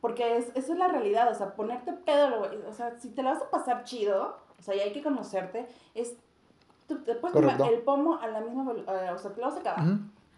Porque 0.00 0.38
es, 0.38 0.46
eso 0.54 0.72
es 0.72 0.78
la 0.78 0.88
realidad, 0.88 1.30
o 1.30 1.34
sea, 1.34 1.54
ponerte 1.54 1.92
pedo 1.92 2.26
a 2.26 2.30
lo 2.30 2.38
güey. 2.38 2.56
O 2.66 2.72
sea, 2.72 2.98
si 2.98 3.10
te 3.10 3.22
la 3.22 3.34
vas 3.34 3.42
a 3.42 3.50
pasar 3.50 3.84
chido, 3.84 4.38
o 4.58 4.62
sea, 4.62 4.74
y 4.74 4.80
hay 4.80 4.92
que 4.92 5.02
conocerte, 5.02 5.66
es. 5.94 6.14
Tú 6.90 7.04
te 7.04 7.14
puedes 7.14 7.34
tomar 7.34 7.72
el 7.72 7.82
pomo 7.82 8.18
a 8.20 8.26
la 8.26 8.40
misma. 8.40 8.68
o 8.68 9.18
sea, 9.18 9.30
te 9.32 9.40
lo 9.40 9.46
vas 9.46 9.56
a 9.56 9.60
acabar. 9.60 9.84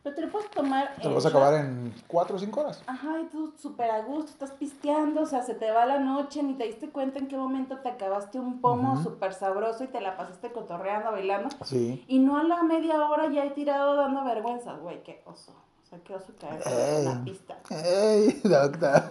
Pero 0.03 0.17
te 0.17 0.23
lo 0.23 0.33
puedes 0.33 0.51
tomar. 0.51 0.95
Te 1.01 1.09
lo 1.09 1.15
vas 1.15 1.25
a 1.25 1.29
acabar 1.29 1.55
en 1.55 1.95
4 2.09 2.37
o 2.37 2.39
5 2.39 2.61
horas. 2.61 2.83
Ajá, 2.87 3.21
y 3.21 3.27
tú 3.27 3.55
súper 3.57 3.91
a 3.91 4.03
gusto, 4.03 4.33
estás 4.33 4.51
pisteando, 4.51 5.23
o 5.23 5.27
sea, 5.27 5.43
se 5.43 5.55
te 5.55 5.71
va 5.71 5.87
la 5.87 5.99
noche, 5.99 6.43
ni 6.43 6.55
te 6.55 6.65
diste 6.65 6.91
cuenta 6.91 7.21
en 7.21 7.29
qué 7.29 7.37
momento 7.39 7.79
te 7.79 7.89
acabaste 7.89 8.39
un 8.39 8.61
pomo 8.61 9.03
súper 9.03 9.33
sabroso 9.33 9.85
y 9.85 9.87
te 9.87 10.01
la 10.01 10.17
pasaste 10.19 10.53
cotorreando, 10.53 11.13
bailando. 11.13 11.49
Sí. 11.65 12.05
Y 12.07 12.19
no 12.19 12.37
a 12.37 12.43
la 12.43 12.63
media 12.65 13.09
hora 13.09 13.31
ya 13.31 13.45
he 13.45 13.51
tirado 13.51 13.95
dando 13.97 14.25
vergüenza, 14.25 14.75
güey, 14.75 15.03
qué 15.05 15.23
oso. 15.25 15.53
O 15.53 15.87
sea, 15.89 16.01
qué 16.01 16.15
oso 16.15 16.33
caer 16.39 16.61
en 16.67 17.05
la 17.05 17.25
pista. 17.25 17.59
¡Ey, 17.71 18.41
doctor! 18.45 19.09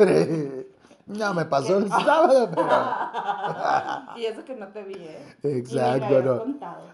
No, 1.11 1.33
me 1.33 1.45
pasó 1.45 1.77
el 1.77 1.89
sábado, 1.89 2.49
pero. 2.53 2.69
y 4.17 4.25
eso 4.25 4.43
que 4.45 4.55
no 4.55 4.67
te 4.69 4.83
vi, 4.83 4.95
¿eh? 4.95 5.37
Exacto, 5.43 6.21
no. 6.21 6.45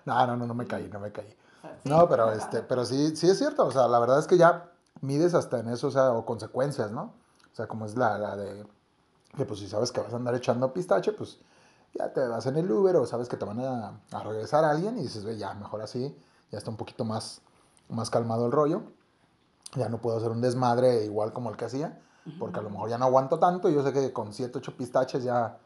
No, 0.06 0.28
no, 0.28 0.38
no, 0.38 0.48
no 0.48 0.54
me 0.54 0.66
caí, 0.66 0.90
no 0.90 1.00
me 1.00 1.12
caí. 1.12 1.36
No, 1.84 2.08
pero 2.08 2.32
este, 2.32 2.64
pero 2.64 2.86
sí, 2.86 3.16
sí 3.16 3.30
es 3.30 3.38
cierto, 3.38 3.66
o 3.66 3.72
sea, 3.72 3.88
la 3.88 4.00
verdad 4.00 4.20
es 4.20 4.28
que 4.28 4.38
ya 4.38 4.72
mides 5.02 5.34
hasta 5.34 5.60
en 5.60 5.70
eso, 5.70 5.88
o 5.88 5.92
sea, 5.92 6.12
o 6.12 6.26
consecuencias, 6.26 6.92
¿no? 6.92 7.14
O 7.52 7.56
sea, 7.56 7.68
como 7.68 7.86
es 7.86 7.96
la, 7.96 8.18
la 8.18 8.36
de, 8.36 8.66
que 9.36 9.46
pues 9.46 9.60
si 9.60 9.68
sabes 9.68 9.92
que 9.92 10.02
vas 10.02 10.14
a 10.14 10.16
andar 10.16 10.36
echando 10.36 10.74
pistache, 10.74 11.12
pues 11.12 11.40
ya 11.94 12.12
te 12.14 12.26
vas 12.28 12.46
en 12.46 12.58
el 12.58 12.72
Uber 12.72 12.96
o 12.96 13.06
sabes 13.06 13.28
que 13.28 13.38
te 13.38 13.46
van 13.46 13.60
a, 13.60 14.00
a 14.12 14.24
regresar 14.24 14.64
a 14.64 14.72
alguien 14.72 14.98
y 14.98 15.04
dices, 15.04 15.26
ve, 15.26 15.38
ya, 15.38 15.54
mejor 15.54 15.82
así, 15.82 16.16
ya 16.52 16.58
está 16.58 16.70
un 16.70 16.78
poquito 16.78 17.06
más, 17.06 17.42
más 17.90 18.10
calmado 18.10 18.46
el 18.46 18.52
rollo, 18.52 18.84
ya 19.76 19.90
no 19.90 20.00
puedo 20.00 20.18
hacer 20.18 20.32
un 20.32 20.42
desmadre 20.42 21.06
igual 21.06 21.34
como 21.34 21.50
el 21.50 21.58
que 21.58 21.66
hacía, 21.66 22.00
porque 22.40 22.60
a 22.60 22.62
lo 22.64 22.70
mejor 22.70 22.90
ya 22.90 22.98
no 22.98 23.06
aguanto 23.06 23.40
tanto, 23.40 23.70
yo 23.70 23.84
sé 23.84 23.94
que 23.94 24.14
con 24.14 24.34
7, 24.34 24.58
8 24.58 24.78
pistaches 24.78 25.24
ya... 25.24 25.58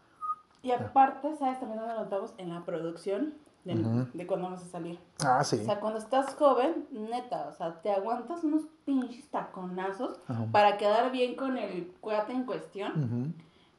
Y 0.64 0.72
aparte, 0.72 1.36
¿sabes? 1.38 1.60
También 1.60 1.82
lo 1.82 1.88
notamos 1.88 2.34
en 2.38 2.54
la 2.54 2.64
producción, 2.64 3.34
de, 3.64 4.28
cuando 4.28 4.48
vamos 4.48 4.64
a 4.64 4.68
salir. 4.68 5.00
Ah, 5.24 5.44
sí. 5.44 5.60
O 5.62 5.66
sea, 5.66 5.80
cuando 5.80 6.00
estás 6.00 6.34
joven, 6.36 6.88
neta, 6.92 7.48
o 7.48 7.54
sea, 7.54 7.82
te 7.82 7.92
aguantas 7.92 8.44
unos 8.44 8.64
pinches 8.86 9.30
taconazos 9.30 10.20
para 10.52 10.78
quedar 10.78 11.12
bien 11.12 11.36
con 11.36 11.58
el 11.58 11.92
cuate 12.02 12.34
en 12.34 12.46
cuestión. 12.46 13.36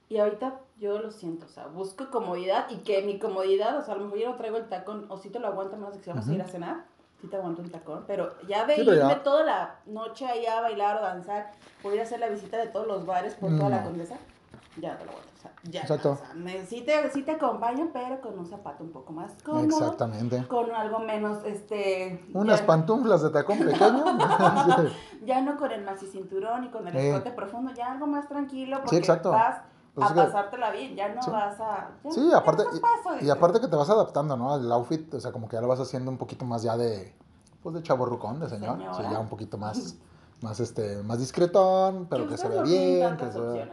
Y 0.09 0.19
ahorita 0.19 0.61
yo 0.79 0.99
lo 0.99 1.11
siento, 1.11 1.47
o 1.47 1.49
sea, 1.49 1.69
busco 1.69 2.11
comodidad 2.11 2.69
y 2.71 2.79
que 2.79 3.01
mi 3.03 3.19
comodidad, 3.19 3.79
o 3.79 3.83
sea, 3.83 3.95
a 3.95 3.97
lo 3.97 4.05
mejor 4.05 4.19
yo 4.19 4.31
no 4.31 4.37
traigo 4.37 4.59
el 4.59 4.69
tacón, 4.69 5.07
o 5.09 5.17
si 5.17 5.31
te 5.31 5.39
lo 5.39 5.47
aguanto 5.47 5.79
más 5.79 5.95
de 5.95 6.01
que 6.01 6.11
vamos 6.11 6.29
a 6.29 6.35
ir 6.35 6.43
a 6.43 6.47
cenar, 6.47 6.85
sí 7.23 7.29
te 7.29 7.37
aguanto 7.37 7.63
un 7.63 7.71
tacón, 7.71 8.05
pero 8.07 8.35
ya 8.49 8.67
de 8.67 8.83
irme 8.83 9.15
toda 9.23 9.45
la 9.45 9.77
noche 9.87 10.27
ahí 10.27 10.45
a 10.45 10.61
bailar 10.61 10.97
o 10.97 11.03
danzar, 11.03 11.53
poder 11.81 12.01
hacer 12.01 12.19
la 12.19 12.29
visita 12.29 12.59
de 12.59 12.67
todos 12.67 12.87
los 12.87 13.07
bares 13.07 13.35
por 13.37 13.57
toda 13.57 13.71
la 13.71 13.85
condesa, 13.85 14.17
ya 14.77 14.99
te 14.99 15.05
lo 15.05 15.13
aguanto. 15.13 15.31
O 15.33 15.41
sea, 15.41 15.53
ya, 15.65 15.81
Exacto. 15.83 16.13
O 16.13 16.17
sea, 16.17 16.67
sí, 16.67 16.83
te, 16.83 17.11
sí 17.11 17.23
te 17.23 17.33
acompaño, 17.33 17.91
pero 17.93 18.21
con 18.21 18.39
un 18.39 18.47
zapato 18.47 18.83
un 18.83 18.91
poco 18.91 19.13
más 19.13 19.33
cómodo. 19.45 19.65
Exactamente. 19.65 20.45
Con 20.47 20.73
algo 20.73 20.99
menos, 21.01 21.45
este... 21.45 22.25
Unas 22.33 22.63
pantuflas 22.63 23.23
de 23.23 23.31
tacón 23.31 23.59
pequeño. 23.59 24.05
ya 25.25 25.41
no 25.41 25.57
con 25.57 25.71
el 25.71 25.85
maxi 25.85 26.07
cinturón 26.07 26.65
y 26.65 26.69
con 26.71 26.89
el 26.89 26.97
escote 26.97 27.31
profundo, 27.31 27.73
ya 27.73 27.93
algo 27.93 28.07
más 28.07 28.29
tranquilo 28.29 28.79
porque 28.79 28.91
sí, 28.91 28.97
exacto. 28.97 29.31
vas 29.31 29.63
a 29.97 30.15
pasártela 30.15 30.71
bien, 30.71 30.97
ya 30.97 31.09
no 31.09 31.21
vas 31.31 31.61
a... 31.61 31.91
sí, 32.11 32.31
aparte, 32.35 32.65
y, 33.21 33.29
aparte 33.29 33.61
que 33.61 33.69
te 33.69 33.77
vas 33.77 33.91
adaptando, 33.91 34.37
¿no? 34.37 34.55
Al 34.55 34.71
outfit, 34.73 35.13
o 35.15 35.21
sea, 35.21 35.33
como 35.33 35.49
que 35.49 35.57
ya 35.57 35.61
lo 35.61 35.69
vas 35.69 35.81
haciendo 35.81 36.11
un 36.11 36.19
poquito 36.19 36.45
más 36.45 36.63
ya 36.63 36.77
de, 36.77 37.15
pues 37.63 37.75
de 37.75 37.83
chaborrucón, 37.83 38.41
de 38.41 38.49
señor. 38.49 38.79
O 38.81 38.95
sea, 38.95 39.11
ya 39.11 39.19
un 39.19 39.29
poquito 39.29 39.59
más, 39.59 39.97
más, 40.41 40.61
este, 40.61 41.03
más 41.03 41.19
discretón, 41.19 42.07
pero 42.09 42.27
que 42.29 42.37
se 42.37 42.49
ve 42.49 42.63
bien, 42.63 43.17
que 43.17 43.31
se 43.31 43.41
ve... 43.41 43.71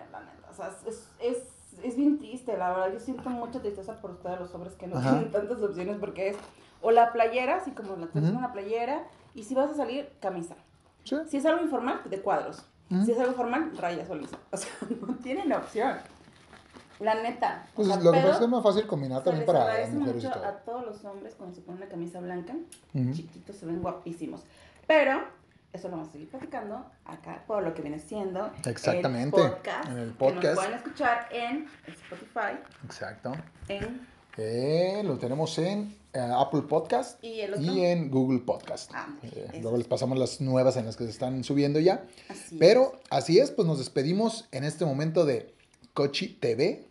O 0.50 0.54
sea, 0.54 0.76
es, 0.86 1.08
es 1.20 1.38
es 1.84 1.96
bien 1.96 2.18
triste, 2.18 2.58
la 2.58 2.70
verdad. 2.70 2.94
Yo 2.94 3.00
siento 3.00 3.30
mucha 3.30 3.60
tristeza 3.60 3.96
por 3.96 4.12
ustedes, 4.12 4.40
los 4.40 4.54
hombres 4.54 4.76
que 4.76 4.88
no 4.88 5.00
tienen 5.00 5.32
tantas 5.32 5.62
opciones, 5.62 5.98
porque 6.00 6.30
es 6.30 6.38
o 6.82 6.92
la 6.92 7.12
playera, 7.12 7.58
así 7.58 7.72
como 7.72 7.96
la 7.98 8.08
traes 8.08 8.30
una 8.30 8.54
playera, 8.54 9.08
y 9.34 9.44
si 9.44 9.54
vas 9.54 9.72
a 9.72 9.76
salir, 9.76 10.12
camisa. 10.20 10.56
Si 11.04 11.38
es 11.38 11.46
algo 11.46 11.64
informal, 11.64 12.02
de 12.06 12.22
cuadros. 12.22 12.66
Si 13.06 13.12
es 13.12 13.20
algo 13.20 13.34
formal, 13.34 13.72
rayas 13.78 14.10
o 14.10 14.16
lisa. 14.16 14.38
O 14.52 14.58
sea, 14.58 14.72
no 15.06 15.14
tienen 15.16 15.52
opción. 15.54 15.98
La 17.00 17.16
neta. 17.22 17.66
Pues 17.76 17.88
lo 17.88 18.12
que 18.12 18.20
pasa 18.20 18.32
es 18.32 18.38
que 18.38 18.44
es 18.44 18.50
más 18.50 18.64
fácil 18.64 18.88
combinar 18.88 19.24
también 19.24 19.46
para 19.46 19.60
mujeres 19.66 19.94
mucho 19.94 20.18
y 20.18 20.22
todo. 20.22 20.46
a 20.46 20.52
todos 20.52 20.86
los 20.86 21.06
hombres 21.06 21.36
cuando 21.36 21.56
se 21.56 21.62
ponen 21.62 21.82
una 21.82 21.90
camisa 21.90 22.20
blanca, 22.20 22.56
chiquitos, 23.14 23.56
se 23.56 23.66
ven 23.66 23.82
guapísimos. 23.82 24.44
Pero 24.86 25.22
eso 25.72 25.88
lo 25.88 25.98
vamos 25.98 26.10
a 26.10 26.12
seguir 26.12 26.30
platicando 26.30 26.84
acá 27.06 27.44
por 27.48 27.64
lo 27.64 27.74
que 27.74 27.84
viene 27.84 28.00
siendo 28.00 28.52
Exactamente. 28.66 29.40
el 29.40 29.52
podcast. 29.52 29.90
En 29.90 29.98
el 29.98 30.12
podcast. 30.12 30.42
Que 30.42 30.48
nos 30.48 30.56
pueden 30.56 30.74
escuchar 30.74 31.28
en 31.32 31.68
Spotify. 31.88 32.60
Exacto. 32.84 33.32
En. 33.68 34.08
Eh, 34.36 35.02
lo 35.06 35.18
tenemos 35.18 35.58
en 35.60 35.96
eh, 36.14 36.20
Apple 36.20 36.64
Podcast 36.64 37.24
¿Y, 37.24 37.42
en 37.42 38.10
Google 38.10 38.40
Podcast. 38.40 38.92
Ah, 38.94 39.16
eh, 39.22 39.60
luego 39.62 39.78
les 39.78 39.88
pasamos 39.88 40.18
las 40.18 40.42
nuevas 40.42 40.76
en 40.78 40.86
las 40.86 40.98
que 40.98 41.04
se 41.04 41.12
están 41.12 41.44
subiendo 41.44 41.80
ya. 41.80 42.06
Así 42.30 42.58
Pero 42.58 43.00
así 43.10 43.40
es, 43.40 43.52
pues 43.52 43.68
nos 43.68 43.78
despedimos 43.78 44.48
en 44.52 44.64
este 44.64 44.86
momento 44.86 45.26
de 45.26 45.54
Cochi 45.94 46.30
TV 46.30 46.88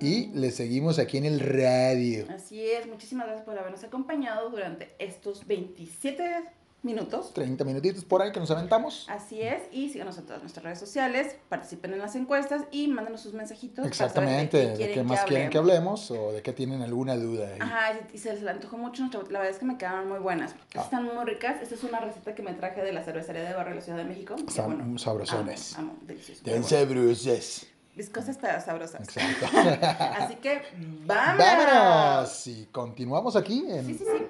y 0.00 0.26
le 0.28 0.50
seguimos 0.50 0.98
aquí 0.98 1.18
en 1.18 1.24
el 1.24 1.40
radio. 1.40 2.26
Así 2.30 2.60
es, 2.68 2.86
muchísimas 2.86 3.26
gracias 3.26 3.46
por 3.46 3.58
habernos 3.58 3.84
acompañado 3.84 4.50
durante 4.50 4.90
estos 4.98 5.46
27 5.46 6.59
minutos. 6.82 7.32
30 7.34 7.64
minutitos 7.64 8.04
por 8.04 8.22
ahí 8.22 8.32
que 8.32 8.40
nos 8.40 8.50
aventamos. 8.50 9.06
Así 9.08 9.40
es, 9.42 9.62
y 9.70 9.90
síganos 9.90 10.16
en 10.18 10.24
todas 10.24 10.40
nuestras 10.40 10.64
redes 10.64 10.78
sociales, 10.78 11.36
participen 11.48 11.92
en 11.92 11.98
las 11.98 12.14
encuestas 12.14 12.62
y 12.70 12.88
mándenos 12.88 13.20
sus 13.20 13.34
mensajitos. 13.34 13.86
Exactamente, 13.86 14.76
de 14.76 14.92
qué, 14.92 15.02
más 15.02 15.24
quieren 15.24 15.50
que 15.50 15.58
hablemos 15.58 16.10
o 16.10 16.32
de 16.32 16.42
qué 16.42 16.52
tienen 16.52 16.82
alguna 16.82 17.16
duda. 17.16 17.50
Ajá, 17.60 17.98
y 18.12 18.18
se 18.18 18.34
les 18.34 18.46
antojó 18.46 18.78
mucho, 18.78 19.08
la 19.30 19.40
verdad 19.40 19.50
es 19.50 19.58
que 19.58 19.66
me 19.66 19.76
quedaron 19.76 20.08
muy 20.08 20.18
buenas. 20.18 20.54
Ah. 20.74 20.82
Están 20.82 21.04
muy 21.04 21.24
ricas, 21.24 21.60
esta 21.62 21.74
es 21.74 21.84
una 21.84 22.00
receta 22.00 22.34
que 22.34 22.42
me 22.42 22.52
traje 22.54 22.82
de 22.82 22.92
la 22.92 23.02
cervecería 23.02 23.42
de 23.42 23.54
Barrio 23.54 23.70
de 23.70 23.80
la 23.80 23.84
Ciudad 23.84 23.98
de 23.98 24.04
México. 24.04 24.36
Son 24.48 24.76
bueno, 24.76 24.98
sabrosones. 24.98 25.76
Amo, 25.76 25.92
amo 25.92 26.00
deliciosos. 26.06 27.66
Viscosas 27.96 28.38
pero 28.40 28.60
sabrosas. 28.60 29.02
Exacto. 29.02 29.46
Así 30.16 30.36
que, 30.36 30.62
¡vámonos! 31.06 31.38
¡Vámonos! 31.38 32.46
Y 32.46 32.66
continuamos 32.72 33.36
aquí 33.36 33.64
en... 33.68 33.86
Sí, 33.86 33.94
sí, 33.94 34.04
sí 34.04 34.26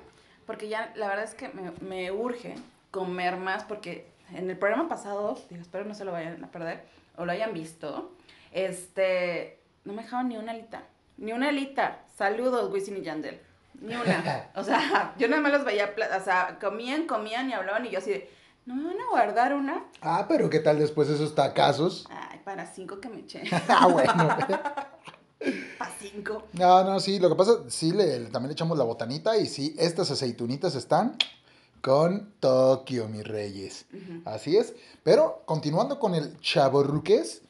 porque 0.50 0.68
ya 0.68 0.92
la 0.96 1.06
verdad 1.06 1.26
es 1.26 1.34
que 1.34 1.48
me, 1.50 1.70
me 1.80 2.10
urge 2.10 2.56
comer 2.90 3.36
más 3.36 3.62
porque 3.62 4.10
en 4.34 4.50
el 4.50 4.58
programa 4.58 4.88
pasado, 4.88 5.38
digo, 5.48 5.62
espero 5.62 5.84
no 5.84 5.94
se 5.94 6.04
lo 6.04 6.10
vayan 6.10 6.42
a 6.42 6.48
perder 6.50 6.82
o 7.16 7.24
lo 7.24 7.30
hayan 7.30 7.54
visto, 7.54 8.10
este, 8.50 9.60
no 9.84 9.92
me 9.92 10.02
dejaron 10.02 10.28
ni 10.28 10.38
una 10.38 10.50
alita, 10.50 10.82
ni 11.18 11.32
una 11.32 11.50
alita. 11.50 12.00
Saludos, 12.16 12.68
Wisin 12.72 12.96
y 12.96 13.02
Yandel. 13.02 13.40
Ni 13.80 13.94
una. 13.94 14.48
O 14.56 14.64
sea, 14.64 15.14
yo 15.16 15.28
nada 15.28 15.40
más 15.40 15.52
los 15.52 15.64
veía, 15.64 15.94
o 16.18 16.24
sea, 16.24 16.58
comían, 16.60 17.06
comían 17.06 17.48
y 17.48 17.52
hablaban 17.52 17.86
y 17.86 17.90
yo 17.90 17.98
así 17.98 18.10
de, 18.10 18.28
¿no 18.66 18.74
me 18.74 18.88
van 18.88 19.00
a 19.00 19.08
guardar 19.08 19.54
una? 19.54 19.84
Ah, 20.02 20.26
pero 20.28 20.50
¿qué 20.50 20.58
tal 20.58 20.80
después 20.80 21.08
esos 21.10 21.36
tacazos? 21.36 22.08
Ay, 22.10 22.40
para 22.44 22.66
cinco 22.66 22.98
que 22.98 23.08
me 23.08 23.20
eché. 23.20 23.44
ah, 23.68 23.86
bueno. 23.86 24.36
Para 25.79 25.94
cinco. 25.98 26.42
No, 26.53 26.85
no, 26.85 27.00
sí, 27.00 27.18
lo 27.18 27.31
que 27.31 27.35
pasa, 27.35 27.53
sí, 27.68 27.92
le, 27.92 28.26
también 28.26 28.48
le 28.48 28.53
echamos 28.53 28.76
la 28.76 28.85
botanita 28.85 29.37
y 29.38 29.46
sí, 29.46 29.74
estas 29.79 30.11
aceitunitas 30.11 30.74
están 30.74 31.16
con 31.81 32.35
Tokio, 32.40 33.09
mis 33.09 33.26
reyes. 33.26 33.87
Así 34.26 34.57
es. 34.57 34.74
Pero 35.03 35.42
continuando 35.46 35.98
con 35.98 36.14
el 36.14 36.38
chaborruques, 36.40 37.42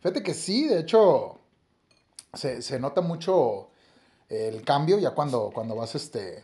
fíjate 0.00 0.22
que 0.22 0.32
sí, 0.32 0.68
de 0.68 0.80
hecho, 0.80 1.38
se, 2.32 2.78
nota 2.80 3.02
mucho 3.02 3.68
el 4.30 4.62
cambio 4.62 4.98
ya 4.98 5.10
cuando, 5.10 5.50
cuando 5.52 5.76
vas, 5.76 5.94
este, 5.94 6.42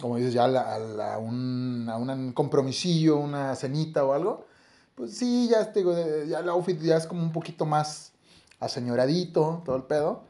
como 0.00 0.16
dices, 0.16 0.32
ya 0.32 0.44
a, 0.44 1.18
un, 1.18 1.86
a 1.90 1.96
un 1.96 2.32
compromisillo, 2.32 3.18
una 3.18 3.54
cenita 3.56 4.04
o 4.04 4.14
algo. 4.14 4.46
Pues 4.94 5.18
sí, 5.18 5.48
ya, 5.50 5.60
este, 5.60 5.84
ya 6.28 6.38
el 6.38 6.48
outfit 6.48 6.80
ya 6.80 6.96
es 6.96 7.06
como 7.06 7.22
un 7.22 7.32
poquito 7.32 7.66
más 7.66 8.13
aseñoradito, 8.60 9.62
todo 9.64 9.76
el 9.76 9.84
pedo. 9.84 10.22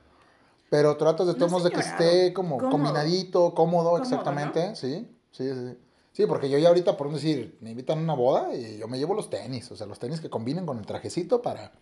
Pero 0.70 0.96
tratas 0.96 1.26
de 1.26 1.34
todos 1.34 1.62
de 1.62 1.70
que 1.70 1.80
esté 1.80 2.32
como 2.32 2.58
combinadito, 2.58 3.54
cómodo, 3.54 3.98
exactamente. 3.98 4.74
Sí, 4.74 5.08
sí, 5.30 5.48
sí. 5.52 5.78
Sí, 6.12 6.26
porque 6.26 6.48
yo 6.48 6.58
ya 6.58 6.68
ahorita, 6.68 6.96
por 6.96 7.12
decir, 7.12 7.58
me 7.60 7.70
invitan 7.70 7.98
a 7.98 8.02
una 8.02 8.14
boda 8.14 8.54
y 8.54 8.78
yo 8.78 8.86
me 8.86 8.98
llevo 8.98 9.14
los 9.14 9.30
tenis. 9.30 9.70
O 9.72 9.76
sea, 9.76 9.86
los 9.86 9.98
tenis 9.98 10.20
que 10.20 10.30
combinen 10.30 10.64
con 10.64 10.78
el 10.78 10.86
trajecito 10.86 11.42
para, 11.42 11.72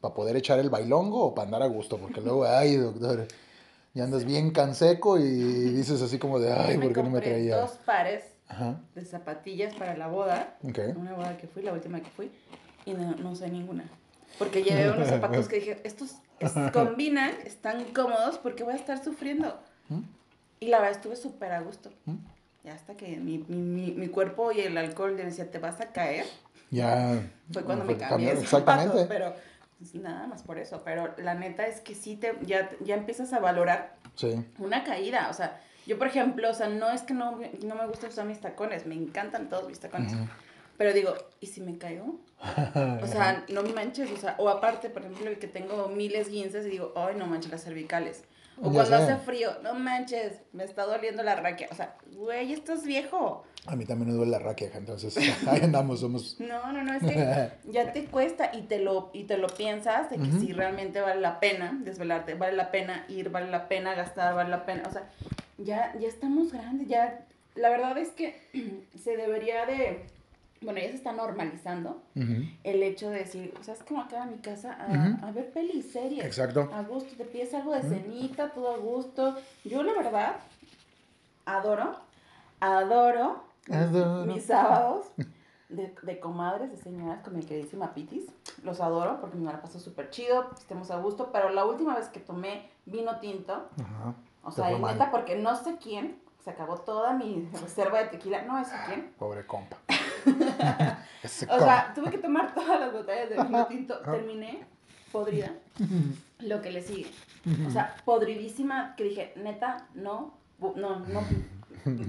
para 0.00 0.14
poder 0.14 0.34
echar 0.36 0.58
el 0.58 0.70
bailongo 0.70 1.22
o 1.22 1.34
para 1.34 1.44
andar 1.44 1.62
a 1.62 1.66
gusto. 1.66 1.98
Porque 1.98 2.22
luego, 2.22 2.44
ay, 2.48 2.76
doctor, 2.76 3.28
ya 3.92 4.04
andas 4.04 4.24
bien 4.24 4.50
canseco 4.50 5.18
y 5.18 5.24
dices 5.24 6.00
así 6.00 6.18
como 6.18 6.38
de, 6.38 6.52
ay, 6.52 6.78
¿por 6.78 6.92
qué 6.92 7.02
no 7.02 7.10
me 7.10 7.20
traía? 7.20 7.58
dos 7.58 7.78
pares 7.84 8.24
de 8.94 9.04
zapatillas 9.04 9.74
para 9.74 9.96
la 9.96 10.08
boda. 10.08 10.56
Una 10.62 11.12
boda 11.12 11.36
que 11.36 11.46
fui, 11.46 11.62
la 11.62 11.72
última 11.72 12.00
que 12.00 12.10
fui, 12.10 12.30
y 12.86 12.94
no, 12.94 13.14
no 13.16 13.32
usé 13.32 13.50
ninguna. 13.50 13.84
Porque 14.38 14.62
llevé 14.62 14.90
unos 14.90 15.08
zapatos 15.08 15.48
que 15.48 15.56
dije, 15.56 15.80
estos 15.84 16.16
combinan, 16.72 17.32
están 17.44 17.84
cómodos 17.92 18.38
porque 18.38 18.64
voy 18.64 18.74
a 18.74 18.76
estar 18.76 19.02
sufriendo. 19.02 19.58
¿Mm? 19.88 20.02
Y 20.60 20.68
la 20.68 20.78
verdad 20.78 20.96
estuve 20.96 21.16
súper 21.16 21.52
a 21.52 21.60
gusto. 21.60 21.90
¿Mm? 22.04 22.16
ya 22.66 22.74
hasta 22.74 22.96
que 22.96 23.16
mi, 23.16 23.38
mi, 23.38 23.92
mi, 23.92 24.08
cuerpo 24.08 24.50
y 24.50 24.60
el 24.60 24.76
alcohol 24.76 25.16
le 25.16 25.24
decía, 25.24 25.50
te 25.50 25.58
vas 25.60 25.80
a 25.80 25.92
caer. 25.92 26.26
Ya. 26.72 27.22
Fue 27.52 27.62
cuando 27.62 27.84
me 27.84 27.96
cambié. 27.96 28.32
Exactamente. 28.32 29.06
pero 29.08 29.34
pues, 29.78 29.94
nada 29.94 30.26
más 30.26 30.42
por 30.42 30.58
eso. 30.58 30.82
Pero 30.84 31.14
la 31.18 31.34
neta 31.34 31.66
es 31.68 31.80
que 31.80 31.94
sí 31.94 32.16
te, 32.16 32.36
ya, 32.42 32.68
ya 32.80 32.96
empiezas 32.96 33.32
a 33.32 33.38
valorar 33.38 33.94
una 34.58 34.82
caída. 34.82 35.28
O 35.30 35.32
sea, 35.32 35.60
yo 35.86 35.96
por 35.96 36.08
ejemplo, 36.08 36.50
o 36.50 36.54
sea, 36.54 36.68
no 36.68 36.90
es 36.90 37.02
que 37.02 37.14
no, 37.14 37.38
no 37.64 37.74
me 37.76 37.86
gusta 37.86 38.08
usar 38.08 38.26
mis 38.26 38.40
tacones, 38.40 38.84
me 38.84 38.96
encantan 38.96 39.48
todos 39.48 39.68
mis 39.68 39.78
tacones. 39.78 40.12
Pero 40.76 40.92
digo, 40.92 41.14
¿y 41.40 41.46
si 41.46 41.60
me 41.60 41.78
caigo? 41.78 42.20
o 43.02 43.06
sea, 43.06 43.44
no 43.48 43.62
manches, 43.62 44.10
o 44.10 44.16
sea, 44.16 44.36
o 44.38 44.48
aparte, 44.48 44.90
por 44.90 45.02
ejemplo, 45.02 45.38
que 45.38 45.48
tengo 45.48 45.88
miles 45.88 46.28
guinces 46.28 46.66
y 46.66 46.70
digo, 46.70 46.92
ay, 46.96 47.14
no 47.16 47.26
manches 47.26 47.50
las 47.50 47.64
cervicales. 47.64 48.24
O 48.62 48.70
cuando 48.70 48.96
hace 48.96 49.16
frío, 49.16 49.50
no 49.62 49.74
manches, 49.74 50.40
me 50.52 50.64
está 50.64 50.86
doliendo 50.86 51.22
la 51.22 51.36
raquia. 51.36 51.68
O 51.70 51.74
sea, 51.74 51.96
güey, 52.12 52.52
estás 52.52 52.84
viejo. 52.84 53.44
A 53.66 53.76
mí 53.76 53.84
también 53.84 54.10
me 54.10 54.14
duele 54.14 54.30
la 54.30 54.38
raquia, 54.38 54.70
entonces 54.74 55.16
ahí 55.46 55.60
andamos, 55.62 56.00
somos... 56.00 56.40
No, 56.40 56.72
no, 56.72 56.82
no, 56.82 56.94
es 56.94 57.02
que 57.02 57.50
ya 57.70 57.92
te 57.92 58.04
cuesta 58.06 58.50
y 58.54 58.62
te 58.62 58.78
lo, 58.78 59.10
y 59.12 59.24
te 59.24 59.36
lo 59.36 59.48
piensas 59.48 60.08
de 60.08 60.18
que 60.18 60.30
si 60.38 60.52
realmente 60.52 61.00
vale 61.00 61.20
la 61.20 61.40
pena 61.40 61.78
desvelarte, 61.82 62.34
vale 62.34 62.56
la 62.56 62.70
pena 62.70 63.04
ir, 63.08 63.30
vale 63.30 63.50
la 63.50 63.68
pena 63.68 63.94
gastar, 63.94 64.34
vale 64.34 64.50
la 64.50 64.64
pena, 64.64 64.84
o 64.88 64.92
sea, 64.92 65.10
ya, 65.58 65.92
ya 65.98 66.06
estamos 66.06 66.52
grandes, 66.52 66.86
ya, 66.86 67.26
la 67.56 67.68
verdad 67.70 67.98
es 67.98 68.10
que 68.10 68.40
se 69.02 69.16
debería 69.16 69.66
de 69.66 70.06
bueno, 70.60 70.80
ya 70.80 70.88
se 70.88 70.94
está 70.94 71.12
normalizando 71.12 72.02
el 72.14 72.82
hecho 72.82 73.10
de 73.10 73.18
decir, 73.18 73.54
o 73.60 73.62
sea, 73.62 73.74
es 73.74 73.82
como 73.82 74.00
acá 74.00 74.24
en 74.24 74.32
mi 74.32 74.38
casa 74.38 74.76
a, 75.22 75.30
ver 75.30 75.52
peli 75.52 75.82
series. 75.82 76.24
Exacto. 76.24 76.70
A 76.72 76.82
gusto, 76.82 77.14
te 77.16 77.24
pides 77.24 77.52
algo 77.54 77.72
de 77.72 77.82
cenita, 77.82 78.50
todo 78.50 78.74
a 78.74 78.78
gusto. 78.78 79.36
Yo, 79.64 79.82
la 79.82 79.92
verdad, 79.92 80.36
adoro, 81.44 81.96
adoro, 82.60 83.44
mis 84.26 84.44
sábados 84.44 85.06
de, 85.68 85.94
de, 86.02 86.20
comadres, 86.20 86.70
de 86.70 86.76
señoras 86.76 87.22
con 87.22 87.36
mi 87.36 87.42
queridísima 87.42 87.92
Pitis. 87.92 88.24
Los 88.62 88.80
adoro 88.80 89.20
porque 89.20 89.36
me 89.36 89.52
la 89.52 89.60
paso 89.60 89.78
súper 89.78 90.10
chido, 90.10 90.50
estemos 90.56 90.90
a 90.90 90.98
gusto. 90.98 91.30
Pero 91.32 91.50
la 91.50 91.64
última 91.64 91.94
vez 91.94 92.08
que 92.08 92.20
tomé 92.20 92.70
vino 92.86 93.18
tinto, 93.20 93.68
o 94.42 94.50
sea, 94.50 94.72
y 94.72 94.80
neta, 94.80 95.10
porque 95.10 95.36
no 95.36 95.56
sé 95.56 95.76
quién, 95.82 96.18
se 96.44 96.50
acabó 96.50 96.76
toda 96.76 97.12
mi 97.12 97.48
reserva 97.60 97.98
de 97.98 98.06
tequila, 98.06 98.42
no 98.42 98.64
sé 98.64 98.74
quién. 98.86 99.12
Pobre 99.18 99.44
compa. 99.46 99.76
O 100.26 101.58
sea, 101.58 101.92
tuve 101.94 102.10
que 102.10 102.18
tomar 102.18 102.54
todas 102.54 102.80
las 102.80 102.92
botellas 102.92 103.30
de 103.30 103.42
vino 103.42 103.66
tinto. 103.66 103.98
Terminé 104.00 104.64
podrida. 105.12 105.52
Lo 106.40 106.60
que 106.60 106.70
le 106.70 106.82
sigue. 106.82 107.10
O 107.66 107.70
sea, 107.70 107.96
podridísima, 108.04 108.94
que 108.96 109.04
dije, 109.04 109.32
neta, 109.36 109.86
no, 109.94 110.34
no, 110.58 111.00
no. 111.00 111.24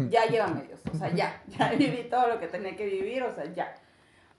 Ya 0.10 0.25
lleva 0.25 0.47
medios. 0.47 0.82
O 0.91 0.97
sea, 0.97 1.13
ya. 1.13 1.41
Ya 1.47 1.71
viví 1.73 2.10
todo 2.10 2.27
lo 2.27 2.39
que 2.39 2.47
tenía 2.47 2.75
que 2.75 2.86
vivir, 2.86 3.23
o 3.23 3.34
sea, 3.34 3.45
ya. 3.53 3.75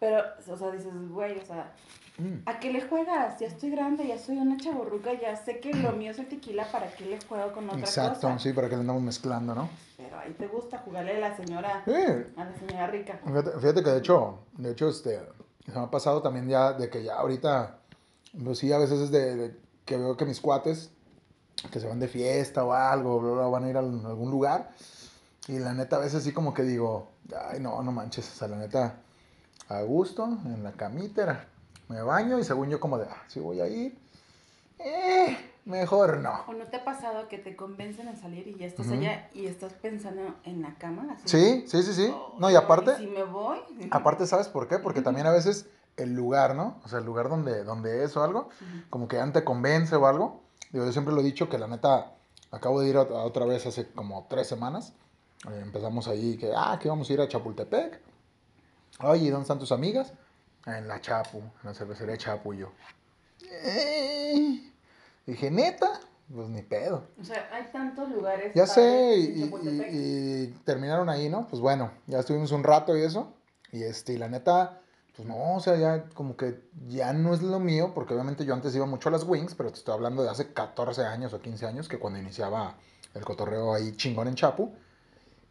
Pero, 0.00 0.22
o 0.48 0.56
sea, 0.56 0.70
dices, 0.70 0.92
güey, 1.10 1.38
o 1.38 1.44
sea, 1.44 1.72
Mm. 2.18 2.42
¿A 2.46 2.58
qué 2.58 2.72
le 2.72 2.82
juegas? 2.82 3.38
Ya 3.38 3.46
estoy 3.46 3.70
grande, 3.70 4.06
ya 4.06 4.18
soy 4.18 4.38
una 4.38 4.56
chaborruca, 4.56 5.12
ya 5.14 5.36
sé 5.36 5.60
que 5.60 5.72
lo 5.72 5.92
mío 5.92 6.10
es 6.10 6.18
el 6.18 6.26
tequila, 6.26 6.66
¿para 6.70 6.90
qué 6.90 7.06
le 7.06 7.20
juego 7.20 7.52
con 7.52 7.66
otra 7.68 7.78
Exacto, 7.78 8.26
cosa? 8.26 8.38
sí, 8.40 8.52
para 8.52 8.68
que 8.68 8.74
le 8.74 8.80
andamos 8.80 9.02
mezclando, 9.02 9.54
¿no? 9.54 9.70
Pero 9.96 10.18
ahí 10.18 10.32
te 10.32 10.48
gusta 10.48 10.78
jugarle 10.78 11.16
a 11.16 11.28
la 11.28 11.36
señora, 11.36 11.84
a 11.86 12.44
la 12.44 12.54
señora 12.58 12.88
rica. 12.88 13.20
Fíjate, 13.60 13.84
que 13.84 13.90
de 13.90 13.98
hecho, 13.98 14.40
de 14.56 14.72
hecho, 14.72 14.88
este, 14.88 15.20
se 15.64 15.72
me 15.72 15.84
ha 15.84 15.90
pasado 15.90 16.20
también 16.20 16.48
ya 16.48 16.72
de 16.72 16.90
que 16.90 17.04
ya 17.04 17.14
ahorita, 17.14 17.78
pues 18.42 18.58
sí, 18.58 18.72
a 18.72 18.78
veces 18.78 18.98
es 18.98 19.10
de, 19.12 19.56
que 19.84 19.96
veo 19.96 20.16
que 20.16 20.24
mis 20.24 20.40
cuates, 20.40 20.90
que 21.70 21.78
se 21.78 21.86
van 21.86 22.00
de 22.00 22.08
fiesta 22.08 22.64
o 22.64 22.72
algo, 22.72 23.48
van 23.48 23.62
a 23.62 23.70
ir 23.70 23.76
a 23.76 23.80
algún 23.80 24.30
lugar, 24.32 24.72
y 25.46 25.60
la 25.60 25.72
neta 25.72 25.96
a 25.96 26.00
veces 26.00 26.24
sí 26.24 26.32
como 26.32 26.52
que 26.52 26.64
digo, 26.64 27.12
ay, 27.48 27.60
no, 27.60 27.80
no 27.80 27.92
manches, 27.92 28.28
o 28.28 28.34
sea, 28.34 28.48
la 28.48 28.56
neta, 28.56 28.96
a 29.68 29.82
gusto, 29.82 30.24
en 30.24 30.62
la 30.64 30.72
camita, 30.72 31.46
me 31.88 32.02
baño 32.02 32.38
y 32.38 32.44
según 32.44 32.68
yo 32.70 32.80
como 32.80 32.98
de, 32.98 33.06
ah, 33.06 33.22
si 33.28 33.40
voy 33.40 33.60
a 33.60 33.68
ir, 33.68 33.98
eh, 34.78 35.36
mejor 35.64 36.18
no. 36.18 36.44
¿O 36.46 36.52
no 36.52 36.64
te 36.66 36.76
ha 36.76 36.84
pasado 36.84 37.28
que 37.28 37.38
te 37.38 37.56
convencen 37.56 38.08
a 38.08 38.16
salir 38.16 38.46
y 38.46 38.56
ya 38.56 38.66
estás 38.66 38.88
allá 38.90 39.28
y 39.34 39.46
estás 39.46 39.72
pensando 39.74 40.34
en 40.44 40.62
la 40.62 40.74
cama? 40.76 41.16
sí, 41.24 41.64
sí, 41.66 41.82
sí, 41.82 41.92
sí. 41.92 42.14
no, 42.38 42.50
y 42.50 42.54
aparte... 42.54 42.96
si 42.96 43.06
me 43.06 43.24
voy? 43.24 43.58
Aparte, 43.90 44.26
¿sabes 44.26 44.48
por 44.48 44.68
qué? 44.68 44.78
Porque 44.78 45.02
también 45.02 45.26
a 45.26 45.30
veces 45.30 45.68
el 45.96 46.14
lugar, 46.14 46.54
¿no? 46.54 46.80
O 46.84 46.88
sea, 46.88 47.00
el 47.00 47.04
lugar 47.04 47.28
donde, 47.28 47.64
donde 47.64 48.04
es 48.04 48.16
o 48.16 48.22
algo, 48.22 48.48
como 48.88 49.08
que 49.08 49.16
ya 49.16 49.32
te 49.32 49.44
convence 49.44 49.96
o 49.96 50.06
algo. 50.06 50.42
Digo, 50.70 50.84
yo 50.84 50.92
siempre 50.92 51.12
lo 51.12 51.20
he 51.20 51.24
dicho 51.24 51.48
que 51.48 51.58
la 51.58 51.66
neta, 51.66 52.12
acabo 52.50 52.80
de 52.80 52.88
ir 52.88 52.96
otra 52.96 53.44
vez 53.46 53.66
hace 53.66 53.88
como 53.90 54.26
tres 54.30 54.46
semanas. 54.46 54.92
Eh, 55.50 55.60
empezamos 55.62 56.08
ahí 56.08 56.36
que, 56.36 56.52
ah, 56.56 56.78
que 56.80 56.88
vamos 56.88 57.10
a 57.10 57.12
ir 57.12 57.20
a 57.20 57.28
Chapultepec. 57.28 58.00
Oye, 59.00 59.30
¿dónde 59.30 59.42
están 59.42 59.58
tus 59.58 59.72
amigas? 59.72 60.12
en 60.76 60.88
la 60.88 61.00
Chapu, 61.00 61.38
en 61.38 61.52
la 61.64 61.74
cervecería 61.74 62.16
Chapu 62.16 62.52
y 62.52 62.58
yo. 62.58 62.72
Eh, 63.42 64.72
dije, 65.26 65.50
neta, 65.50 66.00
pues 66.32 66.48
ni 66.48 66.62
pedo. 66.62 67.04
O 67.20 67.24
sea, 67.24 67.48
hay 67.52 67.70
tantos 67.72 68.10
lugares. 68.10 68.52
Ya 68.54 68.66
sé, 68.66 69.16
y, 69.16 70.46
terminaron 70.64 71.08
ahí, 71.08 71.28
¿no? 71.28 71.46
Pues 71.48 71.60
bueno, 71.60 71.90
ya 72.06 72.18
estuvimos 72.18 72.52
un 72.52 72.64
rato 72.64 72.96
y 72.96 73.02
eso. 73.02 73.32
Y 73.72 73.82
este, 73.82 74.14
y 74.14 74.18
la 74.18 74.28
neta, 74.28 74.80
pues 75.16 75.28
no, 75.28 75.56
o 75.56 75.60
sea, 75.60 75.76
ya 75.76 76.08
como 76.10 76.36
que 76.36 76.60
ya 76.86 77.12
no 77.12 77.34
es 77.34 77.42
lo 77.42 77.60
mío, 77.60 77.92
porque 77.94 78.14
obviamente 78.14 78.44
yo 78.44 78.54
antes 78.54 78.74
iba 78.74 78.86
mucho 78.86 79.08
a 79.08 79.12
las 79.12 79.24
Wings, 79.24 79.54
pero 79.54 79.70
te 79.70 79.78
estoy 79.78 79.94
hablando 79.94 80.22
de 80.22 80.30
hace 80.30 80.52
14 80.52 81.04
años 81.04 81.32
o 81.32 81.40
15 81.40 81.66
años, 81.66 81.88
que 81.88 81.98
cuando 81.98 82.18
iniciaba 82.18 82.76
el 83.14 83.24
cotorreo 83.24 83.74
ahí 83.74 83.92
chingón 83.92 84.28
en 84.28 84.34
Chapu. 84.34 84.74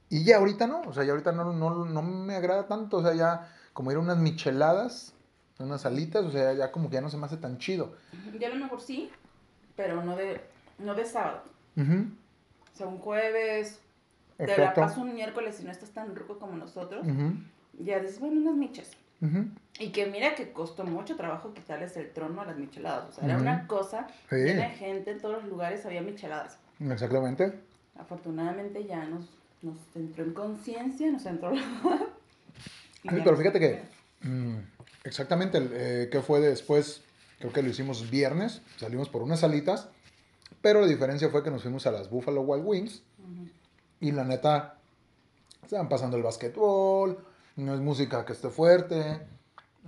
Y 0.10 0.24
ya 0.24 0.38
ahorita 0.38 0.67
no, 0.67 0.82
o 0.82 0.93
sea, 0.93 1.04
ya 1.04 1.12
ahorita 1.12 1.32
no, 1.32 1.52
no, 1.54 1.86
no 1.86 2.02
me 2.02 2.36
agrada 2.36 2.67
tanto, 2.67 2.98
o 2.98 3.02
sea, 3.02 3.13
ya 3.13 3.50
como 3.74 3.91
ir 3.91 3.98
a 3.98 4.02
unas 4.02 4.17
micheladas, 4.17 5.13
unas 5.60 5.86
alitas, 5.86 6.24
o 6.26 6.32
sea, 6.32 6.54
ya 6.54 6.72
como 6.72 6.89
que 6.89 6.96
ya 6.96 7.02
no 7.02 7.10
se 7.10 7.17
me 7.17 7.26
hace 7.26 7.38
tan 7.38 7.58
chido. 7.58 7.93
Ya 8.39 8.48
a 8.48 8.52
lo 8.52 8.58
mejor 8.58 8.82
sí, 8.82 9.12
pero 9.76 10.04
no 10.04 10.15
de, 10.15 10.41
no 10.80 10.96
de 10.96 11.06
sábado. 11.06 11.43
O 11.76 12.78
sea, 12.78 12.88
un 12.88 13.00
jueves, 13.00 13.80
te 14.38 14.58
la 14.58 14.74
paso 14.74 15.02
un 15.02 15.13
miércoles 15.13 15.60
y 15.62 15.65
no 15.65 15.72
estás 15.72 15.91
tan 15.91 16.15
rico 16.15 16.39
como 16.39 16.56
nosotros. 16.58 17.06
Ya 17.80 18.00
dices, 18.00 18.20
bueno, 18.20 18.39
unas 18.39 18.56
michas. 18.56 18.91
Y 19.80 19.89
que 19.91 20.06
mira 20.08 20.36
que 20.36 20.52
costó 20.52 20.84
mucho 20.84 21.15
trabajo 21.15 21.54
quitarles 21.54 21.98
el 21.98 22.12
trono 22.13 22.41
a 22.41 22.46
las 22.46 22.58
micheladas. 22.58 23.10
O 23.10 23.12
sea, 23.12 23.26
era 23.26 23.38
una 23.38 23.67
cosa, 23.67 24.08
sí. 24.30 24.36
gente 24.78 25.12
en 25.12 25.22
todos 25.22 25.41
los 25.41 25.46
lugares 25.46 25.86
había 25.86 26.02
micheladas. 26.02 26.60
Exactamente. 26.80 27.60
Afortunadamente 27.96 28.86
ya 28.86 29.06
nos, 29.06 29.37
nos 29.62 29.78
entró 29.96 30.24
en 30.24 30.34
conciencia, 30.34 31.12
nos 31.12 31.26
entró 31.26 31.52
pero 33.04 33.38
fíjate 33.38 33.60
que, 33.60 33.82
mm, 34.22 34.58
exactamente, 35.04 35.60
eh, 35.72 36.10
¿qué 36.12 36.22
fue 36.22 36.39
después? 36.39 37.02
Creo 37.39 37.54
que 37.54 37.62
lo 37.62 37.70
hicimos 37.70 38.10
viernes, 38.10 38.62
salimos 38.78 39.10
por 39.10 39.22
unas 39.22 39.41
salitas, 39.41 39.89
pero 40.62 40.82
la 40.82 40.88
diferencia 40.88 41.30
fue 41.30 41.43
que 41.43 41.52
nos 41.52 41.62
fuimos 41.62 41.86
a 41.88 41.91
las 41.91 42.10
Buffalo 42.10 42.41
Wild 42.41 42.65
Wings 42.65 43.04
y 44.00 44.12
la 44.12 44.24
neta, 44.24 44.80
estaban 45.63 45.89
pasando 45.89 46.17
el 46.17 46.24
basquetbol, 46.24 47.17
no 47.58 47.74
es 47.74 47.80
música 47.80 48.26
que 48.26 48.34
esté 48.34 48.50
fuerte, 48.50 49.22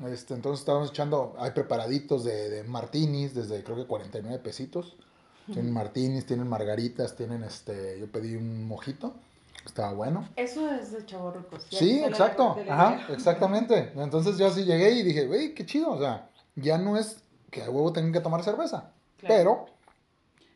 este, 0.07 0.33
entonces 0.33 0.61
estábamos 0.61 0.91
echando, 0.91 1.35
hay 1.39 1.51
preparaditos 1.51 2.23
de, 2.23 2.49
de 2.49 2.63
martinis 2.63 3.33
desde 3.33 3.63
creo 3.63 3.75
que 3.75 3.85
49 3.85 4.39
pesitos. 4.39 4.95
Tienen 5.51 5.73
martinis, 5.73 6.27
tienen 6.27 6.47
margaritas, 6.47 7.15
tienen 7.15 7.43
este, 7.43 7.99
yo 7.99 8.05
pedí 8.07 8.35
un 8.35 8.67
mojito. 8.67 9.15
Estaba 9.69 9.93
bueno. 9.93 10.27
Eso 10.35 10.67
es 10.73 10.91
de 10.91 11.05
chavorrucos. 11.05 11.67
Sí, 11.69 11.99
exacto. 12.03 12.57
Ajá, 12.67 13.05
exactamente. 13.13 13.93
Entonces 13.95 14.35
yo 14.39 14.47
así 14.47 14.65
llegué 14.65 14.91
y 14.93 15.03
dije, 15.03 15.27
güey, 15.27 15.53
qué 15.53 15.63
chido. 15.63 15.91
O 15.91 15.99
sea, 15.99 16.27
ya 16.55 16.79
no 16.79 16.97
es 16.97 17.21
que 17.51 17.61
a 17.61 17.69
huevo 17.69 17.93
tengan 17.93 18.11
que 18.11 18.19
tomar 18.19 18.43
cerveza. 18.43 18.89
Pero 19.21 19.67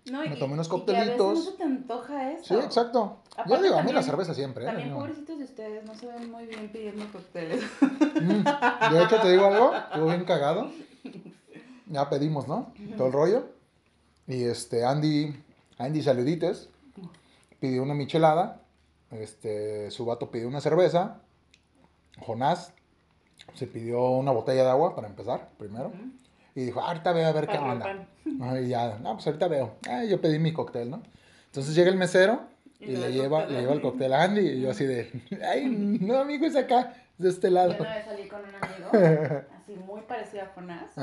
me 0.06 0.36
tomé 0.36 0.54
unos 0.54 0.67
coctelitos. 0.67 1.36
no 1.36 1.52
se 1.52 1.52
te 1.52 1.63
antoja 1.63 2.32
eso. 2.32 2.43
Sí, 2.43 2.65
exacto. 2.65 3.19
yo 3.47 3.62
digo, 3.62 3.78
a 3.78 3.84
mí 3.84 3.93
la 3.93 4.02
cerveza 4.02 4.34
siempre. 4.34 4.63
¿eh? 4.63 4.67
También, 4.67 4.95
pobrecitos 4.95 5.38
de 5.38 5.43
ustedes, 5.43 5.86
no 5.86 5.93
se 5.93 6.08
ven 6.08 6.32
muy 6.32 6.47
bien 6.47 6.71
pidiendo 6.71 7.06
cócteles. 7.12 7.63
Mm, 7.82 8.93
de 8.93 9.04
hecho, 9.04 9.21
te 9.21 9.30
digo 9.30 9.45
algo, 9.45 9.76
estuvo 9.76 10.08
bien 10.08 10.26
cagado. 10.26 10.71
Ya 11.86 12.10
pedimos, 12.10 12.47
¿no? 12.47 12.73
Todo 12.97 13.08
el 13.08 13.13
rollo. 13.13 13.45
Y 14.28 14.43
este, 14.45 14.84
Andy, 14.84 15.36
Andy 15.78 16.02
Saludites, 16.02 16.69
pidió 17.60 17.84
una 17.84 17.93
michelada 17.93 18.62
este, 19.19 19.91
su 19.91 20.06
vato 20.06 20.32
pidió 20.32 20.47
una 20.47 20.62
cerveza. 20.62 21.21
Jonás 22.19 22.73
se 23.54 23.67
pidió 23.67 24.10
una 24.12 24.32
botella 24.32 24.63
de 24.63 24.69
agua 24.69 24.95
para 24.95 25.08
empezar, 25.08 25.49
primero. 25.58 25.91
Y 26.56 26.65
dijo, 26.65 26.82
ahorita 26.82 27.12
veo 27.13 27.28
a 27.28 27.32
ver 27.32 27.47
qué 27.47 27.58
onda. 27.58 28.08
y 28.62 28.67
ya, 28.67 28.97
no, 28.99 29.13
pues 29.13 29.28
ahorita 29.28 29.47
veo. 29.47 29.76
yo 30.08 30.21
pedí 30.21 30.39
mi 30.39 30.54
cóctel, 30.54 30.89
¿no? 30.89 31.02
Entonces 31.47 31.76
llega 31.76 31.89
el 31.89 31.97
mesero 31.97 32.41
y, 32.80 32.95
le, 32.95 33.11
lleva, 33.11 33.45
le 33.45 33.61
lleva 33.61 33.74
el 33.74 33.82
cóctel 33.82 34.14
a 34.14 34.24
Andy. 34.24 34.41
Y 34.41 34.61
yo 34.61 34.72
así 34.72 34.86
de, 34.86 35.11
ay, 35.47 35.66
no, 35.66 36.20
amigo, 36.20 36.45
es 36.45 36.55
acá, 36.55 36.93
de 37.18 37.30
este 37.30 37.49
lado. 37.49 37.74
Yo 37.74 37.82
una 37.82 37.95
vez 37.95 38.05
salí 38.05 38.28
con 38.28 38.41
un 38.41 38.55
amigo, 38.55 39.43
así 39.57 39.76
muy 39.76 40.01
parecido 40.01 40.43
a 40.43 40.47
Jonás. 40.47 40.97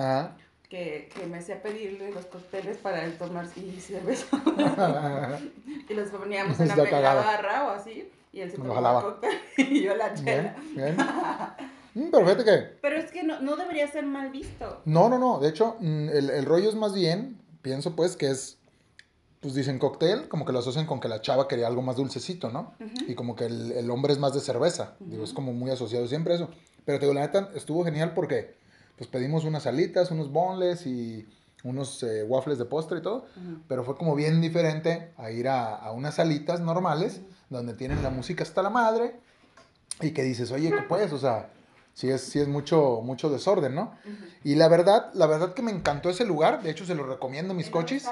Que, 0.71 1.11
que 1.13 1.27
me 1.27 1.39
hacía 1.39 1.61
pedirle 1.61 2.13
los 2.13 2.27
cócteles 2.27 2.79
para 2.79 3.05
él 3.05 3.19
tomar 3.19 3.47
y 3.57 3.81
cerveza. 3.81 4.41
y 5.89 5.95
los 5.95 6.09
poníamos 6.11 6.59
en 6.61 6.69
la, 6.69 6.77
barra 7.15 7.67
o 7.67 7.71
así, 7.71 8.09
y 8.33 8.41
él 8.41 8.51
se 8.51 8.57
tomaba 8.57 9.01
el 9.01 9.05
cóctel 9.05 9.31
y 9.59 9.83
yo 9.83 9.97
la 9.97 10.15
chela. 10.15 10.57
Bien, 10.75 10.97
mm, 11.95 12.11
pero 12.13 12.25
fíjate 12.25 12.45
que... 12.45 12.57
Pero 12.81 12.97
es 12.97 13.11
que 13.11 13.25
no, 13.25 13.41
no, 13.41 13.57
debería 13.57 13.89
ser 13.89 14.07
mal 14.07 14.31
visto. 14.31 14.81
No, 14.85 15.09
no, 15.09 15.19
no. 15.19 15.41
De 15.41 15.49
hecho, 15.49 15.77
mm, 15.81 16.09
el, 16.11 16.31
el 16.31 16.45
rollo 16.45 16.69
es 16.69 16.77
más 16.77 16.95
bien, 16.95 17.41
pienso 17.63 17.97
pues, 17.97 18.17
que 18.17 18.31
es 18.31 18.57
pues 19.41 19.55
dicen 19.55 19.79
cóctel, 19.79 20.29
como 20.29 20.45
que 20.45 20.53
lo 20.53 20.59
asocian 20.59 20.87
con 20.87 21.01
que 21.01 21.09
la 21.09 21.23
chava 21.23 21.49
quería 21.49 21.67
algo 21.67 21.81
más 21.81 21.97
dulcecito, 21.97 22.51
¿no? 22.51 22.75
Y 23.09 23.15
como 23.15 23.35
que 23.35 23.47
el, 23.47 23.73
el, 23.73 23.91
hombre 23.91 24.13
es 24.13 24.19
más 24.19 24.35
de 24.35 24.41
cerveza. 24.41 24.97
Digo, 25.01 25.25
es 25.25 25.33
como 25.33 25.55
muy 25.55 25.71
asociado 25.71 26.07
siempre 26.07 26.35
eso. 26.35 26.51
Pero 26.85 26.99
te 26.99 27.07
digo, 27.07 27.15
la 27.15 27.23
neta, 27.23 27.49
estuvo 27.55 27.83
genial 27.83 28.13
porque 28.13 28.60
pues 29.01 29.09
pedimos 29.09 29.47
unas 29.47 29.67
alitas, 29.67 30.11
unos 30.11 30.31
bonles 30.31 30.87
y 30.87 31.27
unos 31.65 32.03
eh, 32.03 32.23
waffles 32.23 32.59
de 32.59 32.67
postre 32.67 32.99
y 32.99 33.03
todo. 33.03 33.25
Pero 33.67 33.83
fue 33.83 33.97
como 33.97 34.15
bien 34.15 34.43
diferente 34.43 35.15
a 35.17 35.31
ir 35.31 35.49
a, 35.49 35.75
a 35.75 35.93
unas 35.93 36.17
salitas 36.17 36.61
normales, 36.61 37.23
donde 37.49 37.73
tienen 37.73 38.03
la 38.03 38.11
música 38.11 38.43
hasta 38.43 38.63
la 38.63 38.69
madre. 38.69 39.19
Y 40.03 40.11
que 40.11 40.23
dices, 40.23 40.53
oye, 40.53 40.71
¿qué 40.71 40.83
puedes? 40.83 41.15
O 41.15 41.19
sea, 41.19 41.49
sí 41.95 42.11
es, 42.11 42.21
sí 42.21 42.41
es 42.41 42.49
mucho, 42.49 43.01
mucho 43.03 43.31
desorden, 43.31 43.75
¿no? 43.75 43.97
Y 44.45 44.57
la 44.57 44.69
verdad, 44.69 45.11
la 45.15 45.27
verdad 45.27 45.55
que 45.55 45.63
me 45.63 45.73
encantó 45.73 46.11
ese 46.11 46.27
lugar. 46.27 46.63
De 46.63 46.71
hecho, 46.71 46.85
se 46.85 46.95
lo 46.95 47.07
recomiendo 47.07 47.55
a 47.55 47.57
mis 47.57 47.71
coches. 47.71 48.07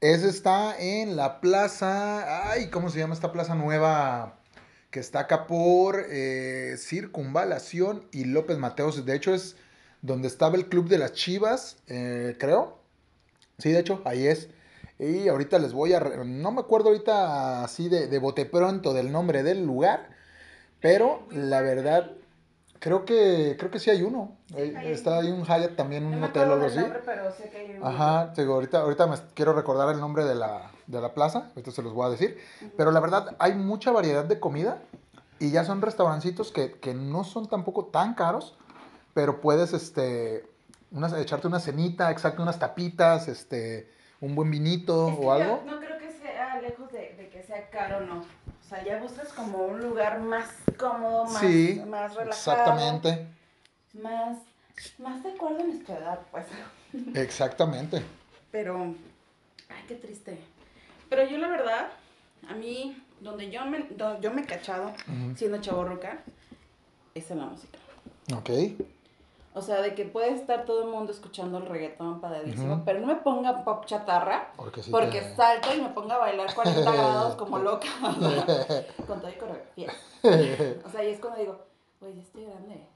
Ese 0.00 0.28
está 0.28 0.76
en 0.76 1.14
la 1.14 1.40
plaza. 1.40 2.50
Ay, 2.50 2.68
¿cómo 2.70 2.90
se 2.90 2.98
llama 2.98 3.14
esta 3.14 3.30
plaza 3.30 3.54
nueva? 3.54 4.40
Que 4.90 4.98
está 4.98 5.20
acá 5.20 5.46
por 5.46 6.04
eh, 6.10 6.74
Circunvalación 6.78 8.08
y 8.10 8.24
López 8.24 8.58
Mateos. 8.58 9.06
De 9.06 9.14
hecho, 9.14 9.32
es 9.32 9.54
donde 10.02 10.28
estaba 10.28 10.56
el 10.56 10.68
Club 10.68 10.88
de 10.88 10.98
las 10.98 11.12
Chivas, 11.12 11.76
eh, 11.88 12.36
creo. 12.38 12.78
Sí, 13.58 13.70
de 13.72 13.80
hecho, 13.80 14.02
ahí 14.04 14.26
es. 14.26 14.48
Y 14.98 15.28
ahorita 15.28 15.58
les 15.58 15.72
voy 15.72 15.92
a. 15.92 16.00
No 16.00 16.52
me 16.52 16.60
acuerdo 16.60 16.88
ahorita 16.88 17.64
así 17.64 17.88
de, 17.88 18.06
de 18.06 18.18
bote 18.18 18.46
pronto 18.46 18.94
del 18.94 19.12
nombre 19.12 19.42
del 19.42 19.64
lugar. 19.64 20.10
Pero 20.80 21.26
la 21.30 21.60
verdad, 21.62 22.12
Creo 22.78 23.04
que, 23.04 23.56
creo 23.58 23.70
que 23.70 23.78
sí 23.78 23.90
hay 23.90 24.02
uno. 24.02 24.36
está 24.54 25.18
ahí 25.18 25.30
un 25.30 25.44
Hyatt 25.44 25.76
también, 25.76 26.04
un 26.04 26.22
hotel 26.22 26.50
o 26.50 26.52
algo 26.54 26.66
así. 26.66 26.80
pero 27.04 27.32
sé 27.32 27.48
que 27.48 27.56
hay 27.56 27.80
Ajá, 27.82 28.32
digo, 28.36 28.54
ahorita, 28.54 28.80
ahorita 28.80 29.06
me 29.06 29.16
quiero 29.34 29.52
recordar 29.54 29.94
el 29.94 30.00
nombre 30.00 30.24
de 30.24 30.34
la, 30.34 30.70
de 30.86 31.00
la 31.00 31.14
plaza, 31.14 31.50
esto 31.56 31.70
se 31.70 31.82
los 31.82 31.92
voy 31.94 32.06
a 32.06 32.10
decir. 32.10 32.38
Pero 32.76 32.90
la 32.92 33.00
verdad, 33.00 33.36
hay 33.38 33.54
mucha 33.54 33.90
variedad 33.92 34.24
de 34.24 34.40
comida 34.40 34.82
y 35.38 35.50
ya 35.50 35.64
son 35.64 35.82
restaurancitos 35.82 36.52
que, 36.52 36.72
que 36.72 36.94
no 36.94 37.24
son 37.24 37.48
tampoco 37.48 37.86
tan 37.86 38.14
caros, 38.14 38.56
pero 39.16 39.40
puedes 39.40 39.72
este, 39.72 40.44
unas, 40.90 41.14
echarte 41.14 41.46
una 41.46 41.58
cenita, 41.58 42.10
exacto, 42.10 42.42
unas 42.42 42.58
tapitas, 42.58 43.28
este, 43.28 43.90
un 44.20 44.34
buen 44.34 44.50
vinito 44.50 45.06
o 45.06 45.32
algo. 45.32 45.62
no 45.64 45.80
creo 45.80 45.96
que 45.96 46.10
sea 46.10 46.60
lejos 46.60 46.92
de, 46.92 47.14
de 47.14 47.30
que 47.30 47.42
sea 47.42 47.70
caro, 47.70 48.00
no. 48.04 48.18
O 48.18 48.68
sea, 48.68 48.84
ya 48.84 49.00
buscas 49.00 49.32
como 49.32 49.64
un 49.64 49.80
lugar 49.80 50.20
más 50.20 50.50
cómodo, 50.76 51.24
más, 51.24 51.42
más 51.86 52.14
relajado. 52.14 52.28
Exactamente. 52.28 53.26
Más, 53.94 54.36
más 54.98 55.22
de 55.22 55.32
acuerdo 55.32 55.60
a 55.60 55.66
nuestra 55.66 55.96
edad, 55.96 56.20
pues. 56.30 56.44
Exactamente. 57.14 58.02
Pero, 58.50 58.94
ay, 59.70 59.84
qué 59.88 59.94
triste. 59.94 60.38
Pero 61.08 61.26
yo 61.26 61.38
la 61.38 61.48
verdad, 61.48 61.88
a 62.50 62.54
mí, 62.54 63.02
donde 63.22 63.50
yo 63.50 63.64
me, 63.64 63.88
yo 64.20 64.30
me 64.30 64.42
he 64.42 64.44
cachado 64.44 64.92
siendo 65.36 65.58
chaborroca, 65.62 66.22
es 67.14 67.30
en 67.30 67.38
la 67.38 67.46
música. 67.46 67.78
Ok. 68.36 68.50
O 69.56 69.62
sea, 69.62 69.80
de 69.80 69.94
que 69.94 70.04
puede 70.04 70.34
estar 70.34 70.66
todo 70.66 70.82
el 70.82 70.88
mundo 70.90 71.10
escuchando 71.10 71.56
el 71.56 71.64
reggaetón 71.64 72.20
padrísimo, 72.20 72.82
pero 72.84 73.00
no 73.00 73.06
me 73.06 73.16
ponga 73.16 73.64
pop 73.64 73.86
chatarra, 73.86 74.52
porque, 74.54 75.22
salto 75.34 75.74
y 75.74 75.80
me 75.80 75.88
ponga 75.88 76.16
a 76.16 76.18
bailar 76.18 76.54
40 76.54 76.78
grados 76.92 77.36
como 77.36 77.58
loca, 77.60 77.88
con 79.06 79.18
toda 79.18 79.32
coreografía. 79.38 79.90
O 80.84 80.90
sea, 80.90 81.02
y 81.02 81.08
es 81.08 81.20
cuando 81.20 81.40
digo, 81.40 81.58
oye, 82.02 82.20
estoy 82.20 82.44
grande. 82.44 82.86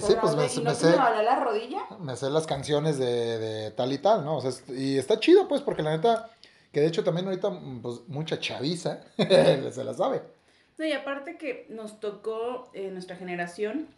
sí, 0.00 0.14
pues 0.20 0.36
me, 0.36 0.62
me, 0.62 0.74
sé, 0.76 0.96
la 0.96 1.40
rodilla. 1.40 1.84
Me 1.98 2.14
sé 2.14 2.30
las 2.30 2.46
canciones 2.46 2.96
de, 2.96 3.38
de 3.38 3.70
tal 3.72 3.92
y 3.92 3.98
tal, 3.98 4.24
¿no? 4.24 4.36
O 4.36 4.40
sea, 4.40 4.52
y 4.72 4.96
está 4.96 5.18
chido, 5.18 5.48
pues, 5.48 5.62
porque 5.62 5.82
la 5.82 5.96
neta, 5.96 6.30
que 6.70 6.80
de 6.80 6.86
hecho 6.86 7.02
también 7.02 7.26
ahorita, 7.26 7.50
pues, 7.82 8.02
mucha 8.06 8.38
chaviza 8.38 9.00
se 9.16 9.82
la 9.82 9.94
sabe. 9.94 10.22
Sí, 10.76 10.84
y 10.84 10.92
aparte 10.92 11.38
que 11.38 11.66
nos 11.70 11.98
tocó 11.98 12.70
eh, 12.72 12.92
nuestra 12.92 13.16
generación, 13.16 13.88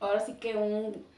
ahora 0.00 0.18
sí 0.18 0.34
que 0.34 0.56
un 0.56 1.08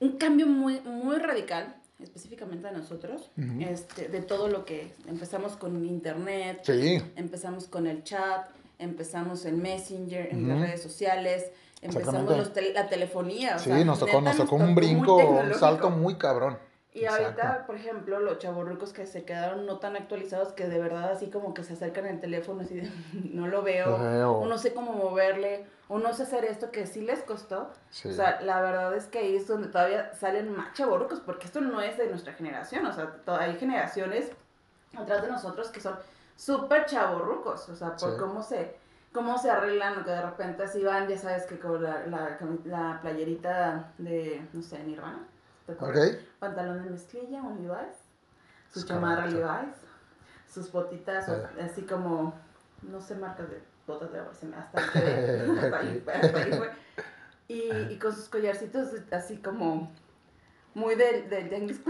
un 0.00 0.16
cambio 0.18 0.46
muy, 0.46 0.80
muy 0.80 1.16
radical, 1.18 1.74
específicamente 2.02 2.68
a 2.68 2.72
nosotros, 2.72 3.30
este, 3.60 4.08
de 4.08 4.20
todo 4.20 4.48
lo 4.48 4.64
que 4.64 4.92
empezamos 5.08 5.56
con 5.56 5.84
internet, 5.84 6.62
empezamos 7.16 7.66
con 7.66 7.86
el 7.86 8.04
chat, 8.04 8.48
empezamos 8.78 9.44
en 9.46 9.62
Messenger, 9.62 10.28
en 10.30 10.48
las 10.48 10.60
redes 10.60 10.82
sociales, 10.82 11.46
empezamos 11.80 12.52
la 12.74 12.88
telefonía. 12.88 13.58
sí, 13.58 13.70
nos 13.84 13.98
tocó, 13.98 14.20
nos 14.20 14.36
tocó 14.36 14.56
un 14.56 14.74
brinco, 14.74 15.16
un 15.16 15.54
salto 15.54 15.90
muy 15.90 16.16
cabrón. 16.16 16.58
Y 16.96 17.04
ahorita, 17.04 17.66
por 17.66 17.76
ejemplo, 17.76 18.18
los 18.20 18.38
chavorrucos 18.38 18.94
que 18.94 19.04
se 19.04 19.24
quedaron 19.24 19.66
no 19.66 19.78
tan 19.78 19.96
actualizados, 19.96 20.54
que 20.54 20.66
de 20.66 20.78
verdad 20.78 21.10
así 21.10 21.28
como 21.28 21.52
que 21.52 21.62
se 21.62 21.74
acercan 21.74 22.06
al 22.06 22.20
teléfono, 22.20 22.62
así 22.62 22.76
de, 22.76 22.90
no 23.34 23.48
lo 23.48 23.62
veo, 23.62 23.96
o 23.96 24.46
no 24.46 24.56
sé 24.56 24.72
cómo 24.72 24.92
moverle, 24.92 25.66
o 25.88 25.98
no 25.98 26.14
sé 26.14 26.22
hacer 26.22 26.46
esto 26.46 26.70
que 26.70 26.86
sí 26.86 27.02
les 27.02 27.22
costó. 27.22 27.70
O 28.04 28.12
sea, 28.12 28.40
la 28.40 28.62
verdad 28.62 28.94
es 28.96 29.06
que 29.06 29.18
ahí 29.18 29.36
es 29.36 29.46
donde 29.46 29.68
todavía 29.68 30.14
salen 30.14 30.56
más 30.56 30.72
chavorrucos, 30.72 31.20
porque 31.20 31.46
esto 31.46 31.60
no 31.60 31.82
es 31.82 31.98
de 31.98 32.08
nuestra 32.08 32.32
generación, 32.32 32.86
o 32.86 32.92
sea, 32.94 33.14
hay 33.38 33.56
generaciones 33.56 34.32
atrás 34.96 35.20
de 35.20 35.28
nosotros 35.28 35.68
que 35.68 35.80
son 35.80 35.96
súper 36.34 36.86
chavorrucos, 36.86 37.68
o 37.68 37.76
sea, 37.76 37.94
por 37.94 38.18
cómo 38.18 38.42
se 38.42 38.74
cómo 39.12 39.38
se 39.38 39.50
arreglan, 39.50 40.04
que 40.04 40.10
de 40.10 40.20
repente 40.20 40.62
así 40.62 40.82
van, 40.82 41.08
ya 41.08 41.16
sabes 41.16 41.46
que 41.46 41.58
con 41.58 41.82
la, 41.82 42.06
la, 42.06 42.38
la 42.64 42.98
playerita 43.00 43.92
de, 43.96 44.46
no 44.52 44.62
sé, 44.62 44.78
Nirvana 44.80 45.26
Okay. 45.68 46.24
Pantalón 46.38 46.84
de 46.84 46.90
mezclilla, 46.90 47.42
un 47.42 47.62
Levi's. 47.62 47.96
Su 48.72 48.86
chamarra 48.86 49.26
Levi's. 49.26 49.76
Sus 50.48 50.70
botitas, 50.70 51.28
así 51.60 51.82
como, 51.82 52.34
no 52.82 53.00
sé 53.00 53.16
marcas 53.16 53.50
de 53.50 53.60
botas 53.86 54.12
de 54.12 54.18
hasta, 54.56 54.78
hasta 54.80 55.78
ahí, 55.78 56.04
hasta 56.06 56.38
ahí 56.38 56.52
fue. 56.52 56.70
Y, 57.48 57.70
y, 57.92 57.98
con 57.98 58.12
sus 58.12 58.28
collarcitos 58.28 58.88
así 59.12 59.36
como 59.38 59.92
muy 60.74 60.96
del 60.96 61.30
de, 61.30 61.44
de 61.44 61.56
English 61.56 61.80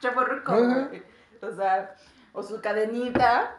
Chaporruco, 0.00 0.54
O 1.42 1.56
sea, 1.56 1.96
o 2.32 2.42
su 2.42 2.60
cadenita. 2.60 3.56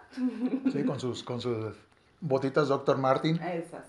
Sí, 0.71 0.83
con 0.85 0.99
sus, 0.99 1.21
con 1.23 1.41
sus 1.41 1.75
botitas 2.21 2.69
Dr. 2.69 2.97
Martin. 2.97 3.41
Esas 3.41 3.85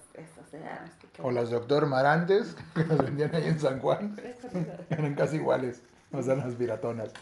eran. 0.52 0.90
O 1.22 1.30
las 1.30 1.50
Dr. 1.50 1.86
Marantes, 1.86 2.56
que 2.74 2.84
las 2.84 2.98
vendían 2.98 3.34
ahí 3.34 3.46
en 3.46 3.60
San 3.60 3.80
Juan. 3.80 4.16
Eran 4.90 5.14
casi 5.14 5.36
iguales. 5.36 5.82
O 6.12 6.22
sea, 6.22 6.34
las 6.36 6.54
piratonas. 6.54 7.12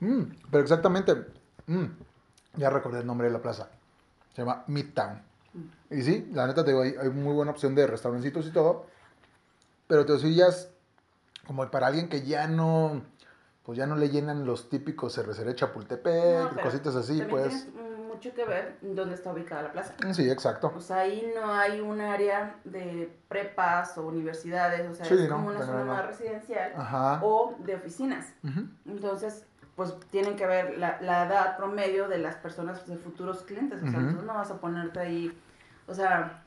Mm, 0.00 0.22
pero 0.50 0.62
exactamente, 0.62 1.14
mm, 1.66 1.84
ya 2.56 2.70
recordé 2.70 3.00
el 3.00 3.06
nombre 3.06 3.26
de 3.26 3.32
la 3.32 3.42
plaza. 3.42 3.68
Se 4.34 4.42
llama 4.42 4.64
Midtown. 4.66 5.22
Y 5.90 6.02
sí, 6.02 6.28
la 6.32 6.46
neta 6.46 6.64
te 6.64 6.70
digo, 6.70 6.82
hay, 6.82 6.94
hay 7.00 7.10
muy 7.10 7.32
buena 7.32 7.52
opción 7.52 7.74
de 7.74 7.86
restaurancitos 7.86 8.46
y 8.46 8.50
todo. 8.50 8.86
Pero 9.86 10.04
te 10.04 10.14
decías, 10.14 10.70
como 11.46 11.68
para 11.70 11.88
alguien 11.88 12.08
que 12.08 12.22
ya 12.22 12.48
no, 12.48 13.02
pues 13.64 13.78
ya 13.78 13.86
no 13.86 13.96
le 13.96 14.10
llenan 14.10 14.46
los 14.46 14.68
típicos 14.68 15.14
cervecería 15.14 15.54
Chapultepec, 15.54 16.62
cositas 16.62 16.96
así, 16.96 17.22
pues 17.28 17.68
mucho 18.24 18.36
que 18.36 18.44
ver 18.44 18.76
dónde 18.80 19.14
está 19.14 19.32
ubicada 19.32 19.62
la 19.62 19.72
plaza. 19.72 19.94
Sí, 20.12 20.30
exacto. 20.30 20.72
O 20.74 20.80
sea, 20.80 21.00
ahí 21.00 21.30
no 21.34 21.52
hay 21.52 21.80
un 21.80 22.00
área 22.00 22.56
de 22.64 23.12
prepas 23.28 23.96
o 23.98 24.06
universidades, 24.06 24.88
o 24.88 24.94
sea, 24.94 25.06
es 25.06 25.28
como 25.28 25.48
una 25.48 25.64
zona 25.64 25.84
más 25.84 26.06
residencial 26.06 26.72
o 27.22 27.54
de 27.58 27.74
oficinas. 27.74 28.26
Entonces, 28.86 29.44
pues 29.76 29.94
tienen 30.10 30.36
que 30.36 30.46
ver 30.46 30.78
la, 30.78 31.00
la, 31.00 31.26
edad 31.26 31.56
promedio 31.56 32.08
de 32.08 32.18
las 32.18 32.36
personas 32.36 32.86
de 32.86 32.96
futuros 32.96 33.42
clientes. 33.42 33.82
O 33.82 33.90
sea, 33.90 34.00
tú 34.00 34.22
no 34.22 34.34
vas 34.34 34.50
a 34.50 34.58
ponerte 34.58 35.00
ahí, 35.00 35.36
o 35.86 35.94
sea, 35.94 36.42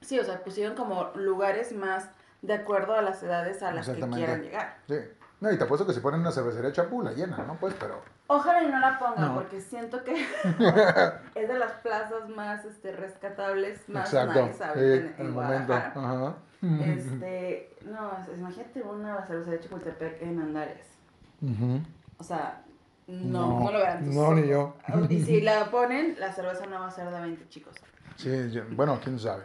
sí, 0.00 0.18
o 0.18 0.24
sea, 0.24 0.42
pusieron 0.44 0.76
como 0.76 1.10
lugares 1.14 1.72
más 1.72 2.10
de 2.42 2.54
acuerdo 2.54 2.94
a 2.94 3.02
las 3.02 3.22
edades 3.22 3.62
a 3.62 3.72
las 3.72 3.88
que 3.88 4.00
quieran 4.10 4.42
llegar. 4.42 4.76
Sí. 4.86 4.96
No, 5.40 5.52
y 5.52 5.56
te 5.56 5.64
apuesto 5.64 5.86
que 5.86 5.92
si 5.92 6.00
ponen 6.00 6.20
una 6.20 6.32
cervecería 6.32 6.72
chapula 6.72 7.12
llena, 7.12 7.36
¿no? 7.46 7.56
Pues, 7.60 7.74
pero... 7.78 8.02
Ojalá 8.26 8.64
y 8.64 8.66
no 8.66 8.80
la 8.80 8.98
pongan, 8.98 9.34
porque 9.34 9.60
siento 9.60 10.02
que 10.02 10.14
es 11.34 11.48
de 11.48 11.58
las 11.58 11.72
plazas 11.74 12.28
más 12.28 12.64
este, 12.64 12.92
rescatables, 12.92 13.88
más 13.88 14.12
Exacto. 14.12 14.46
nice 14.46 14.64
en, 14.74 15.06
en, 15.06 15.14
el 15.18 15.28
momento. 15.28 15.72
Ajá. 15.72 16.34
Este, 16.60 17.76
no, 17.84 18.18
imagínate 18.36 18.82
una 18.82 19.24
cervecería 19.24 19.60
Chapultepec 19.60 20.22
en 20.22 20.40
Andares. 20.40 20.86
O 22.18 22.24
sea, 22.24 22.64
no, 23.06 23.60
no, 23.60 23.72
lo 23.72 23.78
verán. 23.78 24.12
No, 24.12 24.34
ni 24.34 24.48
yo. 24.48 24.74
Y 25.08 25.22
si 25.22 25.40
la 25.40 25.66
ponen, 25.70 26.16
la 26.18 26.32
cerveza 26.32 26.66
no 26.66 26.80
va 26.80 26.88
a 26.88 26.90
ser 26.90 27.10
de 27.10 27.20
20 27.20 27.48
chicos. 27.48 27.76
Sí, 28.16 28.60
bueno, 28.72 28.98
quién 29.02 29.20
sabe. 29.20 29.44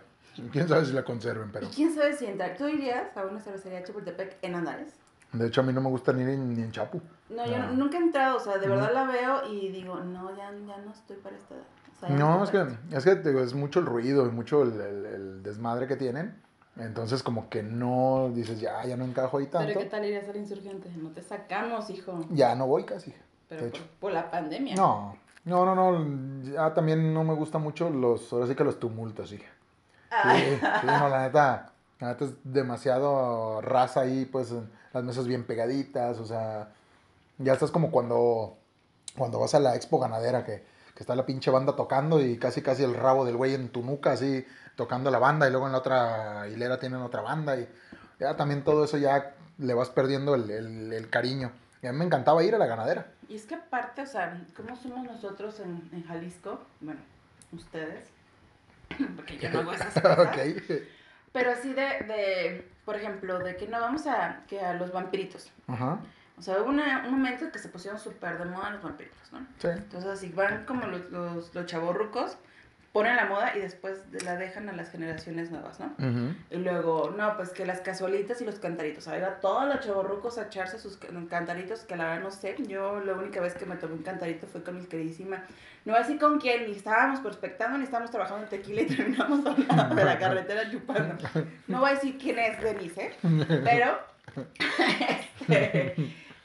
Quién 0.51 0.67
sabe 0.67 0.85
si 0.85 0.93
la 0.93 1.03
conserven, 1.03 1.51
pero. 1.51 1.67
¿Y 1.67 1.69
quién 1.69 1.93
sabe 1.93 2.17
si 2.17 2.25
entrar? 2.25 2.57
¿Tú 2.57 2.67
irías 2.67 3.15
a 3.15 3.25
una 3.25 3.39
cervecería 3.39 3.83
Chapultepec 3.83 4.37
en 4.41 4.55
Andares? 4.55 5.02
De 5.33 5.47
hecho, 5.47 5.61
a 5.61 5.63
mí 5.63 5.73
no 5.73 5.81
me 5.81 5.89
gusta 5.89 6.13
ni, 6.13 6.23
ni 6.23 6.61
en 6.61 6.71
Chapu. 6.71 7.01
No, 7.29 7.45
yo 7.45 7.57
nunca 7.73 7.97
he 7.97 8.01
entrado, 8.01 8.37
o 8.37 8.39
sea, 8.39 8.59
de 8.59 8.67
verdad 8.67 8.91
la 8.93 9.05
veo 9.05 9.51
y 9.51 9.69
digo, 9.69 9.95
no, 9.95 10.29
ya, 10.37 10.51
ya 10.51 10.77
no 10.77 10.91
estoy 10.91 11.17
para 11.17 11.35
esta 11.35 11.55
edad. 11.55 12.09
no, 12.09 12.43
es 12.43 12.51
que, 12.51 12.67
es 12.95 13.03
que 13.03 13.15
digo, 13.15 13.39
es 13.39 13.55
mucho 13.55 13.79
el 13.79 13.87
ruido 13.87 14.27
y 14.27 14.29
mucho 14.29 14.61
el, 14.61 14.79
el, 14.79 15.43
desmadre 15.43 15.87
que 15.87 15.95
tienen. 15.95 16.39
Entonces, 16.77 17.23
como 17.23 17.49
que 17.49 17.63
no 17.63 18.31
dices, 18.33 18.59
ya, 18.59 18.85
ya 18.85 18.95
no 18.95 19.05
encajo 19.05 19.39
ahí 19.39 19.47
tanto. 19.47 19.67
Pero 19.67 19.79
¿qué 19.79 19.85
tal 19.87 20.05
irías 20.05 20.27
al 20.29 20.37
insurgente? 20.37 20.89
No 20.97 21.09
te 21.09 21.21
sacamos, 21.21 21.89
hijo. 21.89 22.25
Ya 22.29 22.55
no 22.55 22.67
voy 22.67 22.83
casi. 22.83 23.13
Pero 23.49 23.69
por, 23.69 23.81
por, 23.99 24.11
la 24.11 24.29
pandemia. 24.29 24.75
No, 24.75 25.17
no, 25.45 25.65
no, 25.65 25.75
no. 25.75 26.43
Ya 26.43 26.73
también 26.73 27.13
no 27.13 27.23
me 27.23 27.33
gusta 27.33 27.57
mucho 27.57 27.89
los, 27.89 28.31
ahora 28.33 28.47
sí 28.47 28.55
que 28.55 28.63
los 28.63 28.79
tumultos, 28.79 29.31
hija. 29.33 29.51
Sí, 30.09 30.57
sí, 30.59 30.85
no, 30.85 31.09
la 31.09 31.23
neta, 31.23 31.73
la 31.99 32.09
neta 32.09 32.25
es 32.25 32.31
demasiado 32.43 33.61
raza 33.61 34.01
ahí, 34.01 34.25
pues 34.25 34.53
las 34.93 35.03
mesas 35.03 35.27
bien 35.27 35.43
pegaditas, 35.43 36.19
o 36.19 36.25
sea, 36.25 36.69
ya 37.39 37.53
estás 37.53 37.71
como 37.71 37.91
cuando, 37.91 38.57
cuando 39.17 39.39
vas 39.39 39.55
a 39.55 39.59
la 39.59 39.75
expo 39.75 39.99
ganadera, 39.99 40.45
que, 40.45 40.63
que 40.95 40.99
está 40.99 41.15
la 41.15 41.25
pinche 41.25 41.51
banda 41.51 41.75
tocando 41.75 42.21
y 42.21 42.37
casi 42.37 42.61
casi 42.61 42.83
el 42.83 42.93
rabo 42.93 43.25
del 43.25 43.35
güey 43.35 43.55
en 43.55 43.69
tu 43.69 43.81
nuca, 43.81 44.11
así 44.11 44.45
tocando 44.75 45.09
la 45.11 45.19
banda, 45.19 45.47
y 45.47 45.51
luego 45.51 45.65
en 45.65 45.71
la 45.71 45.79
otra 45.79 46.47
hilera 46.47 46.79
tienen 46.79 47.01
otra 47.01 47.21
banda, 47.21 47.57
y 47.57 47.67
ya 48.19 48.35
también 48.35 48.63
todo 48.63 48.85
eso 48.85 48.97
ya 48.97 49.35
le 49.57 49.73
vas 49.73 49.89
perdiendo 49.89 50.35
el, 50.35 50.49
el, 50.49 50.93
el 50.93 51.09
cariño. 51.09 51.51
Y 51.81 51.87
a 51.87 51.91
mí 51.91 51.97
me 51.97 52.05
encantaba 52.05 52.43
ir 52.43 52.55
a 52.55 52.57
la 52.57 52.65
ganadera. 52.65 53.07
Y 53.27 53.35
es 53.35 53.45
que 53.45 53.55
aparte, 53.55 54.03
o 54.03 54.05
sea, 54.05 54.41
¿cómo 54.55 54.75
somos 54.75 55.03
nosotros 55.05 55.59
en, 55.59 55.89
en 55.91 56.03
Jalisco? 56.03 56.61
Bueno, 56.79 57.01
ustedes, 57.51 58.05
porque 59.15 59.37
yo 59.37 59.49
no 59.49 59.59
hago 59.59 59.73
esas 59.73 59.93
cosas. 60.01 60.37
Pero 61.33 61.51
así 61.51 61.73
de, 61.73 61.81
de, 61.81 62.71
por 62.85 62.95
ejemplo, 62.95 63.39
de 63.39 63.57
que 63.57 63.67
no 63.67 63.81
vamos 63.81 64.07
a, 64.07 64.43
que 64.47 64.61
a 64.61 64.73
los 64.75 64.91
vampiritos. 64.93 65.51
Ajá. 65.67 65.99
O 66.37 66.41
sea, 66.41 66.61
hubo 66.61 66.69
un 66.69 67.11
momento 67.11 67.45
en 67.45 67.51
que 67.51 67.59
se 67.59 67.69
pusieron 67.69 67.99
súper 67.99 68.37
de 68.37 68.45
moda 68.45 68.71
los 68.71 68.81
vampiritos, 68.81 69.31
¿no? 69.31 69.39
Sí. 69.59 69.67
Entonces, 69.67 70.09
así 70.09 70.29
van 70.29 70.65
como 70.65 70.85
los, 70.85 71.09
los, 71.11 71.53
los 71.53 71.65
chavorrucos 71.65 72.37
ponen 72.93 73.15
la 73.15 73.25
moda 73.25 73.57
y 73.57 73.59
después 73.59 74.03
la 74.23 74.37
dejan 74.37 74.69
a 74.69 74.71
las 74.71 74.91
generaciones 74.91 75.49
nuevas, 75.49 75.79
¿no? 75.79 75.95
Y 76.51 76.57
luego, 76.57 77.13
no, 77.17 77.35
pues 77.35 77.49
que 77.49 77.65
las 77.65 77.81
casualitas 77.81 78.39
y 78.39 78.45
los 78.45 78.59
cantaritos. 78.59 79.07
Ahora 79.07 79.39
todos 79.41 79.65
los 79.65 79.83
chavorrucos 79.83 80.37
a 80.37 80.43
echarse 80.43 80.77
sus 80.77 80.97
cantaritos, 81.27 81.81
que 81.81 81.95
la 81.95 82.05
verdad 82.05 82.23
no 82.23 82.29
sé. 82.29 82.55
Yo 82.67 82.99
la 82.99 83.13
única 83.13 83.41
vez 83.41 83.55
que 83.55 83.65
me 83.65 83.77
tomé 83.77 83.95
un 83.95 84.03
cantarito 84.03 84.45
fue 84.45 84.63
con 84.63 84.77
mi 84.79 84.85
queridísima. 84.85 85.43
No 85.85 85.95
así 85.95 86.17
con 86.17 86.39
quién, 86.39 86.67
ni 86.67 86.73
estábamos 86.73 87.19
prospectando, 87.19 87.79
ni 87.79 87.83
estábamos 87.85 88.11
trabajando 88.11 88.43
en 88.43 88.49
tequila 88.49 88.81
y 88.83 88.85
terminamos 88.95 89.41
a 89.69 89.89
de 89.95 90.05
la 90.05 90.19
carretera 90.19 90.69
chupando. 90.69 91.15
No 91.67 91.79
voy 91.79 91.89
a 91.89 91.93
decir 91.95 92.17
quién 92.19 92.37
es 92.37 92.61
Denise, 92.61 93.05
¿eh? 93.05 93.13
Pero, 93.63 93.99
este, 95.39 95.95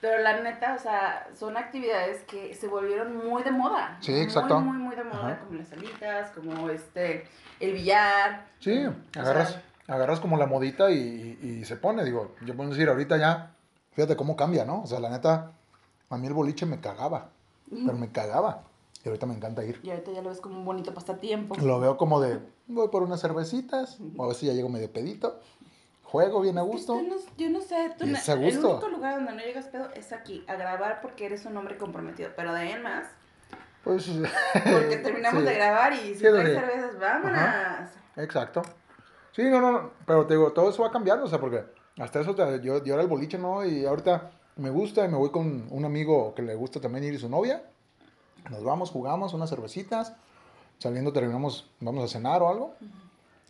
pero 0.01 0.23
la 0.23 0.41
neta, 0.41 0.75
o 0.75 0.79
sea, 0.79 1.29
son 1.35 1.57
actividades 1.57 2.23
que 2.25 2.55
se 2.55 2.69
volvieron 2.69 3.17
muy 3.17 3.43
de 3.43 3.51
moda. 3.51 3.99
Sí, 4.01 4.13
exacto. 4.15 4.61
Muy, 4.61 4.79
muy, 4.79 4.87
muy 4.87 4.97
de 4.97 5.05
moda, 5.05 5.41
como 5.41 5.59
las 5.59 5.69
salitas, 5.69 6.31
como 6.31 6.71
este, 6.71 7.27
el 7.59 7.73
billar. 7.73 8.47
Sí, 8.61 8.87
agarras, 9.17 9.59
agarras 9.89 10.21
como 10.21 10.37
la 10.37 10.47
modita 10.47 10.91
y, 10.91 11.39
y, 11.43 11.65
se 11.65 11.77
pone, 11.77 12.05
digo, 12.05 12.35
yo 12.45 12.57
puedo 12.57 12.71
decir, 12.71 12.89
ahorita 12.89 13.17
ya, 13.17 13.55
fíjate 13.93 14.15
cómo 14.15 14.37
cambia, 14.37 14.65
¿no? 14.65 14.83
O 14.83 14.87
sea, 14.87 15.01
la 15.01 15.11
neta, 15.11 15.51
a 16.11 16.17
mí 16.17 16.27
el 16.29 16.35
boliche 16.35 16.65
me 16.65 16.81
cagaba, 16.81 17.31
pero 17.69 17.99
me 17.99 18.13
cagaba. 18.13 18.63
Y 19.05 19.09
ahorita 19.09 19.27
me 19.27 19.35
encanta 19.35 19.65
ir. 19.65 19.81
Y 19.83 19.91
ahorita 19.91 20.11
ya 20.13 20.23
lo 20.23 20.31
ves 20.31 20.41
como 20.41 20.59
un 20.59 20.65
bonito 20.65 20.93
pasatiempo. 20.93 21.57
Lo 21.57 21.79
veo 21.81 21.97
como 21.97 22.21
de, 22.21 22.41
voy 22.67 22.89
por 22.89 23.03
unas 23.03 23.21
cervecitas, 23.21 23.99
o 24.17 24.25
a 24.25 24.29
ver 24.29 24.37
si 24.37 24.47
ya 24.47 24.53
llego 24.53 24.69
medio 24.69 24.93
pedito 24.93 25.41
juego 26.11 26.41
bien 26.41 26.57
a 26.57 26.63
gusto. 26.63 27.01
No, 27.03 27.17
yo 27.37 27.51
no 27.51 27.61
sé, 27.61 27.93
tú 27.99 28.05
es 28.05 28.29
a 28.29 28.35
gusto. 28.35 28.61
el 28.61 28.67
único 28.67 28.89
lugar 28.89 29.17
donde 29.17 29.33
no 29.35 29.41
llegas 29.41 29.67
pedo 29.67 29.91
es 29.95 30.13
aquí, 30.13 30.43
a 30.49 30.55
grabar 30.55 31.01
porque 31.03 31.27
eres 31.27 31.45
un 31.45 31.57
hombre 31.57 31.77
comprometido, 31.77 32.31
pero 32.35 32.55
de 32.55 32.79
más. 32.79 33.09
Pues. 33.85 34.07
Porque 34.65 34.97
terminamos 34.97 35.45
de 35.45 35.55
grabar 35.55 35.93
y 35.95 36.15
si 36.15 36.21
traes 36.21 36.59
cervezas, 36.59 36.99
vámonos. 36.99 37.91
Exacto. 38.17 38.63
Sí, 39.33 39.45
no, 39.45 39.61
no, 39.61 39.93
pero 40.05 40.27
te 40.27 40.35
digo, 40.35 40.53
todo 40.53 40.69
eso 40.69 40.83
va 40.83 40.91
cambiando, 40.91 41.25
o 41.25 41.29
sea, 41.29 41.39
porque 41.41 41.65
hasta 41.99 42.21
eso 42.21 42.35
yo, 42.61 42.85
yo 42.85 42.95
era 42.95 43.03
el 43.03 43.09
boliche, 43.09 43.39
¿no? 43.39 43.65
Y 43.65 43.87
ahorita 43.87 44.31
me 44.57 44.71
gusta 44.71 45.05
y 45.05 45.09
me 45.09 45.17
voy 45.17 45.31
con 45.31 45.69
un 45.71 45.85
amigo 45.85 46.35
que 46.35 46.43
le 46.43 46.55
gusta 46.55 46.81
también 46.81 47.05
ir 47.05 47.15
y 47.15 47.19
su 47.19 47.29
novia. 47.29 47.63
Nos 48.51 48.65
vamos, 48.65 48.91
jugamos 48.91 49.33
unas 49.33 49.49
cervecitas, 49.49 50.13
saliendo 50.79 51.13
terminamos, 51.13 51.71
vamos 51.81 52.05
a 52.05 52.09
cenar 52.09 52.43
o 52.43 52.49
algo. 52.49 52.75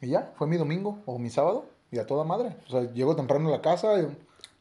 Y 0.00 0.08
ya, 0.08 0.32
fue 0.36 0.46
mi 0.46 0.56
domingo 0.56 0.98
o 1.06 1.18
mi 1.18 1.30
sábado. 1.30 1.66
Y 1.90 1.98
a 1.98 2.06
toda 2.06 2.24
madre. 2.24 2.56
O 2.66 2.70
sea, 2.70 2.82
llego 2.92 3.16
temprano 3.16 3.48
a 3.48 3.52
la 3.52 3.62
casa, 3.62 3.98
y 3.98 4.16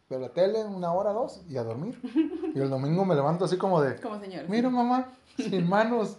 veo 0.10 0.20
la 0.20 0.30
tele, 0.30 0.64
una 0.64 0.94
hora, 0.94 1.12
dos, 1.12 1.42
y 1.50 1.58
a 1.58 1.64
dormir. 1.64 2.00
Y 2.56 2.60
el 2.60 2.72
domingo 2.72 3.06
me 3.06 3.14
levanto 3.14 3.46
así 3.46 3.56
como 3.56 3.80
de... 3.82 4.02
Como 4.02 4.20
señor. 4.20 4.50
Mira, 4.50 4.68
mamá, 4.70 5.10
sin 5.38 5.70
manos. 5.70 6.18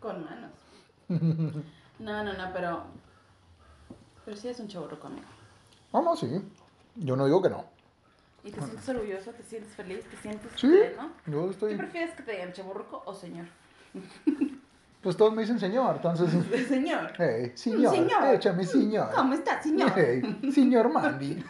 Con 0.00 0.24
manos. 0.24 0.52
No, 1.98 2.24
no, 2.24 2.32
no, 2.32 2.52
pero... 2.54 2.84
Pero 4.24 4.36
sí 4.38 4.48
es 4.48 4.58
un 4.58 4.68
chavo 4.68 4.88
conmigo. 4.98 5.26
Ah, 5.92 6.00
no, 6.00 6.16
sí. 6.16 6.40
Yo 6.94 7.14
no 7.14 7.26
digo 7.26 7.42
que 7.42 7.50
no. 7.50 7.64
¿Y 8.42 8.50
te 8.52 8.62
sientes 8.62 8.88
orgulloso? 8.88 9.32
¿Te 9.32 9.42
sientes 9.42 9.74
feliz? 9.74 10.04
¿Te 10.08 10.16
sientes 10.16 10.50
sí, 10.56 10.68
pleno? 10.68 11.10
yo 11.26 11.50
estoy... 11.50 11.72
¿Qué 11.72 11.78
prefieres 11.78 12.14
que 12.14 12.22
te 12.22 12.32
digan, 12.32 12.52
chaburruco 12.52 13.02
o 13.04 13.12
señor? 13.12 13.46
Pues 15.06 15.16
todos 15.16 15.32
me 15.32 15.42
dicen 15.42 15.60
señor, 15.60 15.94
entonces. 15.94 16.28
Señor. 16.68 17.12
Hey, 17.16 17.52
señor. 17.54 17.94
Señor. 17.94 18.24
Échame, 18.34 18.64
señor. 18.64 19.08
¿Cómo 19.14 19.34
está, 19.34 19.62
señor? 19.62 19.92
Hey, 19.94 20.50
señor 20.52 20.88
Mandy. 20.92 21.44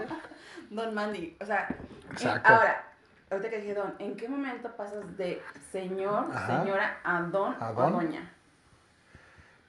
don 0.70 0.92
Mandy. 0.92 1.34
O 1.40 1.46
sea, 1.46 1.74
Exacto. 2.10 2.52
ahora, 2.52 2.92
ahorita 3.30 3.48
que 3.48 3.60
dije 3.60 3.72
don, 3.72 3.94
¿en 3.98 4.14
qué 4.14 4.28
momento 4.28 4.76
pasas 4.76 5.16
de 5.16 5.40
señor, 5.70 6.26
señora 6.46 6.98
a 7.02 7.22
don, 7.22 7.56
¿A 7.58 7.72
don? 7.72 7.94
o 7.94 7.96
doña? 7.96 8.30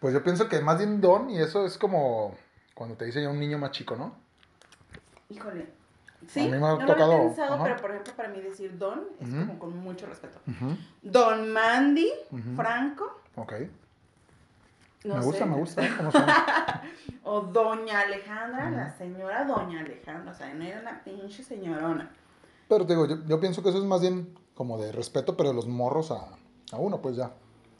Pues 0.01 0.13
yo 0.13 0.21
pienso 0.21 0.49
que 0.49 0.59
más 0.59 0.79
bien 0.79 0.99
don, 0.99 1.29
y 1.29 1.39
eso 1.39 1.65
es 1.65 1.77
como 1.77 2.35
cuando 2.75 2.97
te 2.97 3.05
dice 3.05 3.21
ya 3.21 3.29
un 3.29 3.39
niño 3.39 3.57
más 3.57 3.71
chico, 3.71 3.95
¿no? 3.95 4.17
Híjole. 5.29 5.71
Sí, 6.27 6.41
a 6.41 6.43
mí 6.43 6.51
me 6.51 6.57
ha 6.57 6.75
no 6.75 6.85
tocado. 6.85 7.17
Lo 7.17 7.23
he 7.23 7.25
pensado, 7.27 7.63
pero 7.63 7.75
por 7.77 7.91
ejemplo, 7.91 8.13
para 8.15 8.29
mí 8.29 8.41
decir 8.41 8.77
don 8.77 9.03
es 9.19 9.29
como 9.29 9.59
con 9.59 9.77
mucho 9.77 10.05
respeto. 10.05 10.39
Don 11.01 11.51
Mandy, 11.51 12.11
Franco. 12.55 13.21
Ok. 13.35 13.53
me 15.03 15.19
gusta, 15.21 15.45
me 15.45 15.57
gusta. 15.57 15.83
¿Cómo 15.97 16.11
o 17.23 17.41
Doña 17.41 18.01
Alejandra, 18.01 18.69
la 18.69 18.89
señora 18.97 19.45
Doña 19.45 19.81
Alejandra. 19.81 20.31
O 20.31 20.35
sea, 20.35 20.53
no 20.53 20.63
era 20.63 20.81
una 20.81 21.03
pinche 21.03 21.43
señorona. 21.43 22.11
Pero 22.67 22.85
te 22.85 22.93
digo, 22.93 23.07
yo, 23.07 23.17
yo, 23.25 23.39
pienso 23.39 23.61
que 23.61 23.69
eso 23.69 23.77
es 23.77 23.83
más 23.83 24.01
bien 24.01 24.33
como 24.53 24.77
de 24.77 24.91
respeto, 24.91 25.35
pero 25.35 25.49
de 25.49 25.55
los 25.55 25.67
morros 25.67 26.11
a, 26.11 26.29
a 26.71 26.77
uno, 26.77 27.01
pues 27.01 27.15
ya. 27.15 27.31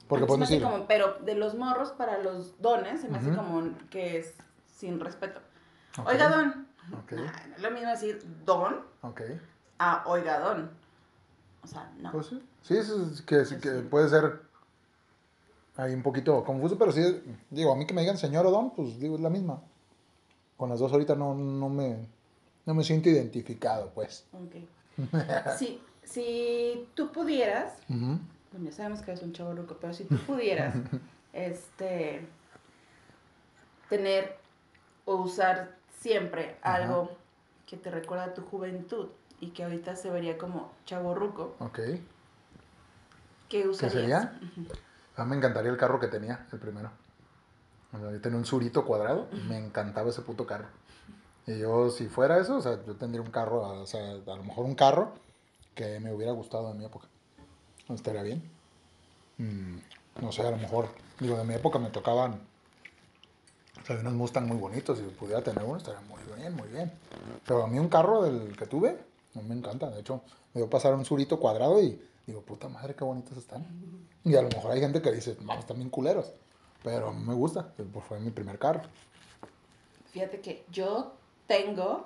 Porque 0.07 0.25
puedes 0.25 0.49
decir. 0.49 0.63
Como, 0.63 0.85
pero 0.85 1.17
de 1.19 1.35
los 1.35 1.55
morros 1.55 1.91
para 1.91 2.19
los 2.19 2.61
dones, 2.61 3.01
se 3.01 3.07
me 3.07 3.17
hace 3.17 3.33
como 3.33 3.69
que 3.89 4.17
es 4.17 4.35
sin 4.65 4.99
respeto. 4.99 5.39
Oiga, 6.05 6.29
don, 6.29 6.67
Okay. 7.03 7.25
es 7.55 7.61
lo 7.61 7.71
mismo 7.71 7.89
decir 7.89 8.21
don 8.45 8.81
okay. 9.01 9.39
a 9.79 10.03
oiga 10.07 10.39
don. 10.39 10.69
O 11.63 11.67
sea, 11.67 11.91
no. 11.99 12.11
Pues 12.11 12.27
sí, 12.27 12.41
sí, 12.61 12.77
es 12.77 13.21
que, 13.21 13.37
pues 13.37 13.53
que 13.53 13.71
puede 13.81 14.09
ser 14.09 14.41
ahí 15.77 15.93
un 15.93 16.03
poquito 16.03 16.43
confuso, 16.43 16.77
pero 16.77 16.91
sí, 16.91 17.01
digo, 17.49 17.71
a 17.71 17.75
mí 17.75 17.85
que 17.85 17.93
me 17.93 18.01
digan 18.01 18.17
señor 18.17 18.45
o 18.45 18.51
don, 18.51 18.71
pues 18.71 18.99
digo, 18.99 19.15
es 19.15 19.21
la 19.21 19.29
misma. 19.29 19.61
Con 20.57 20.69
las 20.69 20.79
dos 20.79 20.91
ahorita 20.91 21.15
no, 21.15 21.33
no, 21.33 21.69
me, 21.69 22.07
no 22.65 22.73
me 22.73 22.83
siento 22.83 23.09
identificado, 23.09 23.91
pues. 23.93 24.25
Ok. 24.33 24.55
si, 25.57 25.81
si 26.03 26.87
tú 26.93 27.11
pudieras, 27.11 27.73
bueno, 27.87 28.19
ya 28.65 28.71
sabemos 28.71 29.01
que 29.01 29.11
eres 29.11 29.23
un 29.23 29.33
chavo 29.33 29.53
loco, 29.53 29.77
pero 29.79 29.93
si 29.93 30.03
tú 30.03 30.17
pudieras, 30.17 30.75
este, 31.33 32.27
tener 33.89 34.37
o 35.05 35.15
usar 35.15 35.77
siempre 36.03 36.57
algo 36.61 37.09
que 37.65 37.77
te 37.77 37.89
recuerda 37.89 38.25
a 38.25 38.33
tu 38.33 38.41
juventud 38.41 39.07
y 39.39 39.51
que 39.51 39.63
ahorita 39.63 39.95
se 39.95 40.09
vería 40.09 40.37
como 40.37 40.71
chaborruco. 40.85 41.55
Ok. 41.59 41.79
¿Qué 43.47 43.67
usarías? 43.67 43.93
¿Qué 43.93 43.99
sería? 43.99 44.39
A 45.15 45.23
mí 45.23 45.29
me 45.29 45.37
encantaría 45.37 45.71
el 45.71 45.77
carro 45.77 46.01
que 46.01 46.07
tenía, 46.07 46.45
el 46.51 46.59
primero. 46.59 46.91
yo 47.93 48.19
tenía 48.19 48.37
un 48.37 48.45
surito 48.45 48.83
cuadrado, 48.85 49.29
me 49.47 49.57
encantaba 49.57 50.09
ese 50.09 50.21
puto 50.21 50.45
carro. 50.45 50.67
Y 51.47 51.59
yo, 51.59 51.89
si 51.89 52.07
fuera 52.07 52.37
eso, 52.37 52.57
o 52.57 52.61
sea, 52.61 52.83
yo 52.85 52.95
tendría 52.95 53.21
un 53.21 53.31
carro, 53.31 53.61
o 53.61 53.85
sea, 53.85 54.11
a 54.11 54.35
lo 54.35 54.43
mejor 54.43 54.65
un 54.65 54.75
carro 54.75 55.13
que 55.73 55.99
me 56.01 56.13
hubiera 56.13 56.33
gustado 56.33 56.69
en 56.71 56.79
mi 56.79 56.85
época. 56.85 57.07
Estaría 57.89 58.23
bien. 58.23 58.43
Mm, 59.37 59.77
no 60.21 60.31
sé, 60.31 60.45
a 60.45 60.51
lo 60.51 60.57
mejor, 60.57 60.89
digo, 61.19 61.37
de 61.37 61.43
mi 61.43 61.53
época 61.53 61.79
me 61.79 61.89
tocaban 61.89 62.41
o 63.81 63.85
sea, 63.85 63.97
unos 63.99 64.13
Mustang 64.13 64.47
muy 64.47 64.57
bonitos, 64.57 64.97
si 64.97 65.03
pudiera 65.03 65.41
tener 65.41 65.63
uno 65.63 65.77
estaría 65.77 66.01
muy 66.01 66.21
bien, 66.37 66.55
muy 66.55 66.67
bien. 66.69 66.91
Pero 67.45 67.63
a 67.63 67.67
mí 67.67 67.79
un 67.79 67.89
carro 67.89 68.23
del 68.23 68.55
que 68.55 68.65
tuve, 68.65 68.97
no 69.33 69.41
me 69.41 69.55
encanta. 69.55 69.89
De 69.89 70.01
hecho, 70.01 70.21
me 70.53 70.61
dio 70.61 70.69
pasar 70.69 70.93
un 70.93 71.05
surito 71.05 71.39
cuadrado 71.39 71.81
y 71.81 71.99
digo, 72.25 72.41
puta 72.41 72.69
madre, 72.69 72.95
qué 72.95 73.03
bonitos 73.03 73.37
están. 73.37 73.65
Y 74.23 74.35
a 74.35 74.41
lo 74.41 74.49
mejor 74.49 74.71
hay 74.71 74.79
gente 74.79 75.01
que 75.01 75.11
dice, 75.11 75.35
vamos, 75.41 75.59
están 75.59 75.77
bien 75.77 75.89
culeros. 75.89 76.31
Pero 76.83 77.09
a 77.09 77.13
mí 77.13 77.23
me 77.25 77.33
gusta, 77.33 77.73
pues 77.75 78.05
fue 78.05 78.19
mi 78.19 78.29
primer 78.29 78.59
carro. 78.59 78.81
Fíjate 80.11 80.41
que 80.41 80.63
yo 80.71 81.13
tengo 81.47 82.05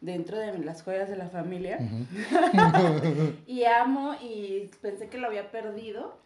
dentro 0.00 0.38
de 0.38 0.58
las 0.58 0.82
joyas 0.82 1.08
de 1.08 1.16
la 1.16 1.28
familia. 1.28 1.78
y 3.46 3.64
amo 3.64 4.14
y 4.20 4.70
pensé 4.80 5.08
que 5.08 5.18
lo 5.18 5.26
había 5.26 5.50
perdido. 5.50 6.16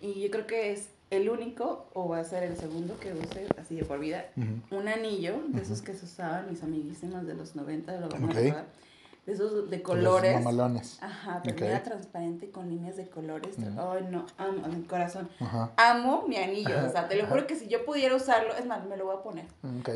Y 0.00 0.20
yo 0.20 0.30
creo 0.30 0.46
que 0.46 0.72
es 0.72 0.88
el 1.12 1.28
único, 1.28 1.86
o 1.92 2.08
va 2.08 2.20
a 2.20 2.24
ser 2.24 2.42
el 2.42 2.56
segundo 2.56 2.98
que 2.98 3.12
use 3.12 3.46
así 3.60 3.76
de 3.76 3.84
por 3.84 3.98
vida, 3.98 4.26
un 4.70 4.88
anillo 4.88 5.34
de 5.48 5.62
esos 5.62 5.82
que 5.82 5.94
se 5.94 6.06
usaban 6.06 6.48
mis 6.50 6.62
amiguísimas 6.62 7.26
de 7.26 7.34
los 7.34 7.54
90, 7.54 7.92
de 7.92 8.00
los 8.00 8.14
okay 8.14 8.54
de 9.26 9.32
esos 9.32 9.70
de 9.70 9.82
colores. 9.82 10.34
Los 10.34 10.42
mamalones. 10.42 10.98
Ajá, 11.00 11.40
pero 11.44 11.64
era 11.64 11.82
transparente 11.82 12.50
con 12.50 12.68
líneas 12.68 12.96
de 12.96 13.08
colores. 13.08 13.56
Ay, 13.58 14.08
no, 14.10 14.26
amo, 14.36 14.66
mi 14.66 14.82
corazón. 14.82 15.28
Amo 15.76 16.24
mi 16.26 16.36
anillo. 16.36 16.74
O 16.86 16.90
sea, 16.90 17.08
te 17.08 17.16
lo 17.16 17.26
juro 17.26 17.46
que 17.46 17.54
si 17.54 17.68
yo 17.68 17.84
pudiera 17.84 18.16
usarlo, 18.16 18.54
es 18.56 18.66
más, 18.66 18.84
me 18.86 18.96
lo 18.96 19.04
voy 19.04 19.16
a 19.16 19.22
poner. 19.22 19.46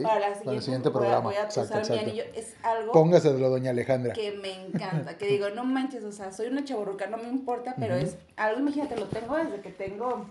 Para, 0.02 0.20
la 0.20 0.34
siguiente, 0.34 0.56
el 0.56 0.62
siguiente 0.62 0.90
programa. 0.90 1.20
Voy 1.20 1.34
a, 1.36 1.48
usar 1.48 1.90
mi 1.90 1.98
anillo. 1.98 2.24
Es 2.34 2.54
algo. 2.62 2.92
Póngaselo, 2.92 3.50
doña 3.50 3.70
Alejandra. 3.70 4.12
Que 4.12 4.32
me 4.32 4.66
encanta. 4.66 5.18
Que 5.18 5.26
digo, 5.26 5.50
no 5.50 5.64
manches, 5.64 6.04
o 6.04 6.12
sea, 6.12 6.32
soy 6.32 6.46
una 6.46 6.64
chaburruca, 6.64 7.08
no 7.08 7.16
me 7.16 7.28
importa, 7.28 7.74
pero 7.78 7.96
es 7.96 8.16
algo, 8.36 8.60
imagínate, 8.60 8.96
lo 8.96 9.06
tengo 9.06 9.36
desde 9.36 9.60
que 9.60 9.70
tengo, 9.70 10.26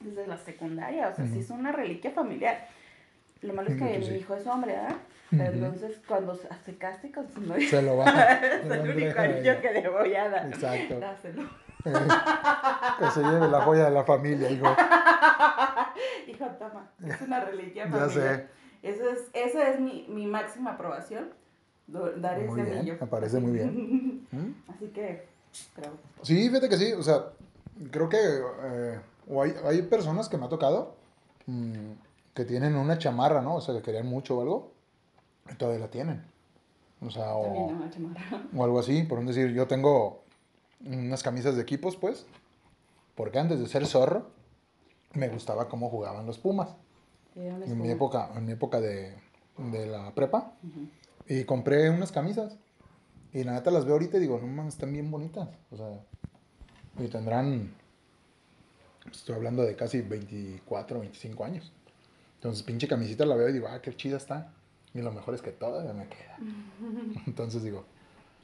desde 0.00 0.26
la 0.26 0.36
secundaria. 0.36 1.08
O 1.08 1.14
sea, 1.14 1.26
sí 1.26 1.40
es 1.40 1.50
una 1.50 1.72
reliquia 1.72 2.10
familiar. 2.10 2.68
Lo 3.42 3.52
malo 3.52 3.68
es 3.70 3.76
que 3.76 3.98
mi 3.98 4.16
hijo 4.16 4.34
es 4.34 4.46
hombre, 4.46 4.72
¿verdad? 4.72 4.96
Entonces, 5.32 6.00
cuando 6.06 6.34
se 6.34 6.76
case 6.76 7.10
con 7.10 7.28
su 7.30 7.40
novia, 7.40 7.68
se 7.68 7.82
lo 7.82 7.96
va 7.96 8.06
es 8.10 8.70
el 8.70 8.90
único 8.90 9.20
anillo 9.20 9.60
que 9.60 9.72
le 9.72 9.88
voy 9.88 10.14
a 10.14 10.28
dar. 10.28 10.46
Exacto. 10.46 11.00
Dáselo. 11.00 11.66
Que 12.98 13.10
se 13.12 13.22
lleve 13.22 13.46
la 13.46 13.62
joya 13.62 13.84
de 13.84 13.90
la 13.92 14.02
familia, 14.02 14.50
hijo. 14.50 14.66
hijo, 16.26 16.46
toma. 16.58 16.90
Es 17.06 17.20
una 17.20 17.40
reliquia 17.44 17.84
familiar. 17.84 18.08
Ya 18.08 18.14
sé. 18.14 18.46
Eso 18.82 19.08
es, 19.08 19.30
esa 19.32 19.68
es 19.70 19.78
mi, 19.78 20.04
mi 20.08 20.26
máxima 20.26 20.72
aprobación. 20.72 21.28
Dar 21.86 22.40
ese 22.40 22.60
anillo. 22.60 22.96
Me 23.00 23.06
parece 23.06 23.38
muy 23.38 23.52
bien. 23.52 24.26
¿Mm? 24.32 24.70
Así 24.72 24.88
que, 24.88 25.26
creo. 25.76 25.92
Sí, 26.22 26.48
fíjate 26.48 26.68
que 26.68 26.76
sí. 26.76 26.92
O 26.92 27.02
sea, 27.02 27.26
creo 27.92 28.08
que 28.08 28.18
eh, 28.18 28.98
o 29.28 29.42
hay, 29.42 29.54
hay 29.64 29.82
personas 29.82 30.28
que 30.28 30.36
me 30.36 30.46
ha 30.46 30.48
tocado 30.48 30.96
mmm, 31.46 31.92
que 32.34 32.44
tienen 32.44 32.76
una 32.76 32.98
chamarra, 32.98 33.42
¿no? 33.42 33.56
O 33.56 33.60
sea, 33.60 33.74
que 33.74 33.82
querían 33.82 34.06
mucho 34.06 34.38
o 34.38 34.42
algo 34.42 34.72
todavía 35.58 35.80
la 35.80 35.90
tienen. 35.90 36.24
O 37.00 37.10
sea, 37.10 37.34
o, 37.34 37.72
o 38.56 38.64
algo 38.64 38.78
así, 38.78 39.02
por 39.02 39.18
un 39.18 39.26
decir, 39.26 39.52
yo 39.52 39.66
tengo 39.66 40.22
unas 40.84 41.22
camisas 41.22 41.54
de 41.54 41.62
equipos, 41.62 41.96
pues, 41.96 42.26
porque 43.14 43.38
antes 43.38 43.60
de 43.60 43.66
ser 43.66 43.86
zorro, 43.86 44.26
me 45.12 45.28
gustaba 45.28 45.68
cómo 45.68 45.88
jugaban 45.88 46.26
los 46.26 46.38
Pumas. 46.38 46.74
En 47.34 47.80
mi 47.80 47.90
época, 47.90 48.30
en 48.34 48.46
mi 48.46 48.52
época 48.52 48.80
de, 48.80 49.14
de 49.58 49.86
la 49.86 50.14
prepa. 50.14 50.52
Y 51.28 51.44
compré 51.44 51.90
unas 51.90 52.12
camisas. 52.12 52.56
Y 53.32 53.44
la 53.44 53.52
neta 53.52 53.70
las 53.70 53.84
veo 53.84 53.94
ahorita 53.94 54.16
y 54.16 54.20
digo, 54.20 54.38
no 54.38 54.46
mames, 54.46 54.74
están 54.74 54.92
bien 54.92 55.10
bonitas. 55.10 55.48
O 55.70 55.76
sea, 55.76 56.00
y 56.98 57.08
tendrán, 57.08 57.74
estoy 59.10 59.34
hablando 59.34 59.62
de 59.62 59.76
casi 59.76 60.00
24, 60.00 61.00
25 61.00 61.44
años. 61.44 61.72
Entonces, 62.36 62.62
pinche 62.62 62.86
camisita 62.86 63.24
la 63.24 63.34
veo 63.34 63.48
y 63.48 63.52
digo, 63.52 63.68
ah, 63.68 63.80
qué 63.80 63.94
chida 63.94 64.16
está. 64.16 64.52
Y 64.94 65.02
lo 65.02 65.12
mejor 65.12 65.34
es 65.34 65.42
que 65.42 65.50
todavía 65.50 65.92
me 65.92 66.08
queda. 66.08 66.38
Entonces 67.26 67.62
digo... 67.62 67.84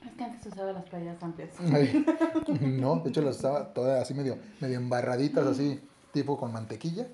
Es 0.04 0.12
que 0.14 0.24
antes 0.24 0.44
usaba 0.46 0.72
las 0.72 0.84
playas 0.84 1.22
amplias. 1.22 1.50
no, 2.60 2.96
de 2.96 3.10
hecho 3.10 3.22
las 3.22 3.38
usaba 3.38 3.72
todas 3.72 4.02
así 4.02 4.14
medio, 4.14 4.36
medio 4.60 4.76
embarraditas, 4.76 5.46
así, 5.46 5.80
tipo 6.12 6.36
con 6.36 6.52
mantequilla. 6.52 7.06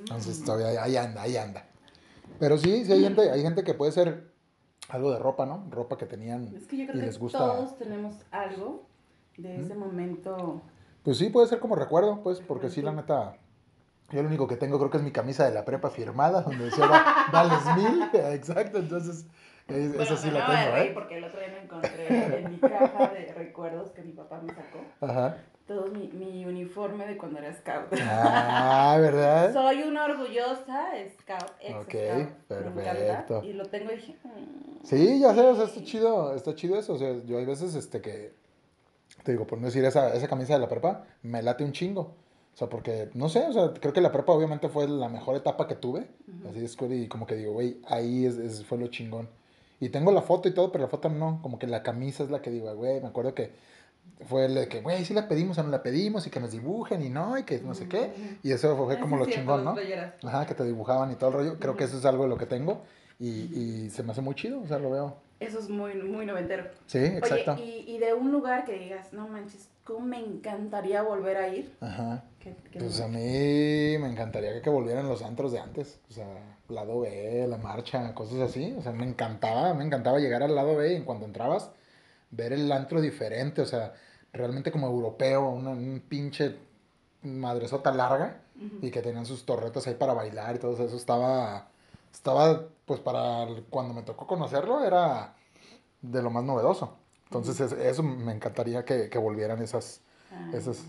Entonces 0.00 0.42
todavía 0.44 0.82
ahí 0.82 0.96
anda, 0.96 1.22
ahí 1.22 1.36
anda. 1.36 1.64
Pero 2.40 2.58
sí, 2.58 2.84
sí 2.84 2.92
hay 2.92 3.02
gente, 3.02 3.30
hay 3.30 3.42
gente 3.42 3.62
que 3.62 3.74
puede 3.74 3.92
ser 3.92 4.32
algo 4.88 5.12
de 5.12 5.20
ropa, 5.20 5.46
¿no? 5.46 5.64
Ropa 5.70 5.96
que 5.96 6.06
tenían 6.06 6.52
es 6.56 6.66
que 6.66 6.76
yo 6.78 6.86
creo 6.86 7.00
y 7.00 7.06
les 7.06 7.18
gusta. 7.18 7.38
Todos 7.38 7.78
tenemos 7.78 8.16
algo 8.32 8.86
de 9.36 9.60
ese 9.60 9.74
momento. 9.74 10.60
Pues 11.02 11.18
sí, 11.18 11.30
puede 11.30 11.48
ser 11.48 11.58
como 11.58 11.74
recuerdo, 11.74 12.22
pues, 12.22 12.40
porque 12.40 12.70
sí, 12.70 12.80
la 12.80 12.92
neta, 12.92 13.36
yo 14.10 14.22
lo 14.22 14.28
único 14.28 14.46
que 14.46 14.56
tengo 14.56 14.78
creo 14.78 14.90
que 14.90 14.98
es 14.98 15.02
mi 15.02 15.10
camisa 15.10 15.44
de 15.44 15.52
la 15.52 15.64
prepa 15.64 15.90
firmada, 15.90 16.42
donde 16.42 16.66
decía 16.66 16.86
vales 17.32 17.64
mil. 17.76 18.02
Exacto, 18.32 18.78
entonces 18.78 19.26
esa 19.68 20.16
sí 20.16 20.30
la 20.30 20.46
tengo, 20.46 20.76
¿eh? 20.76 20.90
Porque 20.94 21.18
el 21.18 21.24
otro 21.24 21.40
día 21.40 21.48
me 21.48 21.62
encontré 21.62 22.38
en 22.38 22.50
mi 22.50 22.58
caja 22.58 23.08
de 23.08 23.32
recuerdos 23.34 23.90
que 23.90 24.02
mi 24.02 24.12
papá 24.12 24.40
me 24.40 24.52
sacó. 24.52 24.80
Ajá. 25.00 25.38
Todo 25.66 25.86
mi, 25.86 26.08
mi 26.08 26.44
uniforme 26.44 27.06
de 27.06 27.16
cuando 27.16 27.38
era 27.38 27.54
scout. 27.54 27.86
Ah, 28.02 28.96
¿verdad? 29.00 29.52
Soy 29.54 29.82
una 29.84 30.04
orgullosa 30.04 30.90
scout, 31.20 31.52
ex 31.60 31.76
Ok, 31.76 32.28
perfecto. 32.48 33.42
y 33.44 33.52
lo 33.52 33.66
tengo 33.66 33.92
y 33.92 33.96
dije... 33.96 34.16
Mm". 34.24 34.84
Sí, 34.84 35.20
ya 35.20 35.32
sé, 35.34 35.40
o 35.40 35.54
sea, 35.54 35.64
está 35.64 35.84
chido, 35.84 36.34
está 36.34 36.54
chido 36.54 36.76
eso. 36.76 36.94
O 36.94 36.98
sea, 36.98 37.14
yo 37.24 37.38
hay 37.38 37.44
veces 37.44 37.74
este 37.76 38.00
que, 38.00 38.34
te 39.22 39.32
digo, 39.32 39.46
por 39.46 39.58
no 39.58 39.66
decir 39.66 39.84
esa, 39.84 40.14
esa 40.14 40.28
camisa 40.28 40.54
de 40.54 40.60
la 40.60 40.68
prepa, 40.68 41.04
me 41.22 41.42
late 41.42 41.64
un 41.64 41.72
chingo. 41.72 42.14
O 42.54 42.56
sea, 42.56 42.68
porque, 42.68 43.08
no 43.14 43.28
sé, 43.28 43.46
o 43.46 43.52
sea, 43.52 43.72
creo 43.72 43.92
que 43.92 44.00
la 44.00 44.12
prepa 44.12 44.32
obviamente 44.32 44.68
fue 44.68 44.86
la 44.86 45.08
mejor 45.08 45.36
etapa 45.36 45.66
que 45.66 45.74
tuve. 45.74 46.06
Así 46.50 46.64
es, 46.64 46.76
y 46.90 47.08
como 47.08 47.26
que 47.26 47.34
digo, 47.36 47.52
güey, 47.52 47.80
ahí 47.86 48.26
es, 48.26 48.64
fue 48.64 48.78
lo 48.78 48.88
chingón. 48.88 49.28
Y 49.80 49.88
tengo 49.88 50.12
la 50.12 50.22
foto 50.22 50.48
y 50.48 50.52
todo, 50.52 50.70
pero 50.70 50.84
la 50.84 50.90
foto 50.90 51.08
no, 51.08 51.40
como 51.42 51.58
que 51.58 51.66
la 51.66 51.82
camisa 51.82 52.22
es 52.22 52.30
la 52.30 52.42
que 52.42 52.50
digo, 52.50 52.72
güey, 52.74 53.00
me 53.00 53.08
acuerdo 53.08 53.34
que 53.34 53.50
fue 54.28 54.44
el 54.46 54.54
de 54.54 54.68
que, 54.68 54.80
güey, 54.80 55.04
sí 55.04 55.14
la 55.14 55.26
pedimos 55.28 55.58
o 55.58 55.62
no 55.62 55.70
la 55.70 55.82
pedimos 55.82 56.26
y 56.26 56.30
que 56.30 56.40
nos 56.40 56.52
dibujen 56.52 57.02
y 57.02 57.08
no, 57.08 57.38
y 57.38 57.44
que 57.44 57.60
no 57.60 57.74
sé 57.74 57.88
qué. 57.88 58.12
Y 58.42 58.52
eso 58.52 58.76
fue, 58.76 59.00
como 59.00 59.16
lo 59.16 59.26
chingón, 59.26 59.64
¿no? 59.64 59.74
Ajá, 60.22 60.46
que 60.46 60.54
te 60.54 60.64
dibujaban 60.64 61.10
y 61.10 61.16
todo 61.16 61.30
el 61.30 61.36
rollo. 61.36 61.58
Creo 61.58 61.76
que 61.76 61.84
eso 61.84 61.98
es 61.98 62.04
algo 62.04 62.24
de 62.24 62.28
lo 62.28 62.36
que 62.36 62.46
tengo 62.46 62.82
y, 63.18 63.28
y 63.28 63.90
se 63.90 64.02
me 64.02 64.12
hace 64.12 64.20
muy 64.20 64.34
chido, 64.34 64.60
o 64.60 64.66
sea, 64.66 64.78
lo 64.78 64.90
veo. 64.90 65.16
Eso 65.42 65.58
es 65.58 65.68
muy, 65.68 65.94
muy 65.94 66.26
noventero. 66.26 66.64
Sí, 66.86 66.98
exacto. 66.98 67.56
y, 67.58 67.84
y 67.86 67.98
de 67.98 68.14
un 68.14 68.32
lugar 68.32 68.64
que 68.64 68.78
digas, 68.78 69.12
no 69.12 69.28
manches, 69.28 69.68
¿cómo 69.84 70.00
me 70.00 70.18
encantaría 70.18 71.02
volver 71.02 71.36
a 71.36 71.48
ir? 71.48 71.74
Ajá. 71.80 72.24
pues 72.78 73.00
a 73.00 73.08
mí 73.08 73.98
me 73.98 74.08
encantaría 74.08 74.60
que, 74.62 74.70
volvieran 74.70 75.08
los 75.08 75.22
antros 75.22 75.52
de 75.52 75.60
antes. 75.60 76.00
O 76.08 76.12
sea, 76.12 76.26
lado 76.68 77.00
B, 77.00 77.46
la 77.48 77.58
marcha, 77.58 78.14
cosas 78.14 78.40
así. 78.40 78.74
O 78.78 78.82
sea, 78.82 78.92
me 78.92 79.04
encantaba, 79.04 79.74
me 79.74 79.84
encantaba 79.84 80.18
llegar 80.18 80.42
al 80.42 80.54
lado 80.54 80.76
B 80.76 80.92
y 80.92 80.96
en 80.96 81.04
cuanto 81.04 81.26
entrabas, 81.26 81.70
ver 82.30 82.52
el 82.52 82.70
antro 82.70 83.00
diferente. 83.00 83.62
O 83.62 83.66
sea, 83.66 83.94
realmente 84.32 84.70
como 84.70 84.86
europeo, 84.86 85.50
un 85.50 86.02
pinche 86.08 86.56
madresota 87.22 87.92
larga 87.92 88.40
y 88.80 88.90
que 88.90 89.02
tenían 89.02 89.26
sus 89.26 89.44
torretas 89.44 89.86
ahí 89.86 89.94
para 89.94 90.12
bailar 90.12 90.56
y 90.56 90.58
todo 90.58 90.72
eso. 90.72 90.96
Estaba, 90.96 91.68
estaba, 92.12 92.64
pues 92.86 93.00
para 93.00 93.46
cuando 93.70 93.94
me 93.94 94.02
tocó 94.02 94.26
conocerlo, 94.26 94.84
era 94.84 95.34
de 96.00 96.22
lo 96.22 96.30
más 96.30 96.44
novedoso. 96.44 96.96
Entonces, 97.24 97.72
eso 97.72 98.02
me 98.02 98.32
encantaría 98.32 98.84
que, 98.84 99.08
que 99.08 99.18
volvieran 99.18 99.62
esas, 99.62 100.02
esas. 100.52 100.84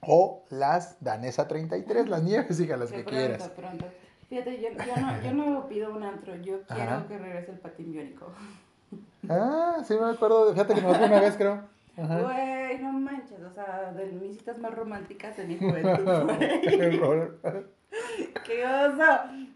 O 0.00 0.44
las 0.48 0.96
Danesa 1.00 1.46
33, 1.46 2.08
las 2.08 2.22
nieves, 2.22 2.58
hija, 2.60 2.76
las 2.76 2.90
que 2.92 3.04
quieras. 3.04 3.48
Pronto. 3.50 3.84
Fíjate, 4.30 4.60
yo, 4.60 4.68
yo, 4.70 4.96
no, 4.96 5.22
yo 5.22 5.32
no 5.34 5.68
pido 5.68 5.92
un 5.92 6.04
antro, 6.04 6.36
yo 6.36 6.62
quiero 6.62 7.06
que 7.08 7.18
regrese 7.18 7.50
el 7.50 7.58
patín 7.58 7.92
biónico. 7.92 8.32
Ah, 9.28 9.76
sí 9.86 9.94
me 9.94 10.10
acuerdo, 10.10 10.50
fíjate 10.52 10.74
que 10.74 10.80
me 10.80 10.94
fue 10.94 11.06
una 11.06 11.20
vez, 11.20 11.36
creo. 11.36 11.62
Güey, 11.94 12.78
no 12.80 12.92
manches, 12.92 13.40
o 13.40 13.52
sea, 13.52 13.92
de 13.92 14.06
mis 14.06 14.38
citas 14.38 14.58
más 14.58 14.74
románticas 14.74 15.36
de 15.36 15.44
mi 15.44 15.58
juventud. 15.60 16.30
Qué 18.46 18.64
oso, 18.66 19.04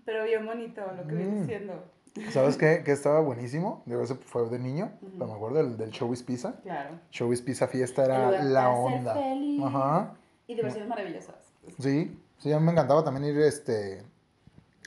pero 0.05 0.25
bien 0.25 0.45
bonito 0.45 0.83
lo 0.97 1.07
que 1.07 1.15
viene 1.15 1.41
mm. 1.43 1.47
siendo. 1.47 1.95
¿Sabes 2.31 2.57
qué? 2.57 2.83
Que 2.85 2.93
estaba 2.93 3.21
buenísimo. 3.21 3.83
Digo, 3.87 4.03
ese 4.03 4.15
fue 4.15 4.49
de 4.49 4.59
niño. 4.59 4.93
me 5.17 5.25
acuerdo 5.25 5.59
del, 5.59 5.77
del 5.77 5.91
Showbiz 5.91 6.23
Pizza. 6.23 6.55
Claro. 6.63 6.91
Showbiz 7.11 7.43
Pizza 7.43 7.67
Fiesta 7.67 8.05
era 8.05 8.43
la 8.43 8.71
onda. 8.71 9.17
Ajá. 9.65 10.15
Y 10.47 10.55
diversiones 10.55 10.89
maravillosas. 10.89 11.35
Sí, 11.81 12.17
sí, 12.39 12.53
a 12.53 12.61
mí 12.61 12.67
me 12.67 12.73
encantaba 12.73 13.03
también 13.03 13.35
ir, 13.35 13.41
este, 13.43 14.05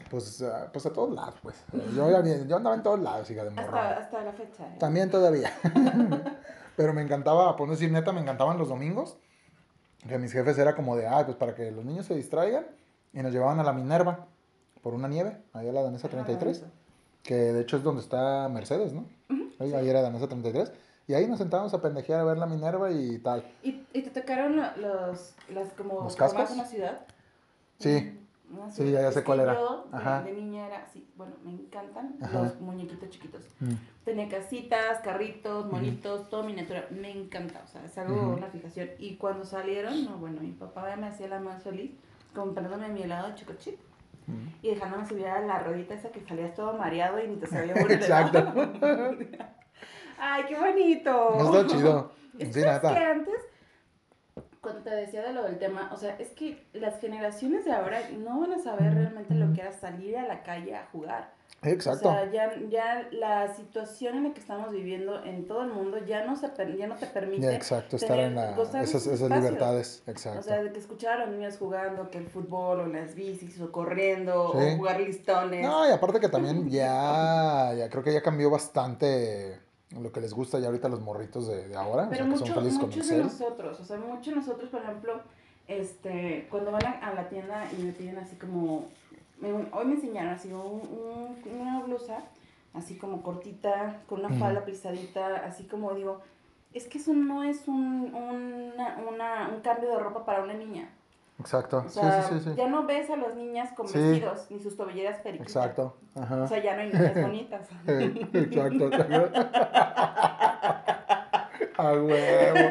pues, 0.10 0.41
a, 0.41 0.72
pues 0.72 0.86
a 0.86 0.93
todos 0.93 1.14
lados, 1.14 1.36
pues. 1.41 1.66
Yo, 1.95 2.10
yo 2.45 2.58
andaba 2.58 2.76
en 2.76 2.84
todos 2.84 3.00
lados, 3.00 3.30
hija 3.30 3.43
de 3.43 3.50
morro. 3.50 3.78
Hasta, 3.78 3.98
hasta 3.98 4.24
la 4.24 4.32
fecha. 4.34 4.64
¿eh? 4.64 4.78
También 4.80 5.10
todavía. 5.10 5.52
Pero 6.78 6.93
me 6.93 7.02
encantaba, 7.02 7.56
por 7.58 7.68
no 7.68 7.74
decir 7.74 7.91
neta, 7.91 8.14
me 8.14 8.22
encantaban 8.22 8.58
los 8.58 8.70
domingos. 8.70 9.18
Que 10.08 10.18
mis 10.18 10.32
jefes 10.32 10.58
era 10.60 10.76
como 10.76 10.95
de, 10.95 11.08
ah, 11.08 11.24
pues 11.26 11.36
para 11.36 11.56
que 11.56 11.72
los 11.72 11.84
niños 11.84 12.06
se 12.06 12.16
distraigan. 12.16 12.68
Y 13.18 13.24
nos 13.24 13.34
llevaban 13.34 13.59
a 13.59 13.63
la 13.63 13.74
Minerva 13.74 14.28
por 14.84 14.93
una 14.93 15.07
nieve, 15.07 15.41
allá 15.51 15.72
a 15.72 15.74
la 15.74 15.82
Danesa 15.82 16.07
33. 16.07 16.63
Ah, 16.63 16.70
que 17.24 17.34
de 17.34 17.61
hecho 17.61 17.78
es 17.78 17.84
donde 17.84 18.01
está 18.01 18.47
Mercedes, 18.47 18.93
¿no? 18.93 19.05
Ahí 19.59 19.89
era 19.89 20.03
Danesa 20.03 20.28
33. 20.28 20.72
Y 21.07 21.15
ahí 21.15 21.26
nos 21.26 21.39
sentábamos 21.39 21.74
a 21.74 21.82
pendejear 21.82 22.20
a 22.20 22.26
ver 22.26 22.38
la 22.38 22.45
Minerva 22.45 22.91
y 22.91 23.18
tal. 23.18 23.43
¿Y, 23.63 23.82
y 23.91 24.03
te 24.03 24.11
tocaron 24.11 24.57
los, 24.57 25.34
las 25.49 25.74
como... 25.74 26.03
¿Los 26.03 26.15
cascos? 26.15 26.51
una 26.51 26.65
ciudad? 26.65 27.07
Sí. 27.80 28.20
Sí, 28.70 28.91
ya, 28.91 29.11
sé 29.11 29.24
cuál 29.24 29.39
era. 29.39 29.55
Yo, 29.55 29.88
Ajá. 29.91 30.22
De, 30.22 30.34
niña 30.34 30.68
era 30.68 30.84
así, 30.84 31.05
bueno, 31.18 31.34
me 31.43 31.51
encantan 31.51 32.18
los 32.32 32.61
muñequitos 32.61 33.09
chiquitos. 33.09 33.41
Mm. 33.59 33.74
Tenía 34.05 34.30
casitas, 34.30 34.99
carritos, 34.99 35.70
monitos, 35.72 36.30
todo 36.30 36.43
miniatura. 36.43 36.88
Me 36.91 37.11
encanta, 37.11 37.63
o 37.65 37.68
sea, 37.68 37.84
es 37.84 37.97
algo, 37.97 38.36
una 38.36 38.47
fijación. 38.47 38.89
Y 38.99 39.15
cuando 39.15 39.43
salieron, 39.43 40.05
no, 40.05 40.18
bueno, 40.18 40.39
mi 40.39 40.51
papá 40.51 40.95
me 40.95 41.07
hacía 41.07 41.28
la 41.28 41.39
más 41.39 41.63
feliz 41.63 41.91
comprándome 42.34 42.88
mi 42.90 43.04
helado 43.04 43.30
de 43.30 43.36
choco 43.36 43.54
chip 43.54 43.80
y 44.62 44.70
dejándome 44.72 45.06
subir 45.08 45.26
a 45.28 45.40
la 45.40 45.60
ruedita 45.60 45.94
esa 45.94 46.10
que 46.10 46.20
salías 46.20 46.54
todo 46.54 46.74
mareado 46.74 47.24
y 47.24 47.28
ni 47.28 47.36
te 47.38 47.48
sabía 47.48 47.74
volver. 47.76 47.92
Exacto. 47.94 48.54
Ay, 50.20 50.44
qué 50.48 50.58
bonito. 50.60 51.36
No 51.38 51.56
está 51.60 51.68
chido. 51.78 52.12
Es 52.40 52.48
Sí, 52.54 52.62
que 52.62 52.66
neta. 52.68 53.12
antes, 53.12 53.36
cuando 54.62 54.82
te 54.82 54.90
decía 54.92 55.24
de 55.24 55.34
lo 55.34 55.44
del 55.44 55.58
tema, 55.60 55.90
o 55.94 55.98
sea, 55.98 56.16
es 56.20 56.30
que 56.32 56.68
las 56.74 57.00
generaciones 57.00 57.66
de 57.66 57.72
ahora 57.72 58.00
no 58.20 58.40
van 58.42 58.54
a 58.54 58.60
saber 58.60 58.94
realmente 58.94 59.34
lo 59.34 59.54
que 59.54 59.62
era 59.62 59.72
salir 59.72 60.18
a 60.18 60.28
la 60.28 60.44
calle 60.44 60.76
a 60.76 60.86
jugar. 60.92 61.34
Exacto. 61.64 62.10
O 62.10 62.12
sea, 62.12 62.32
ya, 62.32 62.54
ya 62.70 63.08
la 63.12 63.54
situación 63.56 64.18
en 64.18 64.24
la 64.26 64.34
que 64.34 64.39
estamos 64.39 64.72
viviendo 64.72 65.24
en 65.24 65.48
todo 65.48 65.64
el 65.64 65.70
mundo 65.74 65.98
ya 66.06 66.24
no, 66.24 66.36
se, 66.36 66.48
ya 66.78 66.88
no 66.88 66.95
te 66.95 67.08
permite. 67.08 67.54
Exacto, 67.56 67.95
estar 67.95 68.10
tener- 68.18 68.26
en 68.28 68.36
la, 68.36 68.82
esas, 68.84 69.08
libertades. 69.30 70.04
O 70.08 70.41
sea, 70.43 70.62
de 70.62 70.72
que 70.72 70.78
escuchar 70.80 71.20
a 71.20 71.26
los 71.26 71.36
niños 71.36 71.58
jugando, 71.58 72.12
que 72.12 72.20
el 72.20 72.28
fútbol 72.28 72.82
o 72.82 72.86
las 72.86 73.16
bicis 73.16 73.60
o 73.60 73.72
corriendo 73.72 74.54
Sí. 74.54 74.74
o 74.74 74.78
jugar 74.78 75.00
listones. 75.02 75.66
No, 75.66 75.88
y 75.88 75.91
aparte 75.91 76.20
que 76.20 76.30
también 76.30 76.70
ya, 76.70 77.74
ya 77.76 77.89
creo 77.89 78.04
que 78.04 78.14
ya 78.14 78.22
cambió 78.22 78.52
bastante 78.52 79.60
lo 80.00 80.12
que 80.12 80.22
les 80.22 80.34
gusta 80.34 80.60
ya 80.60 80.68
ahorita 80.68 80.88
a 80.88 80.91
los 80.91 81.02
morritos 81.02 81.48
de, 81.48 81.68
de 81.70 81.76
ahora. 81.76 82.04
o 82.04 82.10
Pero 82.10 82.24
sea, 82.26 82.34
que 82.34 82.38
son 82.38 82.48
felices 82.56 82.80
con 82.80 82.89
muchos 82.89 83.08
de 83.08 83.18
nosotros, 83.18 83.80
o 83.80 83.84
sea, 83.84 83.98
muchos 83.98 84.26
de 84.28 84.36
nosotros, 84.36 84.70
por 84.70 84.82
ejemplo, 84.84 85.22
este, 85.68 86.48
cuando 86.50 86.72
van 86.72 86.86
a, 86.86 86.91
a 87.08 87.14
la 87.14 87.30
tienda 87.30 87.66
y 87.78 87.82
me 87.82 87.91
piden 87.93 88.18
así 88.20 88.36
como, 88.36 88.86
me- 89.40 89.68
hoy 89.72 89.86
me 89.86 89.94
enseñaron 89.96 90.34
así 90.34 90.52
un- 90.52 90.82
un- 90.82 91.60
una 91.62 91.82
blusa, 91.82 92.20
así 92.74 92.98
como 92.98 93.22
cortita, 93.24 94.02
con 94.08 94.20
una 94.24 94.30
falda 94.40 94.64
plisadita, 94.66 95.38
así 95.46 95.64
como 95.66 95.94
digo, 95.94 96.22
es 96.74 96.88
que 96.88 96.98
eso 96.98 97.14
no 97.14 97.44
es 97.44 97.68
un, 97.68 98.14
una, 98.14 98.98
una- 99.10 99.50
un 99.54 99.62
cambio 99.62 99.90
de 99.92 100.00
ropa 100.00 100.26
para 100.26 100.44
una 100.44 100.54
niña. 100.54 100.90
Exacto. 101.40 101.84
O 101.86 101.90
sea, 101.90 102.24
sí, 102.24 102.40
sí, 102.40 102.46
sí. 102.50 102.56
ya 102.58 102.68
no 102.68 102.86
ves 102.88 103.10
a 103.12 103.16
las 103.16 103.36
niñas 103.36 103.72
con 103.74 103.86
vestidos, 103.86 104.48
ni 104.50 104.60
sus 104.60 104.76
tobilleras 104.76 105.20
periquitas. 105.20 105.56
Exacto. 105.56 105.96
Ajá. 106.16 106.44
O 106.44 106.48
sea, 106.48 106.64
ya 106.64 106.76
no 106.76 106.82
hay 106.82 106.92
niñas 106.92 107.22
bonitas. 107.22 107.68
Eh, 107.88 108.28
Exacto. 108.34 108.90
A 111.78 111.94
huevo. 111.94 112.10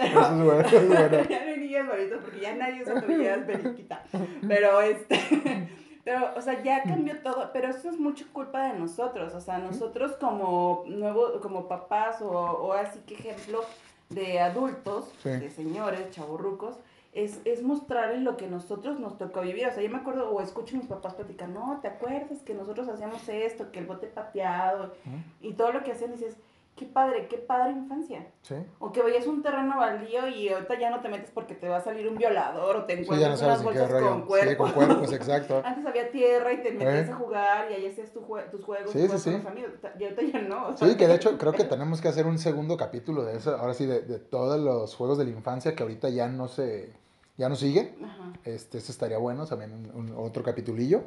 Eso 0.00 0.20
es 0.20 0.42
bueno, 0.42 0.60
eso 0.62 0.76
es 0.78 0.88
bueno. 0.88 1.28
ya 1.28 1.44
no 1.44 1.50
hay 1.50 1.58
niñas 1.60 1.86
bonitas 1.86 2.18
porque 2.22 2.40
ya 2.40 2.54
nadie 2.54 2.82
usa 2.82 3.00
tobilleras 3.02 3.44
periquita. 3.46 4.02
Pero 4.48 4.80
este. 4.80 5.68
Pero, 6.04 6.30
o 6.36 6.40
sea, 6.40 6.62
ya 6.62 6.82
cambió 6.82 7.20
todo, 7.22 7.50
pero 7.52 7.68
eso 7.68 7.90
es 7.90 7.98
mucho 7.98 8.24
culpa 8.32 8.64
de 8.72 8.78
nosotros, 8.78 9.34
o 9.34 9.40
sea, 9.40 9.58
nosotros 9.58 10.12
como 10.12 10.84
nuevo, 10.86 11.40
como 11.42 11.68
papás 11.68 12.22
o, 12.22 12.30
o 12.30 12.72
así 12.72 12.98
que 13.00 13.14
ejemplo 13.14 13.60
de 14.08 14.40
adultos, 14.40 15.12
Sí. 15.22 15.28
de 15.28 15.50
señores, 15.50 16.10
chaburrucos, 16.10 16.76
es, 17.12 17.40
es 17.44 17.62
mostrarles 17.62 18.22
lo 18.22 18.36
que 18.36 18.46
nosotros 18.46 18.98
nos 19.00 19.18
tocó 19.18 19.40
vivir. 19.40 19.66
O 19.66 19.72
sea, 19.72 19.82
yo 19.82 19.90
me 19.90 19.98
acuerdo, 19.98 20.30
o 20.30 20.40
escucho 20.40 20.76
a 20.76 20.78
mis 20.78 20.88
papás 20.88 21.14
platicar, 21.14 21.48
no, 21.48 21.78
¿te 21.82 21.88
acuerdas 21.88 22.38
que 22.44 22.54
nosotros 22.54 22.88
hacíamos 22.88 23.28
esto, 23.28 23.70
que 23.72 23.80
el 23.80 23.86
bote 23.86 24.06
pateado 24.06 24.94
y 25.40 25.52
todo 25.54 25.72
lo 25.72 25.82
que 25.82 25.92
hacían? 25.92 26.12
Dices, 26.12 26.36
qué 26.80 26.86
padre, 26.86 27.28
qué 27.28 27.36
padre 27.36 27.72
infancia. 27.72 28.26
Sí. 28.40 28.54
O 28.78 28.90
que 28.90 29.02
veías 29.02 29.26
un 29.26 29.42
terreno 29.42 29.76
baldío 29.76 30.26
y 30.28 30.48
ahorita 30.48 30.78
ya 30.80 30.88
no 30.88 31.00
te 31.02 31.10
metes 31.10 31.30
porque 31.30 31.54
te 31.54 31.68
va 31.68 31.76
a 31.76 31.80
salir 31.82 32.08
un 32.08 32.16
violador 32.16 32.74
o 32.76 32.84
te 32.86 32.96
Sí, 32.96 33.04
ya 33.04 33.10
no 33.10 33.14
encuentras 33.34 33.42
unas 33.42 33.62
bolsas 33.62 33.90
rollo. 33.90 34.08
con 34.08 34.22
cuerpos. 34.22 34.48
Sí, 34.50 34.56
con 34.56 34.72
cuerpos, 34.72 35.12
exacto. 35.12 35.60
Antes 35.62 35.84
había 35.86 36.10
tierra 36.10 36.52
y 36.54 36.62
te 36.62 36.72
metías 36.72 37.08
Eh. 37.08 37.12
a 37.12 37.14
jugar 37.16 37.70
y 37.70 37.74
ahí 37.74 37.86
hacías 37.86 38.10
tu 38.12 38.20
jue- 38.22 38.48
tus 38.50 38.64
juegos 38.64 38.90
Sí, 38.90 39.02
sí, 39.02 39.08
con 39.08 39.18
sí. 39.18 39.34
amigos. 39.46 39.72
Y 39.98 40.04
ahorita 40.04 40.22
ya 40.22 40.40
no. 40.40 40.68
o 40.68 40.76
sea, 40.76 40.88
Sí, 40.88 40.96
que 40.96 41.06
de 41.06 41.14
hecho 41.16 41.36
creo 41.36 41.52
que 41.52 41.64
tenemos 41.76 42.00
que 42.00 42.08
hacer 42.08 42.26
un 42.26 42.38
segundo 42.38 42.78
capítulo 42.78 43.22
de 43.24 43.36
eso, 43.36 43.54
ahora 43.56 43.74
sí, 43.74 43.84
de, 43.84 44.00
de 44.00 44.18
todos 44.18 44.58
los 44.58 44.94
juegos 44.96 45.18
de 45.18 45.24
la 45.24 45.30
infancia 45.30 45.76
que 45.76 45.82
ahorita 45.82 46.08
ya 46.08 46.28
no 46.28 46.48
se, 46.48 46.94
ya 47.36 47.50
no 47.50 47.56
siguen. 47.56 47.94
Ajá. 48.02 48.32
Este, 48.44 48.78
estaría 48.78 49.18
bueno, 49.18 49.44
también 49.46 49.72
un, 49.74 50.10
un- 50.10 50.14
otro 50.16 50.42
capitulillo. 50.42 51.02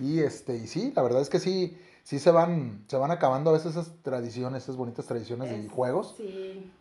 Y 0.00 0.20
este, 0.20 0.56
y 0.56 0.66
sí, 0.66 0.92
la 0.94 1.02
verdad 1.02 1.20
es 1.22 1.28
que 1.30 1.38
sí, 1.40 1.76
sí 2.08 2.18
se 2.18 2.30
van, 2.30 2.84
se 2.86 2.96
van 2.96 3.10
acabando 3.10 3.50
a 3.50 3.52
veces 3.52 3.72
esas 3.72 3.92
tradiciones, 4.02 4.62
esas 4.62 4.76
bonitas 4.76 5.04
tradiciones 5.04 5.50
Es- 5.52 5.70
juegos. 5.70 6.14
Sí. 6.16 6.72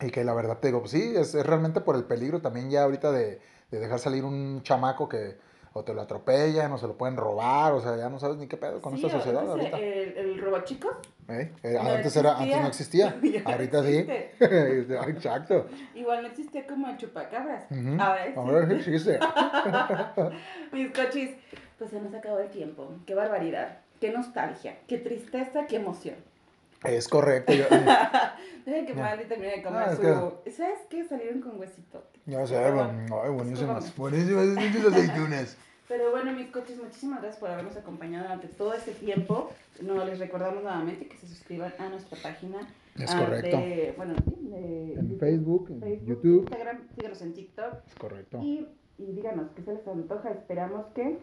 Y 0.00 0.10
que 0.10 0.24
la 0.24 0.34
verdad 0.34 0.58
te 0.58 0.66
digo, 0.66 0.80
pues 0.80 0.90
sí, 0.90 1.12
es, 1.14 1.32
es 1.36 1.46
realmente 1.46 1.80
por 1.80 1.94
el 1.94 2.02
peligro 2.02 2.40
también 2.42 2.68
ya 2.70 2.82
ahorita 2.82 3.12
de, 3.12 3.40
de 3.70 3.78
dejar 3.78 4.00
salir 4.00 4.24
un 4.24 4.62
chamaco 4.64 5.08
que 5.08 5.38
o 5.76 5.84
te 5.84 5.94
lo 5.94 6.02
atropellan 6.02 6.72
o 6.72 6.78
se 6.78 6.88
lo 6.88 6.96
pueden 6.96 7.16
robar, 7.16 7.72
o 7.72 7.80
sea, 7.80 7.96
ya 7.96 8.08
no 8.08 8.18
sabes 8.18 8.36
ni 8.38 8.48
qué 8.48 8.56
pedo 8.56 8.80
con 8.80 8.96
Sí, 8.96 9.06
esta 9.06 9.18
sociedad 9.18 9.42
antes 9.42 9.50
ahorita. 9.72 9.78
El, 9.78 10.16
el 10.18 10.40
robachicos. 10.40 10.96
¿Eh? 11.28 11.52
Eh, 11.62 11.78
no 11.80 11.90
antes, 11.90 12.16
era, 12.16 12.36
antes 12.36 12.60
no 12.60 12.66
existía, 12.66 13.16
no 13.44 13.50
ahorita 13.52 13.82
sí. 13.84 13.96
existe. 13.98 14.34
Exacto. 15.10 15.66
Igual 15.94 16.22
no 16.22 16.28
existía 16.28 16.66
como 16.66 16.88
el 16.88 16.96
chupacabras. 16.96 17.64
Ujú. 17.70 17.96
Ahora 18.00 18.24
existe. 18.24 18.40
Ahora 18.40 18.68
sí 18.68 18.74
existe. 18.74 19.18
Mis 20.72 20.90
cochis, 20.92 21.30
pues 21.78 21.90
se 21.90 22.00
nos 22.00 22.12
acabó 22.14 22.38
el 22.40 22.50
tiempo. 22.50 22.92
Qué 23.06 23.14
barbaridad, 23.14 23.78
qué 24.04 24.12
nostalgia, 24.12 24.76
qué 24.86 24.98
tristeza, 24.98 25.66
qué 25.66 25.76
emoción. 25.76 26.16
Es 26.84 27.08
correcto. 27.08 27.54
Yo, 27.54 27.64
Deja 28.66 28.86
que 28.86 28.94
Ya. 28.94 29.02
Mandy 29.02 29.24
termine 29.24 29.56
de 29.56 29.62
comer 29.62 29.82
Ah, 29.88 29.96
su... 29.96 30.50
¿Sabes 30.50 30.80
qué? 30.90 31.04
Salieron 31.08 31.40
con 31.40 31.58
huesito. 31.58 32.02
ya 32.26 32.46
sé, 32.46 32.58
ay, 32.58 33.30
buenísimas. 33.30 33.96
Buenísimas 33.96 34.46
muchas 34.48 34.92
aceitunas. 34.92 35.56
Pero 35.88 36.10
bueno, 36.10 36.32
mis 36.32 36.48
coches, 36.50 36.76
muchísimas 36.76 37.20
gracias 37.22 37.40
por 37.40 37.48
habernos 37.50 37.76
acompañado 37.78 38.24
durante 38.24 38.48
todo 38.48 38.74
este 38.74 38.92
tiempo. 38.92 39.50
No 39.80 40.04
les 40.04 40.18
recordamos 40.18 40.62
nuevamente 40.62 41.06
que 41.08 41.16
se 41.16 41.26
suscriban 41.26 41.72
a 41.78 41.88
nuestra 41.88 42.18
página. 42.22 42.68
Es 42.98 43.10
ah, 43.14 43.20
correcto. 43.20 43.56
de- 43.56 43.94
bueno, 43.96 44.14
de 44.40 44.94
En 44.94 45.18
Facebook, 45.18 45.68
en 45.70 45.80
Facebook, 45.80 46.06
YouTube. 46.08 46.40
Instagram, 46.40 46.88
síganos 46.94 47.22
en 47.22 47.32
TikTok. 47.32 47.74
Es 47.86 47.94
correcto. 47.94 48.38
Y, 48.42 48.68
y 48.98 49.12
díganos 49.12 49.50
qué 49.56 49.62
se 49.62 49.72
les 49.72 49.88
antoja. 49.88 50.30
Esperamos 50.30 50.84
que 50.94 51.18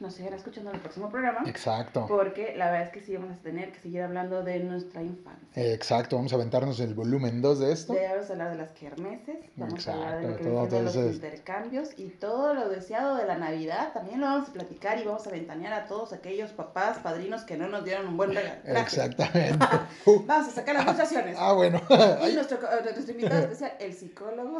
nos 0.00 0.14
sigan 0.14 0.34
escuchando 0.34 0.70
en 0.70 0.76
el 0.76 0.82
próximo 0.82 1.08
programa. 1.08 1.42
Exacto. 1.46 2.06
Porque 2.08 2.54
la 2.56 2.70
verdad 2.70 2.88
es 2.88 2.92
que 2.92 3.00
sí 3.00 3.16
vamos 3.16 3.32
a 3.32 3.42
tener 3.42 3.72
que 3.72 3.80
seguir 3.80 4.02
hablando 4.02 4.42
de 4.42 4.60
nuestra 4.60 5.02
infancia. 5.02 5.46
Exacto, 5.54 6.16
vamos 6.16 6.32
a 6.32 6.36
aventarnos 6.36 6.78
el 6.80 6.94
volumen 6.94 7.40
2 7.42 7.58
de 7.60 7.72
esto. 7.72 7.94
Ya 7.94 8.12
vamos 8.12 8.28
a 8.28 8.32
hablar 8.32 8.50
de 8.50 8.56
las 8.56 8.70
kermeses, 8.70 9.36
vamos 9.56 9.88
a 9.88 9.92
hablar 9.94 10.20
de 10.20 10.28
lo 10.28 10.36
que 10.36 10.42
Exacto, 10.44 10.68
todo 10.68 10.82
los 10.82 10.96
intercambios 10.96 11.90
y 11.96 12.08
todo 12.10 12.54
lo 12.54 12.68
deseado 12.68 13.16
de 13.16 13.26
la 13.26 13.36
Navidad. 13.38 13.92
También 13.92 14.20
lo 14.20 14.26
vamos 14.26 14.48
a 14.48 14.52
platicar 14.52 14.98
y 14.98 15.04
vamos 15.04 15.26
a 15.26 15.30
ventanear 15.30 15.72
a 15.72 15.86
todos 15.86 16.12
aquellos 16.12 16.50
papás, 16.50 16.98
padrinos 16.98 17.42
que 17.44 17.56
no 17.56 17.68
nos 17.68 17.84
dieron 17.84 18.08
un 18.08 18.16
buen 18.16 18.34
regalo. 18.34 18.60
Exactamente. 18.64 19.66
Vamos 20.26 20.48
a 20.48 20.50
sacar 20.50 20.74
las 20.76 20.84
ilustraciones. 20.84 21.36
ah, 21.38 21.52
bueno. 21.52 21.80
Y 22.28 22.32
nuestro, 22.34 22.58
invitado 23.08 23.40
especial, 23.42 23.72
el 23.80 23.92
psicólogo. 23.92 24.58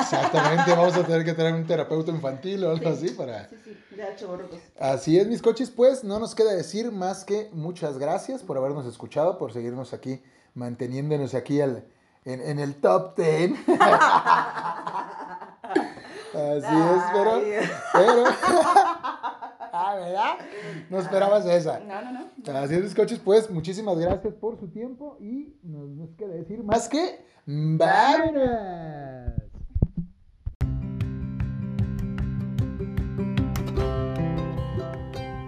Exactamente, 0.00 0.70
vamos 0.70 0.96
a 0.96 1.04
tener 1.04 1.24
que 1.24 1.32
traer 1.32 1.54
un 1.54 1.66
terapeuta 1.66 2.10
infantil 2.10 2.64
o 2.64 2.70
algo 2.70 2.94
Sí. 2.94 3.06
así 3.06 3.14
para... 3.14 3.48
Sí, 3.48 3.56
sí, 3.64 3.76
ya 3.96 4.14
chavorrucos. 4.16 4.58
Así 4.78 5.18
es, 5.18 5.26
mis 5.28 5.40
coches, 5.40 5.70
pues 5.70 6.02
no 6.02 6.18
nos 6.18 6.34
queda 6.34 6.52
decir 6.52 6.90
más 6.90 7.24
que 7.24 7.48
muchas 7.52 7.96
gracias 7.98 8.42
por 8.42 8.56
habernos 8.58 8.86
escuchado, 8.86 9.38
por 9.38 9.52
seguirnos 9.52 9.92
aquí, 9.94 10.20
manteniéndonos 10.54 11.34
aquí 11.34 11.60
al- 11.60 11.84
en, 12.24 12.40
en 12.40 12.58
el 12.58 12.74
top 12.76 13.16
10. 13.16 13.52
Así 16.34 16.76
es, 16.76 17.02
pero... 17.12 18.24
Ah, 19.76 19.96
¿verdad? 19.96 20.34
No 20.88 21.00
esperabas 21.00 21.44
esa. 21.46 21.80
No, 21.80 22.00
no, 22.00 22.12
no. 22.12 22.58
Así 22.58 22.74
es, 22.76 22.82
mis 22.84 22.94
coches, 22.94 23.18
pues 23.18 23.50
muchísimas 23.50 23.98
gracias 23.98 24.32
por 24.34 24.56
su 24.56 24.68
tiempo 24.68 25.16
y 25.18 25.56
no 25.64 25.84
nos 25.86 26.10
queda 26.14 26.32
decir 26.34 26.62
más 26.62 26.88
que... 26.88 27.26
¡Vámonos! 27.44 29.32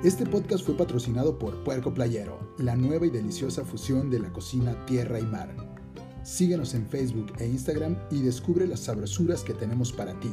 Este 0.07 0.25
podcast 0.25 0.65
fue 0.65 0.77
patrocinado 0.77 1.37
por 1.37 1.65
Puerco 1.65 1.93
Playero, 1.93 2.39
la 2.59 2.77
nueva 2.77 3.07
y 3.07 3.11
deliciosa 3.11 3.65
fusión 3.65 4.09
de 4.09 4.21
la 4.21 4.33
cocina 4.33 4.87
tierra 4.87 5.19
y 5.19 5.25
mar. 5.25 5.53
Síguenos 6.23 6.75
en 6.75 6.87
Facebook 6.87 7.33
e 7.41 7.47
Instagram 7.49 7.99
y 8.13 8.21
descubre 8.21 8.69
las 8.69 8.79
sabrosuras 8.79 9.43
que 9.43 9.53
tenemos 9.53 9.93
para 9.93 10.17
ti. 10.21 10.31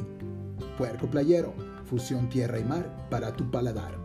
Puerco 0.78 1.10
Playero, 1.10 1.52
fusión 1.86 2.28
tierra 2.28 2.60
y 2.60 2.62
mar 2.62 3.08
para 3.10 3.34
tu 3.34 3.50
paladar. 3.50 4.03